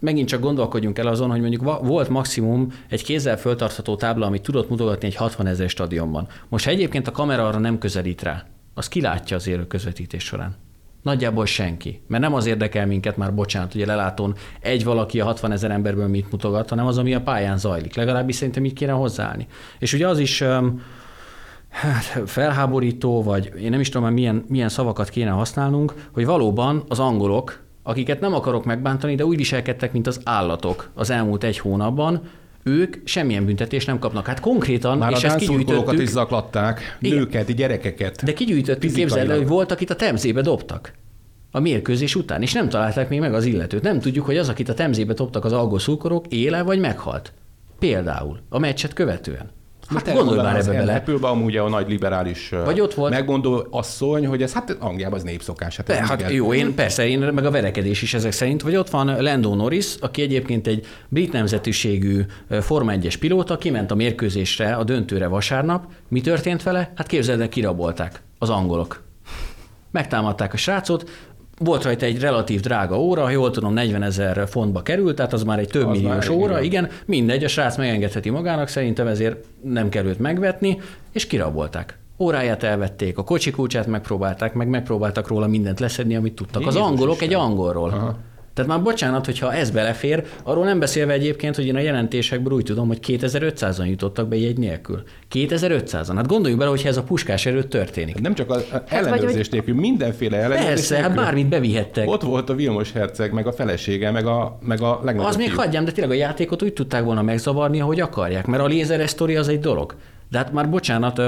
megint 0.00 0.28
csak 0.28 0.40
gondolkodjunk 0.40 0.98
el 0.98 1.06
azon, 1.06 1.30
hogy 1.30 1.40
mondjuk 1.40 1.62
volt 1.86 2.08
maximum 2.08 2.72
egy 2.88 3.04
kézzel 3.04 3.38
föltartható 3.38 3.96
tábla, 3.96 4.26
amit 4.26 4.42
tudott 4.42 4.68
mutogatni 4.68 5.06
egy 5.06 5.14
60 5.14 5.46
ezer 5.46 5.68
stadionban. 5.68 6.28
Most 6.48 6.64
ha 6.64 6.70
egyébként 6.70 7.08
a 7.08 7.10
kamera 7.10 7.46
arra 7.46 7.58
nem 7.58 7.78
közelít 7.78 8.22
rá, 8.22 8.44
az 8.74 8.88
kilátja 8.88 9.36
az 9.36 9.48
élő 9.48 9.66
közvetítés 9.66 10.24
során. 10.24 10.56
Nagyjából 11.02 11.46
senki. 11.46 12.02
Mert 12.06 12.22
nem 12.22 12.34
az 12.34 12.46
érdekel 12.46 12.86
minket 12.86 13.16
már, 13.16 13.34
bocsánat, 13.34 13.74
ugye 13.74 13.86
lelátón 13.86 14.34
egy 14.60 14.84
valaki 14.84 15.20
a 15.20 15.24
60 15.24 15.52
ezer 15.52 15.70
emberből 15.70 16.08
mit 16.08 16.30
mutogat, 16.30 16.68
hanem 16.68 16.86
az, 16.86 16.98
ami 16.98 17.14
a 17.14 17.20
pályán 17.20 17.58
zajlik. 17.58 17.94
Legalábbis 17.94 18.36
szerintem 18.36 18.64
így 18.64 18.72
kéne 18.72 18.92
hozzáállni. 18.92 19.46
És 19.78 19.92
ugye 19.92 20.08
az 20.08 20.18
is 20.18 20.42
hát, 21.68 22.22
felháborító, 22.26 23.22
vagy 23.22 23.52
én 23.60 23.70
nem 23.70 23.80
is 23.80 23.88
tudom, 23.88 24.12
milyen, 24.12 24.44
milyen 24.48 24.68
szavakat 24.68 25.08
kéne 25.08 25.30
használnunk, 25.30 25.94
hogy 26.12 26.26
valóban 26.26 26.84
az 26.88 26.98
angolok, 26.98 27.62
akiket 27.82 28.20
nem 28.20 28.34
akarok 28.34 28.64
megbántani, 28.64 29.14
de 29.14 29.24
úgy 29.24 29.36
viselkedtek, 29.36 29.92
mint 29.92 30.06
az 30.06 30.20
állatok 30.24 30.90
az 30.94 31.10
elmúlt 31.10 31.44
egy 31.44 31.58
hónapban, 31.58 32.22
ők 32.62 32.96
semmilyen 33.04 33.44
büntetést 33.44 33.86
nem 33.86 33.98
kapnak. 33.98 34.26
Hát 34.26 34.40
konkrétan, 34.40 34.98
Már 34.98 35.12
és 35.12 35.24
a 35.24 35.26
ezt 35.26 35.36
kigyűjtöttük. 35.36 36.00
is 36.00 36.08
zaklatták, 36.08 36.96
Igen. 37.00 37.18
nőket, 37.18 37.54
gyerekeket. 37.54 38.24
De 38.24 38.32
kigyűjtöttük, 38.32 38.92
képzeld 38.92 39.30
hogy 39.30 39.46
volt, 39.46 39.72
akit 39.72 39.90
a 39.90 39.96
temzébe 39.96 40.40
dobtak 40.40 40.92
a 41.50 41.60
mérkőzés 41.60 42.14
után, 42.14 42.42
és 42.42 42.52
nem 42.52 42.68
találták 42.68 43.08
még 43.08 43.20
meg 43.20 43.34
az 43.34 43.44
illetőt. 43.44 43.82
Nem 43.82 44.00
tudjuk, 44.00 44.24
hogy 44.24 44.36
az, 44.36 44.48
akit 44.48 44.68
a 44.68 44.74
temzébe 44.74 45.12
dobtak 45.12 45.44
az 45.44 45.52
algoszúkorok, 45.52 46.26
éle 46.28 46.62
vagy 46.62 46.78
meghalt. 46.78 47.32
Például 47.78 48.40
a 48.48 48.58
meccset 48.58 48.92
követően. 48.92 49.50
Hát 49.94 50.12
gondolj 50.12 50.38
már 50.42 50.56
ebbe 50.56 50.72
bele. 50.72 50.94
Applebaum 50.94 51.44
ugye 51.44 51.60
a 51.60 51.68
nagy 51.68 51.88
liberális 51.88 52.48
Vagy 52.64 52.80
ott 52.80 52.94
volt. 52.94 53.12
megmondó 53.12 53.66
asszony, 53.70 54.26
hogy 54.26 54.42
ez 54.42 54.52
hát 54.52 54.76
Angliában 54.80 55.18
az 55.18 55.24
népszokás. 55.24 55.76
Hát, 55.76 55.92
hát 55.92 56.30
jó, 56.30 56.54
én 56.54 56.74
persze, 56.74 57.08
én 57.08 57.18
meg 57.18 57.44
a 57.44 57.50
verekedés 57.50 58.02
is 58.02 58.14
ezek 58.14 58.32
szerint, 58.32 58.62
vagy 58.62 58.76
ott 58.76 58.90
van 58.90 59.22
Lando 59.22 59.54
Norris, 59.54 59.94
aki 60.00 60.22
egyébként 60.22 60.66
egy 60.66 60.86
brit 61.08 61.32
nemzetiségű 61.32 62.24
Forma 62.60 62.92
1-es 62.94 63.14
pilóta, 63.20 63.58
kiment 63.58 63.90
a 63.90 63.94
mérkőzésre, 63.94 64.74
a 64.74 64.84
döntőre 64.84 65.26
vasárnap. 65.26 65.86
Mi 66.08 66.20
történt 66.20 66.62
vele? 66.62 66.92
Hát 66.94 67.06
képzeld 67.06 67.40
el, 67.40 67.48
kirabolták 67.48 68.22
az 68.38 68.50
angolok. 68.50 69.02
Megtámadták 69.90 70.52
a 70.52 70.56
srácot, 70.56 71.10
volt 71.58 71.84
rajta 71.84 72.06
egy 72.06 72.20
relatív 72.20 72.60
drága 72.60 73.00
óra, 73.00 73.22
ha 73.22 73.30
jól 73.30 73.50
tudom, 73.50 73.72
40 73.72 74.02
ezer 74.02 74.48
fontba 74.48 74.82
került, 74.82 75.16
tehát 75.16 75.32
az 75.32 75.42
már 75.42 75.58
egy 75.58 75.68
több 75.68 75.86
az 75.86 75.98
milliós 75.98 76.28
óra, 76.28 76.60
igen. 76.60 76.84
igen, 76.84 76.98
mindegy, 77.06 77.44
a 77.44 77.48
srác 77.48 77.76
megengedheti 77.76 78.30
magának, 78.30 78.68
szerintem 78.68 79.06
ezért 79.06 79.44
nem 79.62 79.88
került 79.88 80.18
megvetni, 80.18 80.80
és 81.12 81.26
kirabolták. 81.26 81.98
Óráját 82.18 82.62
elvették, 82.62 83.18
a 83.18 83.24
kocsi 83.24 83.50
kulcsát 83.50 83.86
megpróbálták, 83.86 84.54
meg 84.54 84.68
megpróbáltak 84.68 85.28
róla 85.28 85.46
mindent 85.46 85.80
leszedni, 85.80 86.16
amit 86.16 86.34
tudtak. 86.34 86.66
Az 86.66 86.76
angolok 86.76 87.22
egy 87.22 87.34
angolról. 87.34 87.90
Aha. 87.90 88.16
Tehát 88.58 88.72
már 88.72 88.82
bocsánat, 88.82 89.24
hogyha 89.24 89.52
ez 89.52 89.70
belefér, 89.70 90.24
arról 90.42 90.64
nem 90.64 90.78
beszélve 90.78 91.12
egyébként, 91.12 91.56
hogy 91.56 91.66
én 91.66 91.76
a 91.76 91.80
jelentésekből 91.80 92.52
úgy 92.52 92.64
tudom, 92.64 92.86
hogy 92.86 92.98
2500-an 93.06 93.88
jutottak 93.88 94.28
be 94.28 94.36
jegy 94.36 94.58
nélkül. 94.58 95.02
2500-an. 95.34 96.12
Hát 96.14 96.26
gondoljuk 96.26 96.58
bele, 96.58 96.70
hogyha 96.70 96.88
ez 96.88 96.96
a 96.96 97.02
puskás 97.02 97.46
erőt 97.46 97.68
történik. 97.68 98.20
Nem 98.20 98.34
csak 98.34 98.50
az 98.50 98.68
hát 98.70 98.92
ellenőrzés 98.92 99.48
nélkül, 99.48 99.74
mindenféle 99.74 100.36
ellenőrzés 100.36 100.66
Persze, 100.66 100.94
hát 100.94 101.04
nélkül. 101.04 101.22
hát 101.22 101.26
bármit 101.26 101.48
bevihettek. 101.48 102.08
Ott 102.08 102.22
volt 102.22 102.50
a 102.50 102.54
Vilmos 102.54 102.92
herceg, 102.92 103.32
meg 103.32 103.46
a 103.46 103.52
felesége, 103.52 104.10
meg 104.10 104.26
a, 104.26 104.58
meg 104.62 104.80
a 104.80 105.00
legnagyobb 105.04 105.30
Az 105.30 105.36
még 105.36 105.54
hagyjám, 105.54 105.84
de 105.84 105.92
tényleg 105.92 106.16
a 106.16 106.18
játékot 106.18 106.62
úgy 106.62 106.72
tudták 106.72 107.04
volna 107.04 107.22
megzavarni, 107.22 107.80
ahogy 107.80 108.00
akarják, 108.00 108.46
mert 108.46 108.62
a 108.62 108.66
lézeres 108.66 109.10
sztori 109.10 109.36
az 109.36 109.48
egy 109.48 109.60
dolog. 109.60 109.94
De 110.30 110.38
hát 110.38 110.52
már 110.52 110.70
bocsánat, 110.70 111.22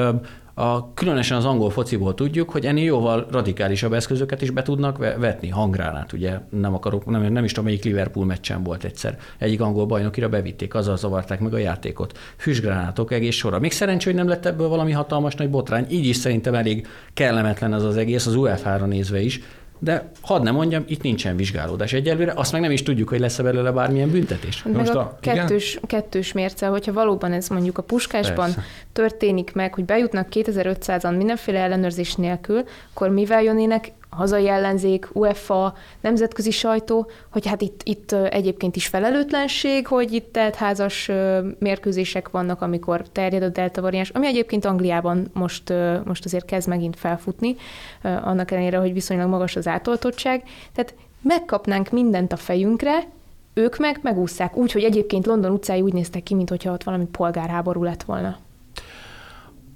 a, 0.55 0.95
különösen 0.95 1.37
az 1.37 1.45
angol 1.45 1.71
fociból 1.71 2.15
tudjuk, 2.15 2.51
hogy 2.51 2.67
ennél 2.67 2.85
jóval 2.85 3.27
radikálisabb 3.31 3.93
eszközöket 3.93 4.43
is 4.43 4.51
be 4.51 4.63
tudnak 4.63 4.97
vetni. 4.99 5.49
Hangránát, 5.49 6.13
ugye 6.13 6.39
nem 6.51 6.75
akarok, 6.75 7.07
nem, 7.07 7.33
nem 7.33 7.45
is 7.45 7.51
tudom, 7.51 7.65
melyik 7.65 7.85
Liverpool 7.85 8.27
meccsen 8.27 8.63
volt 8.63 8.85
egyszer. 8.85 9.19
Egyik 9.39 9.61
angol 9.61 9.87
bajnokira 9.87 10.29
bevitték, 10.29 10.75
azzal 10.75 10.97
zavarták 10.97 11.41
meg 11.41 11.55
a 11.55 11.59
játékot. 11.59 12.19
Füstgránátok 12.37 13.13
egész 13.13 13.35
sorra. 13.35 13.59
Még 13.59 13.73
szerencsé, 13.73 14.05
hogy 14.11 14.19
nem 14.19 14.29
lett 14.29 14.47
ebből 14.47 14.69
valami 14.69 14.93
hatalmas 14.93 15.35
nagy 15.35 15.51
botrány. 15.51 15.87
Így 15.91 16.07
is 16.07 16.17
szerintem 16.17 16.55
elég 16.55 16.87
kellemetlen 17.15 17.73
az 17.73 17.85
az 17.85 17.97
egész, 17.97 18.27
az 18.27 18.35
UEFA-ra 18.35 18.87
nézve 18.87 19.21
is, 19.21 19.41
de 19.83 20.11
hadd 20.21 20.43
nem 20.43 20.55
mondjam, 20.55 20.85
itt 20.87 21.03
nincsen 21.03 21.37
vizsgálódás 21.37 21.93
egyelőre, 21.93 22.33
azt 22.37 22.53
meg 22.53 22.61
nem 22.61 22.71
is 22.71 22.83
tudjuk, 22.83 23.09
hogy 23.09 23.21
lesz-e 23.21 23.43
belőle 23.43 23.71
bármilyen 23.71 24.11
büntetés. 24.11 24.63
Meg 24.63 24.75
Most 24.75 24.95
a, 24.95 25.01
a 25.01 25.19
kettős, 25.21 25.81
kettős 25.87 26.33
mérce, 26.33 26.67
hogyha 26.67 26.93
valóban 26.93 27.33
ez 27.33 27.49
mondjuk 27.49 27.79
a 27.79 27.83
puskásban 27.83 28.45
Persze. 28.45 28.65
történik 28.93 29.53
meg, 29.53 29.75
hogy 29.75 29.85
bejutnak 29.85 30.29
2500-an 30.31 31.17
mindenféle 31.17 31.59
ellenőrzés 31.59 32.15
nélkül, 32.15 32.65
akkor 32.93 33.09
mivel 33.09 33.43
jönnének 33.43 33.93
hazai 34.11 34.49
ellenzék, 34.49 35.09
UEFA, 35.13 35.75
nemzetközi 36.01 36.51
sajtó, 36.51 37.11
hogy 37.31 37.47
hát 37.47 37.61
itt, 37.61 37.81
itt 37.85 38.13
egyébként 38.13 38.77
is 38.77 38.87
felelőtlenség, 38.87 39.87
hogy 39.87 40.13
itt 40.13 40.33
teltházas 40.33 41.11
mérkőzések 41.59 42.31
vannak, 42.31 42.63
amikor 42.63 43.09
terjed 43.13 43.43
a 43.43 43.49
delta 43.49 43.81
variáns, 43.81 44.11
ami 44.11 44.27
egyébként 44.27 44.65
Angliában 44.65 45.31
most, 45.33 45.73
most 46.05 46.25
azért 46.25 46.45
kezd 46.45 46.69
megint 46.69 46.97
felfutni, 46.97 47.57
annak 48.03 48.51
ellenére, 48.51 48.79
hogy 48.79 48.93
viszonylag 48.93 49.29
magas 49.29 49.57
az 49.57 49.67
átoltottság. 49.67 50.43
Tehát 50.75 50.95
megkapnánk 51.23 51.91
mindent 51.91 52.33
a 52.33 52.37
fejünkre, 52.37 52.99
ők 53.55 53.77
meg 53.77 53.99
megúszszák 54.03 54.57
úgy, 54.57 54.73
hogy 54.73 54.83
egyébként 54.85 55.27
London 55.27 55.53
utcái 55.53 55.81
úgy 55.81 55.93
néztek 55.93 56.23
ki, 56.23 56.35
mintha 56.35 56.73
ott 56.73 56.83
valami 56.83 57.05
polgárháború 57.05 57.83
lett 57.83 58.03
volna. 58.03 58.39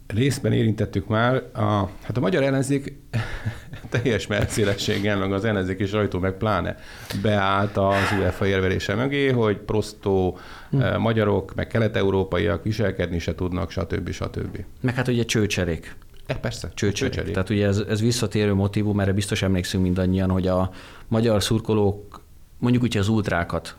Részben 0.07 0.53
érintettük 0.53 1.07
már, 1.07 1.43
a, 1.55 1.91
hát 2.03 2.17
a 2.17 2.21
magyar 2.21 2.43
ellenzék 2.43 2.99
teljes 3.91 4.27
merszélességgel, 4.27 5.19
meg 5.19 5.33
az 5.33 5.45
ellenzéki 5.45 5.87
sajtó 5.87 6.19
meg 6.19 6.33
pláne 6.33 6.77
beállt 7.23 7.77
az 7.77 8.13
UEFA 8.19 8.47
érvelése 8.47 8.95
mögé, 8.95 9.31
hogy 9.31 9.57
prostó 9.57 10.39
hm. 10.71 10.97
magyarok, 10.99 11.55
meg 11.55 11.67
kelet-európaiak 11.67 12.63
viselkedni 12.63 13.19
se 13.19 13.35
tudnak, 13.35 13.71
stb. 13.71 14.11
stb. 14.11 14.65
Meg 14.81 14.95
hát 14.95 15.09
ugye 15.09 15.25
csőcserék. 15.25 15.97
E, 16.27 16.35
persze. 16.35 16.71
Csőcserék. 16.75 17.13
Csőcserék. 17.13 17.33
Tehát 17.33 17.51
ugye 17.51 17.67
ez, 17.67 17.79
ez 17.79 18.01
visszatérő 18.01 18.55
motivum, 18.55 19.01
erre 19.01 19.13
biztos 19.13 19.43
emlékszünk 19.43 19.83
mindannyian, 19.83 20.31
hogy 20.31 20.47
a 20.47 20.71
magyar 21.09 21.43
szurkolók 21.43 22.21
mondjuk 22.59 22.83
úgy 22.83 22.97
az 22.97 23.09
ultrákat 23.09 23.77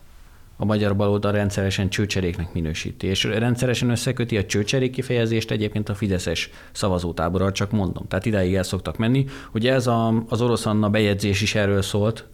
a 0.58 0.66
magyar 0.66 0.96
baloldal 0.96 1.32
rendszeresen 1.32 1.90
csőcseréknek 1.90 2.54
minősíti, 2.54 3.08
és 3.08 3.24
rendszeresen 3.24 3.90
összeköti 3.90 4.38
a 4.38 4.46
csőcserék 4.46 4.92
kifejezést 4.92 5.52
egyébként 5.52 5.90
a 5.90 5.96
Fideszes 5.96 6.50
szavazótáborral, 6.72 7.52
csak 7.52 7.72
mondom. 7.72 8.08
Tehát 8.08 8.26
idáig 8.26 8.56
el 8.56 8.64
szoktak 8.64 8.98
menni. 8.98 9.26
Ugye 9.54 9.74
ez 9.74 9.88
a, 9.88 10.24
az 10.30 10.42
orosz 10.42 10.66
Anna 10.66 10.90
bejegyzés 10.90 11.42
is 11.42 11.56
erről 11.56 11.82
szólt, 11.82 12.26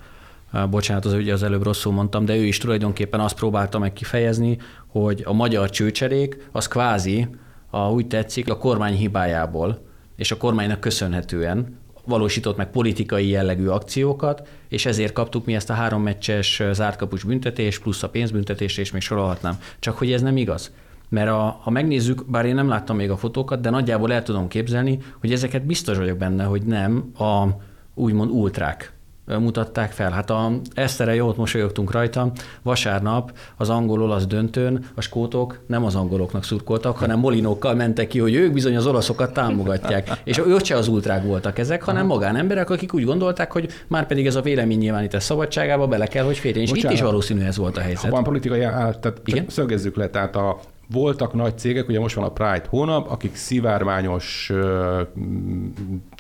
bocsánat, 0.70 1.06
az 1.06 1.14
ugye 1.14 1.34
az 1.34 1.44
előbb 1.44 1.64
rosszul 1.64 1.94
mondtam, 1.94 2.26
de 2.26 2.36
ő 2.36 2.44
is 2.44 2.58
tulajdonképpen 2.58 3.20
azt 3.20 3.36
próbálta 3.36 3.80
meg 3.80 3.94
kifejezni, 3.94 4.58
hogy 4.88 5.22
a 5.26 5.34
magyar 5.34 5.70
csőcserék 5.70 6.48
az 6.52 6.68
kvázi, 6.68 7.28
a, 7.70 7.92
úgy 7.92 8.08
tetszik, 8.08 8.50
a 8.50 8.58
kormány 8.58 8.96
hibájából 8.96 9.90
és 10.16 10.32
a 10.32 10.38
kormánynak 10.38 10.80
köszönhetően 10.80 11.80
valósított 12.06 12.58
meg 12.58 12.70
politikai 12.70 13.28
jellegű 13.28 13.68
akciókat, 13.68 14.48
és 14.68 14.86
ezért 14.86 15.14
kaptuk 15.14 15.46
mi 15.46 15.56
ezt 15.56 15.70
a 15.70 15.74
három 15.74 16.02
meccses 16.02 16.62
zártkapus 16.72 17.24
büntetés, 17.24 17.80
plusz 17.80 18.04
a 18.04 18.10
pénzbüntetést, 18.10 18.80
és 18.80 18.92
még 18.92 19.02
sorolhatnám. 19.02 19.60
Csak 19.80 19.98
hogy 19.98 20.12
ez 20.12 20.22
nem 20.22 20.38
igaz. 20.38 20.72
Mert 21.10 21.30
a, 21.30 21.60
ha 21.62 21.70
megnézzük, 21.70 22.26
bár 22.30 22.46
én 22.46 22.56
nem 22.56 22.68
láttam 22.68 22.96
még 22.96 23.10
a 23.10 23.18
fotókat, 23.18 23.62
de 23.62 23.70
nagyjából 23.70 24.14
el 24.14 24.24
tudom 24.24 24.48
képzelni, 24.48 25.00
hogy 25.20 25.32
ezeket 25.32 25.66
biztos 25.66 25.98
vagyok 25.98 26.18
benne, 26.18 26.44
hogy 26.44 26.64
nem 26.64 27.12
a 27.18 27.48
úgymond 27.94 28.32
ultrák 28.32 28.94
mutatták 29.40 29.92
fel. 29.92 30.12
Hát 30.12 30.30
a 30.30 30.52
Esztere 30.74 31.16
jót 31.16 31.38
mosolyogtunk 31.38 31.92
rajta, 31.92 32.32
vasárnap 32.62 33.32
az 33.58 33.70
angol-olasz 33.70 34.26
döntőn 34.26 34.86
a 34.96 35.02
skótok 35.02 35.60
nem 35.68 35.86
az 35.86 35.96
angoloknak 35.96 36.44
szurkoltak, 36.44 36.98
hanem 36.98 37.20
molinókkal 37.20 37.76
mentek 37.76 38.08
ki, 38.08 38.20
hogy 38.20 38.34
ők 38.36 38.54
bizony 38.54 38.76
az 38.76 38.88
olaszokat 38.88 39.34
támogatják. 39.34 40.22
És 40.24 40.38
ők 40.38 40.66
se 40.66 40.76
az 40.76 40.88
ultrák 40.88 41.24
voltak 41.24 41.58
ezek, 41.58 41.84
hanem 41.84 42.06
magánemberek, 42.06 42.70
akik 42.70 42.94
úgy 42.94 43.06
gondolták, 43.06 43.52
hogy 43.52 43.70
már 43.88 44.08
pedig 44.08 44.26
ez 44.26 44.36
a 44.36 44.42
véleménynyilvánítás 44.42 45.24
szabadságába 45.24 45.88
bele 45.88 46.08
kell, 46.08 46.26
hogy 46.26 46.38
férjen. 46.38 46.64
És 46.64 46.70
Bocsánat, 46.70 46.92
itt 46.92 46.98
is 46.98 47.04
valószínű 47.04 47.44
ez 47.44 47.58
volt 47.58 47.78
a 47.78 47.82
helyzet. 47.82 48.04
Ha 48.04 48.10
van 48.10 48.24
politikai, 48.24 48.60
tehát 48.60 49.22
Igen? 49.26 49.46
szögezzük 49.48 49.96
le, 49.96 50.10
tehát 50.10 50.36
a 50.36 50.60
voltak 50.92 51.34
nagy 51.34 51.58
cégek, 51.58 51.88
ugye 51.88 52.00
most 52.00 52.16
van 52.16 52.26
a 52.26 52.32
Pride 52.32 52.64
hónap, 52.70 53.10
akik 53.10 53.36
szivárványos 53.36 54.50
uh, 54.54 55.02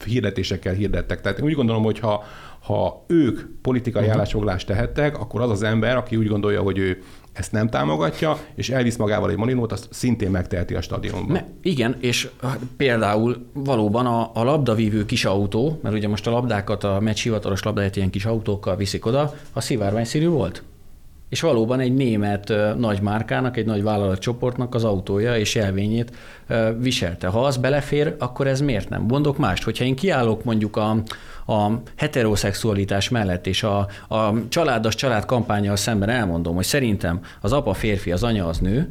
hirdetésekkel 0.05 0.74
hirdettek. 0.74 1.22
Tehát 1.22 1.41
úgy 1.41 1.53
gondolom, 1.53 1.84
hogy 1.84 1.99
ha, 1.99 2.24
ha 2.62 3.05
ők 3.07 3.39
politikai 3.62 4.01
uh-huh. 4.01 4.18
állásfoglást 4.18 4.68
tehettek, 4.68 5.20
akkor 5.20 5.41
az 5.41 5.49
az 5.49 5.64
ember, 5.64 5.97
aki 5.97 6.16
úgy 6.16 6.28
gondolja, 6.28 6.62
hogy 6.62 6.78
ő 6.78 7.01
ezt 7.34 7.51
nem 7.51 7.70
támogatja, 7.70 8.38
és 8.55 8.70
elvisz 8.70 8.95
magával 8.95 9.30
egy 9.30 9.38
molinót, 9.38 9.72
azt 9.72 9.88
szintén 9.89 10.32
megteheti 10.32 10.74
a 10.74 10.82
stadionban. 10.82 11.32
Ne, 11.32 11.43
igen, 11.62 11.95
és 11.99 12.30
hát 12.41 12.59
például 12.78 13.45
valóban 13.53 14.05
a, 14.05 14.32
a 14.34 14.43
labdavívő 14.43 15.05
kis 15.05 15.26
autó, 15.26 15.80
mert 15.84 15.95
ugye 15.95 16.07
most 16.07 16.28
a 16.28 16.32
labdákat, 16.32 16.84
a 16.84 16.99
meccs 16.99 17.22
hivatalos 17.22 17.64
labdáját 17.64 17.95
ilyen 17.95 18.09
kis 18.09 18.26
autókkal 18.26 18.76
viszik 18.76 19.05
oda, 19.05 19.34
a 19.53 19.62
szivárványszínű 19.62 20.28
volt 20.28 20.64
és 21.32 21.41
valóban 21.41 21.80
egy 21.80 21.93
német 21.93 22.53
nagy 22.78 23.01
márkának, 23.01 23.57
egy 23.57 23.66
nagy 23.66 23.84
vállalatcsoportnak 23.84 24.76
az 24.76 24.84
autója 24.84 25.38
és 25.38 25.55
jelvényét 25.55 26.12
viselte. 26.78 27.28
Ha 27.28 27.45
az 27.45 27.57
belefér, 27.57 28.16
akkor 28.20 28.47
ez 28.47 28.62
miért 28.62 28.89
nem? 28.89 29.01
Mondok 29.01 29.38
mást, 29.38 29.64
hogyha 29.64 29.84
én 29.84 29.95
kiállok 29.95 30.43
mondjuk 30.43 30.76
a, 30.76 30.97
a 31.51 31.81
heteroszexualitás 31.95 33.09
mellett, 33.09 33.47
és 33.47 33.63
a, 33.63 33.87
a 34.07 34.33
családos 34.49 34.95
család 34.95 35.25
kampányjal 35.25 35.75
szemben 35.75 36.09
elmondom, 36.09 36.55
hogy 36.55 36.65
szerintem 36.65 37.19
az 37.41 37.53
apa 37.53 37.73
férfi, 37.73 38.11
az 38.11 38.23
anya 38.23 38.47
az 38.47 38.57
nő, 38.57 38.87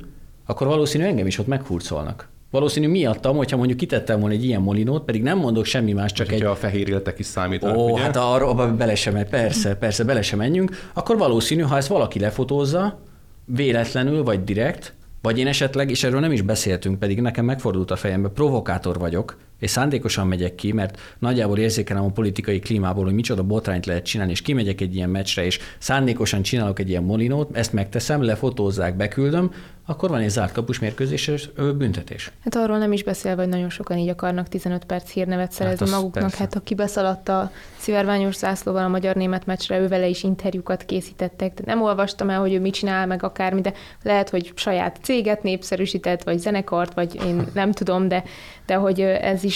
akkor 0.47 0.67
valószínű 0.67 1.05
engem 1.05 1.27
is 1.27 1.39
ott 1.39 1.47
meghurcolnak. 1.47 2.29
Valószínű 2.51 2.89
miattam, 2.89 3.37
hogyha 3.37 3.57
mondjuk 3.57 3.79
kitettem 3.79 4.21
volna 4.21 4.35
egy 4.35 4.45
ilyen 4.45 4.61
molinót, 4.61 5.05
pedig 5.05 5.23
nem 5.23 5.39
mondok 5.39 5.65
semmi 5.65 5.93
más, 5.93 6.13
csak 6.13 6.33
egy... 6.33 6.43
a 6.43 6.55
fehér 6.55 6.89
éltek 6.89 7.19
is 7.19 7.27
számítanak, 7.27 7.77
Ó, 7.77 7.91
ugye? 7.91 8.03
hát 8.03 8.17
arra 8.17 8.75
bele 8.77 8.95
sem 8.95 9.27
persze, 9.31 9.75
persze, 9.75 10.05
bele 10.05 10.23
sem 10.23 10.39
menjünk. 10.39 10.91
Akkor 10.93 11.19
valószínű, 11.19 11.63
ha 11.63 11.77
ezt 11.77 11.89
valaki 11.89 12.19
lefotózza, 12.19 13.01
véletlenül 13.45 14.23
vagy 14.23 14.45
direkt, 14.45 14.95
vagy 15.23 15.39
én 15.39 15.47
esetleg, 15.47 15.91
és 15.91 16.05
erről 16.05 16.21
nem 16.21 16.33
is 16.33 16.43
beszéltünk, 16.43 16.99
pedig 16.99 17.21
nekem 17.21 17.45
megfordult 17.45 17.91
a 17.91 17.97
fejembe, 17.97 18.29
provokátor 18.29 18.99
vagyok, 18.99 19.37
és 19.61 19.71
szándékosan 19.71 20.27
megyek 20.27 20.55
ki, 20.55 20.73
mert 20.73 21.01
nagyjából 21.19 21.59
érzékelem 21.59 22.05
a 22.05 22.11
politikai 22.11 22.59
klímából, 22.59 23.05
hogy 23.05 23.15
micsoda 23.15 23.43
botrányt 23.43 23.87
lehet 23.87 24.05
csinálni, 24.05 24.33
és 24.33 24.43
kimegyek 24.43 24.81
egy 24.81 24.95
ilyen 24.95 25.11
meccsre, 25.11 25.45
és 25.45 25.59
szándékosan 25.79 26.43
csinálok 26.43 26.79
egy 26.79 26.89
ilyen 26.89 27.03
molinót, 27.03 27.57
ezt 27.57 27.73
megteszem, 27.73 28.23
lefotózzák, 28.23 28.97
beküldöm, 28.97 29.51
akkor 29.91 30.09
van 30.09 30.21
egy 30.21 30.29
zárt 30.29 30.53
kapus 30.53 30.79
mérkőzéses 30.79 31.51
büntetés. 31.77 32.33
Hát 32.45 32.55
arról 32.57 32.79
nem 32.79 32.93
is 32.93 33.03
beszélve, 33.03 33.43
hogy 33.43 33.51
nagyon 33.51 33.71
sokan 33.71 33.99
így 33.99 34.09
akarnak 34.09 34.49
15 34.49 34.85
perc 34.85 35.11
hírnevet 35.11 35.53
szerezni 35.53 35.87
hát 35.87 35.95
maguknak. 35.95 36.23
Persze. 36.23 36.39
Hát 36.39 36.55
aki 36.55 36.75
beszaladt 36.75 37.29
a 37.29 37.51
szivárványos 37.77 38.37
zászlóval 38.37 38.85
a 38.85 38.89
magyar-német 38.89 39.47
meccsre, 39.47 39.79
ő 39.79 39.89
vele 39.89 40.07
is 40.07 40.23
interjúkat 40.23 40.85
készítettek. 40.85 41.55
Tehát 41.55 41.65
nem 41.65 41.83
olvastam 41.83 42.31
el, 42.31 42.41
hogy 42.41 42.53
ő 42.53 42.61
mit 42.61 42.75
csinál, 42.75 43.07
meg 43.07 43.23
akármi, 43.23 43.61
de 43.61 43.73
lehet, 44.03 44.31
hogy 44.31 44.53
saját 44.55 44.99
céget 45.03 45.43
népszerűsített, 45.43 46.23
vagy 46.23 46.39
zenekart, 46.39 46.95
vagy 46.95 47.15
én 47.27 47.47
nem 47.55 47.73
tudom, 47.73 48.09
de, 48.09 48.25
de 48.67 48.75
hogy 48.75 49.01
ez 49.01 49.45
is 49.45 49.50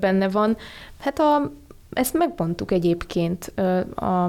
benne 0.00 0.28
van. 0.28 0.56
Hát 0.98 1.18
a, 1.18 1.52
ezt 1.92 2.14
megmondtuk 2.14 2.70
egyébként 2.70 3.52
a, 3.94 4.24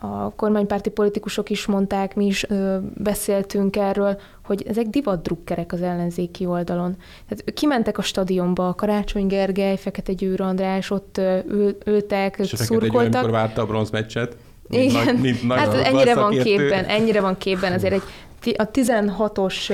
a 0.00 0.32
kormánypárti 0.36 0.90
politikusok 0.90 1.50
is 1.50 1.66
mondták, 1.66 2.14
mi 2.14 2.26
is 2.26 2.44
ö, 2.48 2.76
beszéltünk 2.94 3.76
erről, 3.76 4.20
hogy 4.44 4.64
ezek 4.68 4.86
divatdrukkerek 4.86 5.72
az 5.72 5.82
ellenzéki 5.82 6.46
oldalon. 6.46 6.96
Tehát 7.28 7.52
kimentek 7.54 7.98
a 7.98 8.02
stadionba, 8.02 8.74
Karácsony 8.74 9.26
Gergely, 9.26 9.76
Fekete 9.76 10.12
Győr 10.12 10.40
András, 10.40 10.90
ott 10.90 11.20
ül, 11.48 11.76
ültek, 11.86 12.38
És 12.38 12.52
szurkoltak. 12.56 13.24
És 13.24 13.30
várta 13.30 13.62
a 13.62 13.66
bronzmeccset. 13.66 14.36
Igen, 14.68 15.04
nagy, 15.04 15.20
mint 15.20 15.42
nagy 15.42 15.58
hát 15.58 15.74
ennyire 15.74 16.14
van 16.14 16.30
képben, 16.30 16.84
ennyire 16.84 17.20
van 17.20 17.38
képben, 17.38 17.72
azért 17.72 17.92
egy 17.92 18.02
a 18.56 18.70
16-os 18.70 19.72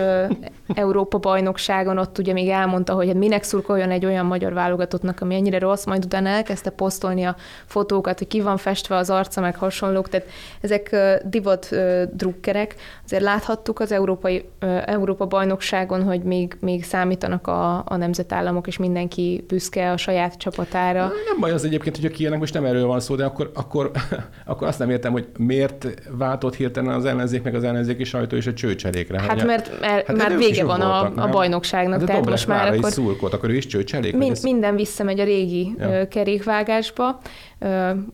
Európa 0.75 1.19
bajnokságon 1.19 1.99
ott 1.99 2.19
ugye 2.19 2.33
még 2.33 2.49
elmondta, 2.49 2.95
hogy 2.95 3.07
hát 3.07 3.17
minek 3.17 3.43
szurkoljon 3.43 3.91
egy 3.91 4.07
olyan 4.07 4.27
magyar 4.27 4.53
válogatottnak, 4.53 5.21
ami 5.21 5.35
ennyire 5.35 5.59
rossz, 5.59 5.85
majd 5.85 6.05
utána 6.05 6.29
elkezdte 6.29 6.71
posztolni 6.71 7.25
a 7.25 7.37
fotókat, 7.67 8.19
hogy 8.19 8.27
ki 8.27 8.41
van 8.41 8.57
festve 8.57 8.97
az 8.97 9.11
arca, 9.11 9.41
meg 9.41 9.57
hasonlók, 9.57 10.09
tehát 10.09 10.27
ezek 10.61 10.97
divat 11.25 11.69
drukkerek. 12.13 12.75
Azért 13.05 13.23
láthattuk 13.23 13.81
az 13.81 13.93
Európai, 13.93 14.49
Európa 14.85 15.27
bajnokságon, 15.27 16.03
hogy 16.03 16.23
még, 16.23 16.57
még 16.61 16.85
számítanak 16.85 17.47
a, 17.47 17.85
a 17.87 17.97
nemzetállamok, 17.97 18.67
és 18.67 18.77
mindenki 18.77 19.45
büszke 19.49 19.91
a 19.91 19.97
saját 19.97 20.35
csapatára. 20.37 21.01
Nem 21.01 21.41
baj 21.41 21.53
az 21.53 21.65
egyébként, 21.65 21.97
hogy 21.97 22.05
a 22.05 22.11
kijönnek, 22.11 22.39
most 22.39 22.55
nem 22.55 22.65
erről 22.65 22.87
van 22.87 23.01
szó, 23.01 23.15
de 23.15 23.25
akkor, 23.25 23.51
akkor, 23.55 23.91
akkor 24.45 24.67
azt 24.67 24.79
nem 24.79 24.91
értem, 24.91 25.13
hogy 25.13 25.27
miért 25.39 25.87
váltott 26.11 26.55
hirtelen 26.55 26.95
az 26.95 27.05
ellenzék, 27.05 27.43
meg 27.43 27.55
az 27.55 27.65
ellenzéki 27.65 28.05
sajtó 28.05 28.37
és 28.37 28.47
a 28.47 28.53
csőcselékre. 28.57 29.21
Hát, 29.21 29.45
mert, 29.45 29.81
mert 29.81 30.07
hát 30.07 30.17
már 30.17 30.37
vége 30.37 30.65
van 30.65 30.81
voltak, 30.81 31.19
a, 31.19 31.23
a 31.23 31.29
bajnokságnak. 31.29 31.99
De 31.99 32.05
tehát 32.05 32.25
most 32.25 32.47
már 32.47 32.73
akkor... 32.73 32.91
szurkolt, 32.91 33.33
akkor 33.33 33.51
ő 33.51 33.57
is 33.57 33.67
csőcselék? 33.67 34.17
Min, 34.17 34.33
minden 34.43 34.77
visszamegy 34.77 35.21
a 35.21 35.25
régi 35.25 35.75
ja. 35.79 36.09
kerékvágásba. 36.09 37.21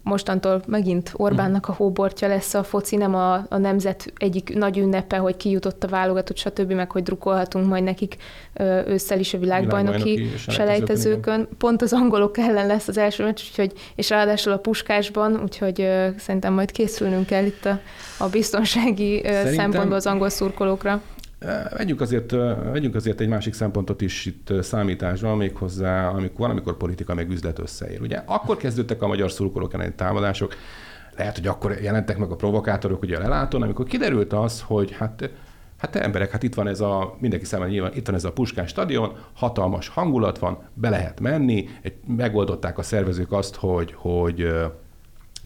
Mostantól 0.03 0.63
megint 0.67 1.13
Orbánnak 1.17 1.69
a 1.69 1.73
hóbortja 1.73 2.29
lesz 2.29 2.55
a 2.55 2.63
foci, 2.63 2.97
nem 2.97 3.15
a, 3.15 3.35
a 3.35 3.57
nemzet 3.57 4.13
egyik 4.17 4.55
nagy 4.55 4.79
ünnepe, 4.79 5.17
hogy 5.17 5.37
kijutott 5.37 5.85
a 5.85 5.89
válogatott, 5.89 6.37
stb., 6.37 6.73
meg 6.73 6.91
hogy 6.91 7.03
drukolhatunk 7.03 7.67
majd 7.67 7.85
nekik 7.85 8.17
ősszel 8.87 9.19
is 9.19 9.35
a 9.35 9.39
világbajnoki, 9.39 10.29
selejtezőkön. 10.37 11.49
Pont 11.59 11.83
az 11.83 11.93
angolok 11.93 12.39
ellen 12.39 12.67
lesz 12.67 12.89
az 12.89 12.99
első 12.99 13.25
meccs, 13.25 13.41
úgyhogy, 13.49 13.73
és 13.95 14.09
ráadásul 14.09 14.53
a 14.53 14.59
puskásban, 14.59 15.41
úgyhogy 15.43 15.89
szerintem 16.19 16.53
majd 16.53 16.71
készülnünk 16.71 17.27
kell 17.27 17.45
itt 17.45 17.65
a, 17.65 17.81
a 18.19 18.29
biztonsági 18.29 19.21
Szerintem... 19.25 19.55
szempontból 19.55 19.97
az 19.97 20.07
angol 20.07 20.29
szurkolókra. 20.29 21.03
Vegyünk 21.77 22.01
azért, 22.01 22.31
vegyünk 22.73 22.95
azért 22.95 23.21
egy 23.21 23.29
másik 23.29 23.55
szempontot 23.55 24.01
is 24.01 24.27
itt 24.27 24.53
számításba, 24.63 25.35
méghozzá, 25.35 26.09
amikor 26.09 26.39
van, 26.39 26.51
amikor 26.51 26.77
politika 26.77 27.15
meg 27.15 27.31
üzlet 27.31 27.59
összeér. 27.59 28.01
Ugye 28.01 28.23
akkor 28.27 28.57
kezdődtek 28.57 29.03
a 29.03 29.07
magyar 29.07 29.31
szurkolók 29.31 29.75
elleni 29.75 29.95
támadások, 29.95 30.55
lehet, 31.17 31.37
hogy 31.37 31.47
akkor 31.47 31.73
jelentek 31.83 32.19
meg 32.19 32.31
a 32.31 32.37
provokátorok 32.37 33.03
ugye 33.03 33.17
a 33.17 33.21
lelátón, 33.21 33.63
amikor 33.63 33.87
kiderült 33.87 34.33
az, 34.33 34.61
hogy 34.61 34.93
hát 34.93 35.31
Hát 35.83 35.97
emberek, 35.97 36.31
hát 36.31 36.43
itt 36.43 36.55
van 36.55 36.69
ez 36.69 36.81
a, 36.81 37.17
mindenki 37.19 37.45
számára 37.45 37.71
nyilván, 37.71 37.93
itt 37.95 38.07
van 38.07 38.15
ez 38.15 38.25
a 38.25 38.33
Puskás 38.33 38.69
stadion, 38.69 39.17
hatalmas 39.33 39.89
hangulat 39.89 40.39
van, 40.39 40.59
be 40.75 40.91
lehet 40.91 41.21
menni, 41.21 41.69
egy, 41.83 41.95
megoldották 42.07 42.79
a 42.79 42.83
szervezők 42.83 43.33
azt, 43.33 43.55
hogy, 43.55 43.93
hogy 43.97 44.49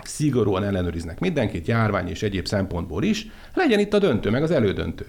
szigorúan 0.02 0.64
ellenőriznek 0.64 1.20
mindenkit, 1.20 1.66
járvány 1.66 2.08
és 2.08 2.22
egyéb 2.22 2.46
szempontból 2.46 3.02
is, 3.02 3.26
legyen 3.54 3.78
itt 3.78 3.92
a 3.92 3.98
döntő, 3.98 4.30
meg 4.30 4.42
az 4.42 4.50
elődöntő. 4.50 5.06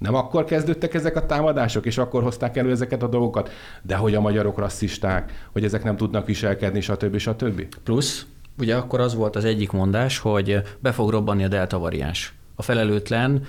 Nem 0.00 0.14
akkor 0.14 0.44
kezdődtek 0.44 0.94
ezek 0.94 1.16
a 1.16 1.26
támadások, 1.26 1.86
és 1.86 1.98
akkor 1.98 2.22
hozták 2.22 2.56
elő 2.56 2.70
ezeket 2.70 3.02
a 3.02 3.08
dolgokat, 3.08 3.50
de 3.82 3.96
hogy 3.96 4.14
a 4.14 4.20
magyarok 4.20 4.58
rasszisták, 4.58 5.48
hogy 5.52 5.64
ezek 5.64 5.84
nem 5.84 5.96
tudnak 5.96 6.26
viselkedni, 6.26 6.80
stb. 6.80 7.16
stb. 7.16 7.66
Plusz, 7.84 8.26
ugye 8.58 8.76
akkor 8.76 9.00
az 9.00 9.14
volt 9.14 9.36
az 9.36 9.44
egyik 9.44 9.70
mondás, 9.70 10.18
hogy 10.18 10.62
be 10.78 10.92
fog 10.92 11.10
robbanni 11.10 11.44
a 11.44 11.48
delta 11.48 11.78
variáns. 11.78 12.34
A 12.54 12.62
felelőtlen 12.62 13.46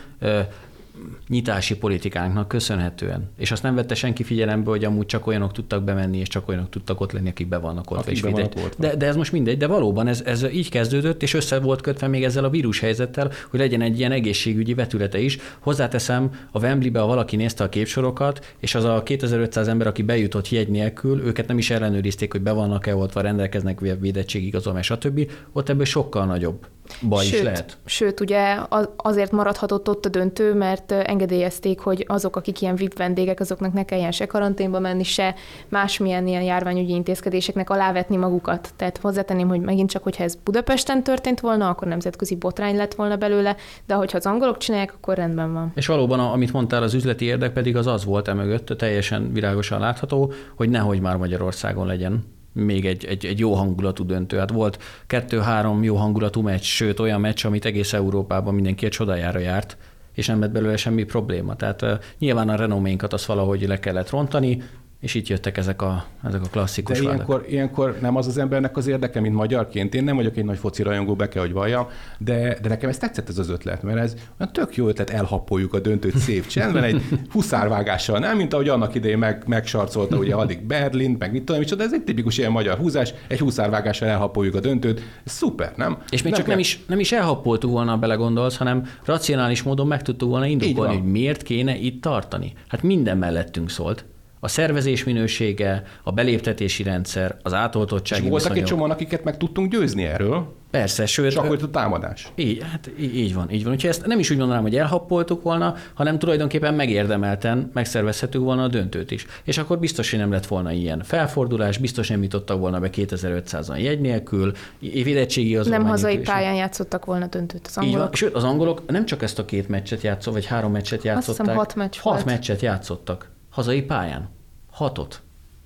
nyitási 1.27 1.77
politikánknak 1.77 2.47
köszönhetően. 2.47 3.29
És 3.37 3.51
azt 3.51 3.63
nem 3.63 3.75
vette 3.75 3.95
senki 3.95 4.23
figyelembe, 4.23 4.69
hogy 4.69 4.83
amúgy 4.83 5.05
csak 5.05 5.27
olyanok 5.27 5.51
tudtak 5.51 5.83
bemenni, 5.83 6.17
és 6.17 6.27
csak 6.27 6.47
olyanok 6.47 6.69
tudtak 6.69 7.01
ott 7.01 7.11
lenni, 7.11 7.29
akik 7.29 7.47
be 7.47 7.57
vannak 7.57 7.91
ott. 7.91 7.97
Akik 7.97 8.21
be 8.21 8.29
vannak 8.29 8.53
ott 8.55 8.75
de, 8.77 8.95
de 8.95 9.05
ez 9.05 9.15
most 9.15 9.31
mindegy, 9.31 9.57
de 9.57 9.67
valóban 9.67 10.07
ez, 10.07 10.21
ez 10.25 10.43
így 10.53 10.69
kezdődött, 10.69 11.21
és 11.21 11.33
össze 11.33 11.59
volt 11.59 11.81
kötve 11.81 12.07
még 12.07 12.23
ezzel 12.23 12.43
a 12.43 12.49
vírus 12.49 12.79
helyzettel, 12.79 13.31
hogy 13.49 13.59
legyen 13.59 13.81
egy 13.81 13.99
ilyen 13.99 14.11
egészségügyi 14.11 14.73
vetülete 14.73 15.19
is. 15.19 15.37
Hozzáteszem, 15.59 16.31
a 16.51 16.59
Wembley-be, 16.59 16.99
ha 16.99 17.05
valaki 17.05 17.35
nézte 17.35 17.63
a 17.63 17.69
képsorokat, 17.69 18.55
és 18.59 18.75
az 18.75 18.83
a 18.83 19.03
2500 19.03 19.67
ember, 19.67 19.87
aki 19.87 20.01
bejutott 20.01 20.49
jegy 20.49 20.69
nélkül, 20.69 21.21
őket 21.21 21.47
nem 21.47 21.57
is 21.57 21.69
ellenőrizték, 21.69 22.31
hogy 22.31 22.41
be 22.41 22.51
vannak-e 22.51 22.95
oltva, 22.95 23.21
rendelkeznek 23.21 23.79
védettségigazolvány, 23.79 24.83
stb. 24.83 25.31
Ott 25.51 25.69
ebből 25.69 25.85
sokkal 25.85 26.25
nagyobb 26.25 26.67
baj 27.01 27.25
sőt, 27.25 27.33
is 27.33 27.41
lehet. 27.41 27.77
Sőt, 27.85 28.19
ugye 28.19 28.57
azért 28.95 29.31
maradhatott 29.31 29.89
ott 29.89 30.05
a 30.05 30.09
döntő, 30.09 30.53
mert 30.53 30.91
engedélyezték, 30.91 31.79
hogy 31.79 32.05
azok, 32.07 32.35
akik 32.35 32.61
ilyen 32.61 32.75
VIP 32.75 32.97
vendégek, 32.97 33.39
azoknak 33.39 33.73
ne 33.73 33.83
kelljen 33.83 34.11
se 34.11 34.25
karanténba 34.25 34.79
menni, 34.79 35.03
se 35.03 35.35
másmilyen 35.69 36.27
ilyen 36.27 36.41
járványügyi 36.41 36.93
intézkedéseknek 36.93 37.69
alávetni 37.69 38.15
magukat. 38.15 38.69
Tehát 38.75 38.97
hozzátenném, 38.97 39.47
hogy 39.47 39.61
megint 39.61 39.89
csak, 39.89 40.03
hogyha 40.03 40.23
ez 40.23 40.35
Budapesten 40.43 41.03
történt 41.03 41.39
volna, 41.39 41.69
akkor 41.69 41.87
nemzetközi 41.87 42.35
botrány 42.35 42.75
lett 42.75 42.93
volna 42.93 43.15
belőle, 43.15 43.55
de 43.85 43.93
hogyha 43.93 44.17
az 44.17 44.25
angolok 44.25 44.57
csinálják, 44.57 44.93
akkor 44.93 45.15
rendben 45.15 45.53
van. 45.53 45.71
És 45.75 45.85
valóban, 45.85 46.19
amit 46.19 46.53
mondtál, 46.53 46.83
az 46.83 46.93
üzleti 46.93 47.25
érdek 47.25 47.53
pedig 47.53 47.75
az 47.75 47.87
az 47.87 48.05
volt 48.05 48.27
emögött, 48.27 48.65
teljesen 48.65 49.33
világosan 49.33 49.79
látható, 49.79 50.33
hogy 50.55 50.69
nehogy 50.69 50.99
már 50.99 51.17
Magyarországon 51.17 51.87
legyen 51.87 52.39
még 52.53 52.85
egy, 52.85 53.05
egy, 53.05 53.25
egy 53.25 53.39
jó 53.39 53.53
hangulatú 53.53 54.05
döntő. 54.05 54.37
Hát 54.37 54.51
volt 54.51 54.83
kettő-három 55.07 55.83
jó 55.83 55.95
hangulatú 55.95 56.41
meccs, 56.41 56.63
sőt 56.63 56.99
olyan 56.99 57.21
meccs, 57.21 57.45
amit 57.45 57.65
egész 57.65 57.93
Európában 57.93 58.53
mindenki 58.53 58.85
egy 58.85 58.91
csodájára 58.91 59.39
járt, 59.39 59.77
és 60.13 60.27
nem 60.27 60.39
lett 60.39 60.51
belőle 60.51 60.77
semmi 60.77 61.03
probléma. 61.03 61.55
Tehát 61.55 61.81
uh, 61.81 61.91
nyilván 62.19 62.49
a 62.49 62.55
renoménkat 62.55 63.13
az 63.13 63.25
valahogy 63.25 63.67
le 63.67 63.79
kellett 63.79 64.09
rontani, 64.09 64.61
és 65.01 65.15
itt 65.15 65.27
jöttek 65.27 65.57
ezek 65.57 65.81
a, 65.81 66.05
ezek 66.23 66.41
a 66.43 66.47
klasszikus 66.51 66.97
De 66.97 67.03
ilyenkor, 67.03 67.45
ilyenkor 67.49 67.97
nem 68.01 68.15
az 68.15 68.27
az 68.27 68.37
embernek 68.37 68.77
az 68.77 68.87
érdeke, 68.87 69.19
mint 69.19 69.35
magyarként. 69.35 69.95
Én 69.95 70.03
nem 70.03 70.15
vagyok 70.15 70.37
egy 70.37 70.45
nagy 70.45 70.57
foci 70.57 70.83
rajongó, 70.83 71.15
be 71.15 71.27
kell, 71.27 71.41
hogy 71.41 71.51
valljam, 71.51 71.87
de, 72.17 72.57
de 72.61 72.69
nekem 72.69 72.89
ez 72.89 72.97
tetszett 72.97 73.29
ez 73.29 73.37
az 73.37 73.49
ötlet, 73.49 73.83
mert 73.83 73.97
ez 73.97 74.13
olyan 74.39 74.53
tök 74.53 74.75
jó 74.75 74.87
ötlet, 74.87 75.09
elhappoljuk 75.09 75.73
a 75.73 75.79
döntőt 75.79 76.17
szép 76.17 76.47
csendben, 76.47 76.83
egy 76.83 77.01
huszárvágással, 77.33 78.19
nem, 78.19 78.37
mint 78.37 78.53
ahogy 78.53 78.69
annak 78.69 78.95
idején 78.95 79.17
meg, 79.17 79.43
megsarcolta 79.47 80.17
ugye 80.17 80.35
addig 80.35 80.61
Berlin, 80.61 81.15
meg 81.19 81.31
mit 81.31 81.43
tudom, 81.43 81.61
de 81.77 81.83
ez 81.83 81.93
egy 81.93 82.03
tipikus 82.03 82.37
ilyen 82.37 82.51
magyar 82.51 82.77
húzás, 82.77 83.13
egy 83.27 83.39
huszárvágással 83.39 84.07
elhappoljuk 84.07 84.55
a 84.55 84.59
döntőt, 84.59 85.01
ez 85.25 85.31
szuper, 85.31 85.73
nem? 85.75 85.97
És 86.09 86.21
még 86.21 86.31
nem 86.31 86.33
csak 86.33 86.41
kell... 86.41 86.49
nem 86.49 86.59
is, 86.59 86.79
nem 86.87 86.99
is 86.99 87.11
elhappoltuk 87.11 87.71
volna, 87.71 87.97
belegondolsz, 87.97 88.57
hanem 88.57 88.87
racionális 89.05 89.63
módon 89.63 89.87
meg 89.87 90.01
tudtuk 90.01 90.29
volna 90.29 90.45
indokolni, 90.45 90.93
hogy 90.93 91.11
miért 91.11 91.43
kéne 91.43 91.75
itt 91.75 92.01
tartani. 92.01 92.53
Hát 92.67 92.83
minden 92.83 93.17
mellettünk 93.17 93.69
szólt 93.69 94.05
a 94.43 94.47
szervezés 94.47 95.03
minősége, 95.03 95.83
a 96.03 96.11
beléptetési 96.11 96.83
rendszer, 96.83 97.37
az 97.41 97.53
átoltottsági 97.53 98.23
És 98.23 98.29
voltak 98.29 98.57
egy 98.57 98.63
csomóan, 98.63 98.91
akiket 98.91 99.23
meg 99.23 99.37
tudtunk 99.37 99.71
győzni 99.71 100.03
erről. 100.03 100.59
Persze, 100.71 101.05
sőt. 101.05 101.25
És 101.25 101.35
akkor 101.35 101.59
a 101.61 101.69
támadás. 101.69 102.31
Így, 102.35 102.63
hát 102.71 102.91
így 102.99 103.33
van, 103.33 103.51
így 103.51 103.63
van. 103.63 103.73
Úgyhogy 103.73 103.89
ezt 103.89 104.05
nem 104.05 104.19
is 104.19 104.29
úgy 104.29 104.37
mondanám, 104.37 104.61
hogy 104.61 104.75
elhappoltuk 104.75 105.41
volna, 105.43 105.75
hanem 105.93 106.19
tulajdonképpen 106.19 106.73
megérdemelten 106.73 107.69
megszervezhetük 107.73 108.41
volna 108.41 108.63
a 108.63 108.67
döntőt 108.67 109.11
is. 109.11 109.25
És 109.43 109.57
akkor 109.57 109.79
biztos, 109.79 110.09
hogy 110.09 110.19
nem 110.19 110.31
lett 110.31 110.45
volna 110.45 110.71
ilyen 110.71 111.03
felfordulás, 111.03 111.77
biztos 111.77 112.07
nem 112.09 112.23
jutottak 112.23 112.59
volna 112.59 112.79
be 112.79 112.89
2500-an 112.91 113.81
jegy 113.81 114.01
nélkül, 114.01 114.51
védettségi 114.79 115.55
az 115.55 115.67
Nem 115.67 115.85
hazai 115.85 116.17
pályán 116.17 116.55
játszottak 116.55 117.05
volna 117.05 117.25
döntőt 117.25 117.67
az 117.67 117.77
angolok. 117.77 117.95
Így 117.95 118.01
van. 118.01 118.13
Sőt, 118.13 118.33
az 118.33 118.43
angolok 118.43 118.81
nem 118.87 119.05
csak 119.05 119.23
ezt 119.23 119.39
a 119.39 119.45
két 119.45 119.67
meccset 119.67 120.01
játszottak, 120.01 120.33
vagy 120.33 120.45
három 120.45 120.71
meccset 120.71 121.03
játszották. 121.03 121.29
Azt 121.29 121.39
hiszem 121.39 121.55
hat 121.55 121.75
meccs 121.75 121.97
Hat 121.99 122.13
volt. 122.13 122.25
meccset 122.25 122.61
játszottak 122.61 123.29
hazai 123.51 123.81
pályán. 123.81 124.29
Hatot. 124.71 125.21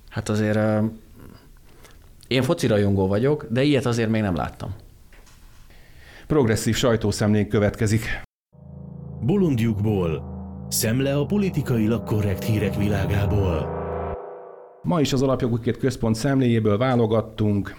Hát 0.08 0.28
azért 0.28 0.58
én 2.28 2.42
focirajongó 2.42 3.06
vagyok, 3.06 3.46
de 3.50 3.62
ilyet 3.62 3.86
azért 3.86 4.10
még 4.10 4.22
nem 4.22 4.34
láttam. 4.34 4.74
Progresszív 6.26 6.74
sajtószemlénk 6.76 7.48
következik. 7.48 8.22
Bolondjukból. 9.20 10.34
Szemle 10.68 11.16
a 11.16 11.26
politikailag 11.26 12.04
korrekt 12.04 12.44
hírek 12.44 12.76
világából. 12.76 13.74
Ma 14.82 15.00
is 15.00 15.12
az 15.12 15.22
Alapjogokért 15.22 15.78
Központ 15.78 16.14
szemléjéből 16.14 16.78
válogattunk. 16.78 17.76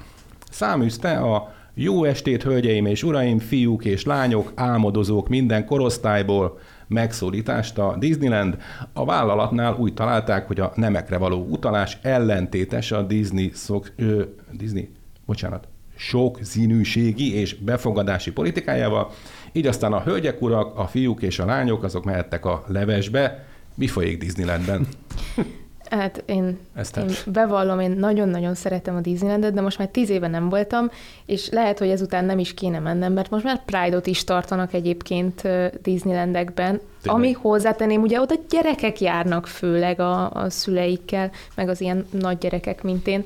Száműzte 0.50 1.18
a 1.18 1.54
jó 1.74 2.04
estét, 2.04 2.44
hölgyeim 2.44 2.86
és 2.86 3.04
uraim, 3.04 3.40
fiúk 3.40 3.86
és 3.86 4.06
lányok, 4.06 4.52
álmodozók 4.56 5.28
minden 5.28 5.66
korosztályból, 5.66 6.60
megszólítást 6.88 7.78
a 7.78 7.96
Disneyland. 8.00 8.58
A 8.94 9.06
vállalatnál 9.06 9.74
úgy 9.74 9.94
találták, 9.94 10.48
hogy 10.48 10.60
a 10.60 10.72
nemekre 10.76 11.18
való 11.18 11.46
utalás 11.50 11.98
ellentétes 12.02 12.92
a 12.92 13.02
Disney, 13.02 13.52
szok, 13.54 13.92
ö, 13.96 14.24
Disney 14.52 14.90
bocsánat, 15.26 15.68
sok 15.96 16.40
színűségi 16.42 17.34
és 17.34 17.56
befogadási 17.56 18.32
politikájával, 18.32 19.12
így 19.52 19.68
aztán 19.68 19.94
a 19.94 20.02
hölgyek, 20.02 20.42
urak, 20.42 20.78
a 20.78 20.88
fiúk 20.88 21.22
és 21.22 21.40
a 21.40 21.46
lányok 21.46 21.84
azok 21.84 22.04
mehettek 22.04 22.46
a 22.46 22.64
levesbe. 22.68 23.46
Mi 23.76 23.88
folyik 23.88 24.18
Disneylandben? 24.18 24.88
Hát 25.90 26.24
én, 26.26 26.58
én 26.98 27.10
bevallom, 27.26 27.80
én 27.80 27.92
nagyon-nagyon 27.92 28.56
szeretem 28.56 28.96
a 28.96 29.00
Disneylandet, 29.00 29.54
de 29.54 29.62
most 29.62 29.78
már 29.78 29.88
tíz 29.88 30.10
éve 30.10 30.28
nem 30.28 30.50
voltam, 30.50 30.90
és 31.26 31.50
lehet, 31.50 31.80
hogy 31.80 31.90
ezután 31.90 32.26
nem 32.26 32.40
is 32.40 32.54
kéne 32.54 32.80
mennem, 32.80 33.14
mert 33.14 33.30
most 33.30 33.44
már 33.44 33.66
Pride-ot 33.66 34.08
is 34.08 34.24
tartanak 34.24 34.74
egyébként 34.74 35.48
Disneylandekben, 35.82 36.80
Tényleg. 37.02 37.22
ami 37.22 37.32
hozzátenném, 37.32 38.02
ugye 38.02 38.22
oda 38.22 38.36
gyerekek 38.50 39.02
járnak 39.02 39.48
főleg 39.48 40.00
a, 40.00 40.32
a 40.32 40.50
szüleikkel, 40.50 41.32
meg 41.56 41.70
az 41.70 41.82
ilyen 41.82 42.06
nagy 42.12 42.38
gyerekek, 42.38 42.84
mint 42.84 43.08
én, 43.08 43.26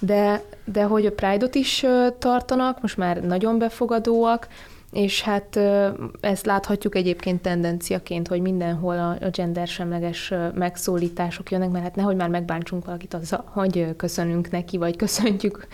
de, 0.00 0.42
de 0.64 0.82
hogy 0.82 1.06
a 1.06 1.12
Pride-ot 1.12 1.54
is 1.54 1.86
tartanak, 2.18 2.80
most 2.80 2.96
már 2.96 3.20
nagyon 3.20 3.58
befogadóak, 3.58 4.48
és 4.92 5.22
hát 5.22 5.60
ezt 6.20 6.46
láthatjuk 6.46 6.94
egyébként 6.94 7.42
tendenciaként, 7.42 8.28
hogy 8.28 8.40
mindenhol 8.40 8.98
a 8.98 9.28
gendersemleges 9.30 10.32
megszólítások 10.54 11.50
jönnek, 11.50 11.70
mert 11.70 11.84
hát 11.84 11.94
nehogy 11.94 12.16
már 12.16 12.28
megbántsunk 12.28 12.84
valakit 12.84 13.14
azzal, 13.14 13.44
hogy 13.46 13.96
köszönünk 13.96 14.50
neki, 14.50 14.76
vagy 14.76 14.96
köszöntjük. 14.96 15.66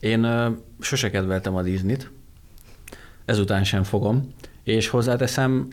Én 0.00 0.26
sose 0.80 1.10
kedveltem 1.10 1.54
a 1.54 1.62
Disney-t, 1.62 2.10
ezután 3.24 3.64
sem 3.64 3.82
fogom, 3.82 4.34
és 4.64 4.88
hozzáteszem, 4.88 5.68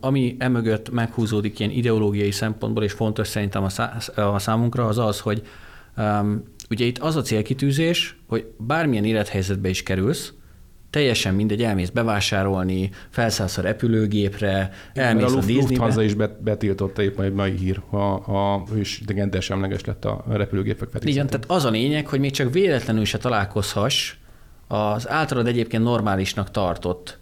ami 0.00 0.36
emögött 0.38 0.90
meghúzódik 0.90 1.58
ilyen 1.58 1.70
ideológiai 1.70 2.30
szempontból, 2.30 2.82
és 2.82 2.92
fontos 2.92 3.28
szerintem 3.28 3.64
a, 3.64 3.68
szá, 3.68 3.96
a 4.14 4.38
számunkra, 4.38 4.86
az 4.86 4.98
az, 4.98 5.20
hogy 5.20 5.42
ugye 6.70 6.84
itt 6.84 6.98
az 6.98 7.16
a 7.16 7.22
célkitűzés, 7.22 8.18
hogy 8.26 8.52
bármilyen 8.58 9.04
élethelyzetbe 9.04 9.68
is 9.68 9.82
kerülsz, 9.82 10.32
teljesen 10.90 11.34
mindegy, 11.34 11.62
elmész 11.62 11.88
bevásárolni, 11.88 12.90
felszállsz 13.10 13.58
a 13.58 13.62
repülőgépre, 13.62 14.70
elmész 14.94 15.32
a, 15.32 15.38
a 15.38 15.40
Disneybe. 15.40 16.04
Is 16.04 16.14
betiltotta 16.40 17.02
épp 17.02 17.16
majd 17.16 17.34
mai 17.34 17.56
hír, 17.56 17.80
ha, 17.90 18.20
ha 18.20 18.64
ő 18.74 18.78
is 18.78 19.02
semleges 19.40 19.84
lett 19.84 20.04
a 20.04 20.24
repülőgépek 20.28 20.88
Igen, 21.00 21.26
tehát 21.26 21.44
az 21.48 21.64
a 21.64 21.70
lényeg, 21.70 22.06
hogy 22.06 22.20
még 22.20 22.30
csak 22.30 22.52
véletlenül 22.52 23.04
se 23.04 23.18
találkozhass 23.18 24.14
az 24.68 25.08
általad 25.08 25.46
egyébként 25.46 25.82
normálisnak 25.82 26.50
tartott 26.50 27.18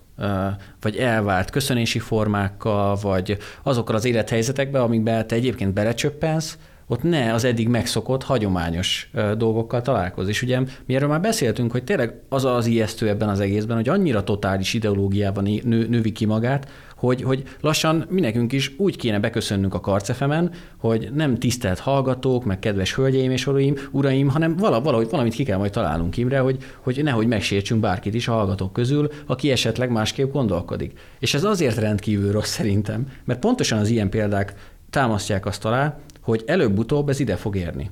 vagy 0.80 0.96
elvárt 0.96 1.50
köszönési 1.50 1.98
formákkal, 1.98 2.96
vagy 2.96 3.38
azokkal 3.62 3.94
az 3.94 4.04
élethelyzetekben, 4.04 4.82
amikben 4.82 5.26
te 5.26 5.34
egyébként 5.34 5.72
belecsöppensz, 5.72 6.58
ott 6.88 7.02
ne 7.02 7.32
az 7.32 7.44
eddig 7.44 7.68
megszokott, 7.68 8.22
hagyományos 8.22 9.10
dolgokkal 9.36 9.82
találkozni. 9.82 10.30
És 10.30 10.42
ugye 10.42 10.60
mi 10.86 10.94
erről 10.94 11.08
már 11.08 11.20
beszéltünk, 11.20 11.70
hogy 11.70 11.84
tényleg 11.84 12.14
az 12.28 12.44
az 12.44 12.66
ijesztő 12.66 13.08
ebben 13.08 13.28
az 13.28 13.40
egészben, 13.40 13.76
hogy 13.76 13.88
annyira 13.88 14.24
totális 14.24 14.74
ideológiában 14.74 15.44
nő, 15.44 15.86
növi 15.88 16.12
ki 16.12 16.24
magát, 16.24 16.70
hogy, 16.96 17.22
hogy 17.22 17.42
lassan 17.60 18.06
mi 18.08 18.20
nekünk 18.20 18.52
is 18.52 18.74
úgy 18.76 18.96
kéne 18.96 19.18
beköszönnünk 19.18 19.74
a 19.74 19.80
karcefemen, 19.80 20.50
hogy 20.76 21.10
nem 21.14 21.38
tisztelt 21.38 21.78
hallgatók, 21.78 22.44
meg 22.44 22.58
kedves 22.58 22.94
hölgyeim 22.94 23.30
és 23.30 23.46
uraim, 23.46 23.74
uraim 23.90 24.28
hanem 24.28 24.56
valahogy 24.56 25.08
valamit 25.10 25.34
ki 25.34 25.44
kell 25.44 25.58
majd 25.58 25.72
találnunk 25.72 26.16
Imre, 26.16 26.38
hogy, 26.38 26.56
hogy 26.80 27.00
nehogy 27.02 27.26
megsértsünk 27.26 27.80
bárkit 27.80 28.14
is 28.14 28.28
a 28.28 28.32
hallgatók 28.32 28.72
közül, 28.72 29.10
aki 29.26 29.50
esetleg 29.50 29.90
másképp 29.90 30.32
gondolkodik. 30.32 30.98
És 31.18 31.34
ez 31.34 31.44
azért 31.44 31.76
rendkívül 31.76 32.32
rossz 32.32 32.50
szerintem, 32.50 33.06
mert 33.24 33.40
pontosan 33.40 33.78
az 33.78 33.88
ilyen 33.88 34.08
példák 34.08 34.54
támasztják 34.90 35.46
azt 35.46 35.64
alá, 35.64 35.98
hogy 36.28 36.42
előbb-utóbb 36.46 37.08
ez 37.08 37.20
ide 37.20 37.36
fog 37.36 37.56
érni. 37.56 37.90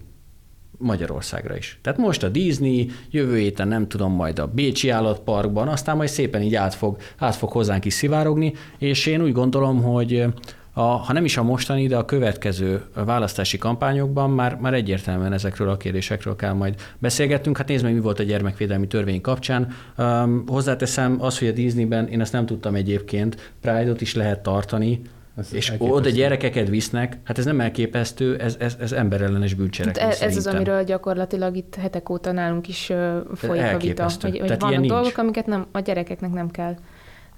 Magyarországra 0.79 1.57
is. 1.57 1.79
Tehát 1.83 1.99
most 1.99 2.23
a 2.23 2.29
Disney, 2.29 2.91
jövő 3.11 3.37
héten 3.37 3.69
nem 3.69 3.89
tudom, 3.89 4.13
majd 4.13 4.39
a 4.39 4.47
Bécsi 4.47 4.89
állatparkban, 4.89 5.69
aztán 5.69 5.97
majd 5.97 6.09
szépen 6.09 6.43
így 6.43 6.55
át 6.55 6.75
fog, 6.75 6.97
át 7.19 7.35
fog 7.35 7.51
hozzánk 7.51 7.85
is 7.85 7.95
szivárogni, 7.95 8.53
és 8.79 9.07
én 9.07 9.23
úgy 9.23 9.33
gondolom, 9.33 9.83
hogy 9.83 10.25
a, 10.73 10.81
ha 10.81 11.13
nem 11.13 11.25
is 11.25 11.37
a 11.37 11.43
mostani, 11.43 11.87
de 11.87 11.97
a 11.97 12.05
következő 12.05 12.85
választási 12.95 13.59
kampányokban 13.59 14.31
már, 14.31 14.57
már 14.57 14.75
egyértelműen 14.75 15.33
ezekről 15.33 15.69
a 15.69 15.77
kérdésekről 15.77 16.37
kell 16.37 16.53
majd 16.53 16.75
beszélgetnünk. 16.99 17.57
Hát 17.57 17.69
nézd 17.69 17.85
meg, 17.85 17.95
mi 17.95 18.01
volt 18.01 18.21
a 18.21 18.23
gyermekvédelmi 18.23 18.87
törvény 18.87 19.21
kapcsán. 19.21 19.73
Um, 19.99 20.45
hozzáteszem 20.47 21.17
az, 21.21 21.39
hogy 21.39 21.49
a 21.49 21.53
Disneyben, 21.53 22.09
én 22.09 22.21
ezt 22.21 22.33
nem 22.33 22.47
tudtam 22.47 22.75
egyébként, 22.75 23.53
Pride-ot 23.61 24.01
is 24.01 24.15
lehet 24.15 24.43
tartani, 24.43 25.01
ez 25.37 25.55
és 25.55 25.71
elképesztő. 25.71 25.95
oda 25.95 26.09
gyerekeket 26.09 26.69
visznek, 26.69 27.19
hát 27.25 27.39
ez 27.39 27.45
nem 27.45 27.61
elképesztő, 27.61 28.37
ez, 28.37 28.57
ez, 28.59 28.77
ez 28.81 28.93
emberellenes 28.93 29.55
bűncselekmény 29.55 30.05
hát 30.05 30.21
Ez 30.21 30.37
az, 30.37 30.47
amiről 30.47 30.85
gyakorlatilag 30.85 31.57
itt 31.57 31.75
hetek 31.75 32.09
óta 32.09 32.33
nálunk 32.33 32.69
is 32.69 32.93
folyik 33.35 33.75
a 33.75 33.79
vita, 33.79 34.11
hogy, 34.21 34.39
hogy 34.39 34.59
vannak 34.59 34.85
dolgok, 34.87 35.03
nincs. 35.03 35.17
amiket 35.19 35.47
nem, 35.47 35.67
a 35.73 35.81
gyerekeknek 35.81 36.33
nem 36.33 36.51
kell 36.51 36.77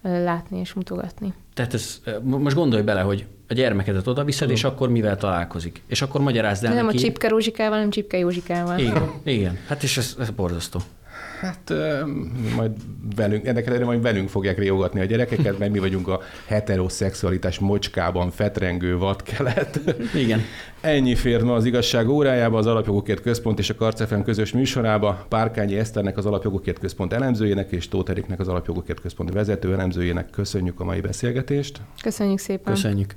látni 0.02 0.58
és 0.58 0.72
mutogatni. 0.72 1.34
Tehát 1.54 1.74
ez, 1.74 2.00
most 2.22 2.56
gondolj 2.56 2.82
bele, 2.82 3.00
hogy 3.00 3.26
a 3.48 3.54
gyermekedet 3.54 4.06
oda 4.06 4.24
viszed, 4.24 4.50
és 4.50 4.64
akkor 4.64 4.88
mivel 4.88 5.16
találkozik. 5.16 5.82
És 5.86 6.02
akkor 6.02 6.20
magyarázd 6.20 6.64
el 6.64 6.74
Nem 6.74 6.84
neki. 6.84 6.96
a 6.96 7.00
Csipke 7.00 7.28
Rózsikával, 7.28 7.72
hanem 7.72 7.90
Csipke 7.90 8.18
Józsikával. 8.18 8.78
Igen, 8.78 9.10
igen. 9.22 9.58
Hát 9.66 9.82
és 9.82 9.96
ez, 9.96 10.16
ez 10.18 10.30
borzasztó. 10.30 10.80
Hát 11.40 11.72
majd 12.56 12.70
velünk, 13.16 13.46
ennek 13.46 13.66
ellenére 13.66 13.84
majd 13.84 14.02
velünk 14.02 14.28
fogják 14.28 14.58
riogatni 14.58 15.00
a 15.00 15.04
gyerekeket, 15.04 15.58
mert 15.58 15.72
mi 15.72 15.78
vagyunk 15.78 16.08
a 16.08 16.20
heteroszexualitás 16.46 17.58
mocskában 17.58 18.30
fetrengő 18.30 18.96
vadkelet. 18.96 19.80
Igen. 20.14 20.40
Ennyi 20.80 21.14
fér 21.14 21.42
ma 21.42 21.54
az 21.54 21.64
igazság 21.64 22.08
órájába, 22.08 22.58
az 22.58 22.66
Alapjogokért 22.66 23.22
Központ 23.22 23.58
és 23.58 23.70
a 23.70 23.74
Karcefem 23.74 24.22
közös 24.22 24.52
műsorába. 24.52 25.26
Párkányi 25.28 25.76
Eszternek, 25.76 26.16
az 26.16 26.26
Alapjogokért 26.26 26.78
Központ 26.78 27.12
elemzőjének, 27.12 27.70
és 27.72 27.88
Tóth 27.88 28.10
Eriknek, 28.10 28.40
az 28.40 28.48
Alapjogokért 28.48 29.00
Központ 29.00 29.32
vezető 29.32 29.72
elemzőjének 29.72 30.30
köszönjük 30.30 30.80
a 30.80 30.84
mai 30.84 31.00
beszélgetést. 31.00 31.80
Köszönjük 32.02 32.38
szépen. 32.38 32.72
Köszönjük. 32.72 33.12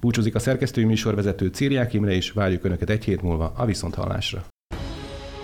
Búcsúzik 0.00 0.34
a 0.34 0.38
szerkesztői 0.38 0.84
műsorvezető 0.84 1.46
Círiák 1.46 1.92
Imre, 1.92 2.12
és 2.12 2.30
várjuk 2.30 2.64
Önöket 2.64 2.90
egy 2.90 3.04
hét 3.04 3.22
múlva 3.22 3.52
a 3.56 3.64
Viszonthallásra. 3.64 4.44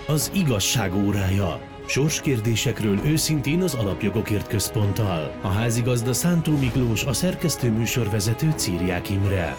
Az 0.07 0.31
igazság 0.33 0.95
órája 0.95 1.59
Sorskérdésekről 1.87 2.99
őszintén 3.05 3.61
az 3.61 3.73
Alapjogokért 3.73 4.47
Központtal. 4.47 5.31
A 5.41 5.47
házigazda 5.47 6.13
Szántó 6.13 6.57
Miklós, 6.57 7.03
a 7.03 7.13
szerkesztő 7.13 7.71
műsorvezető 7.71 8.53
Círiák 8.55 9.09
Imre. 9.09 9.55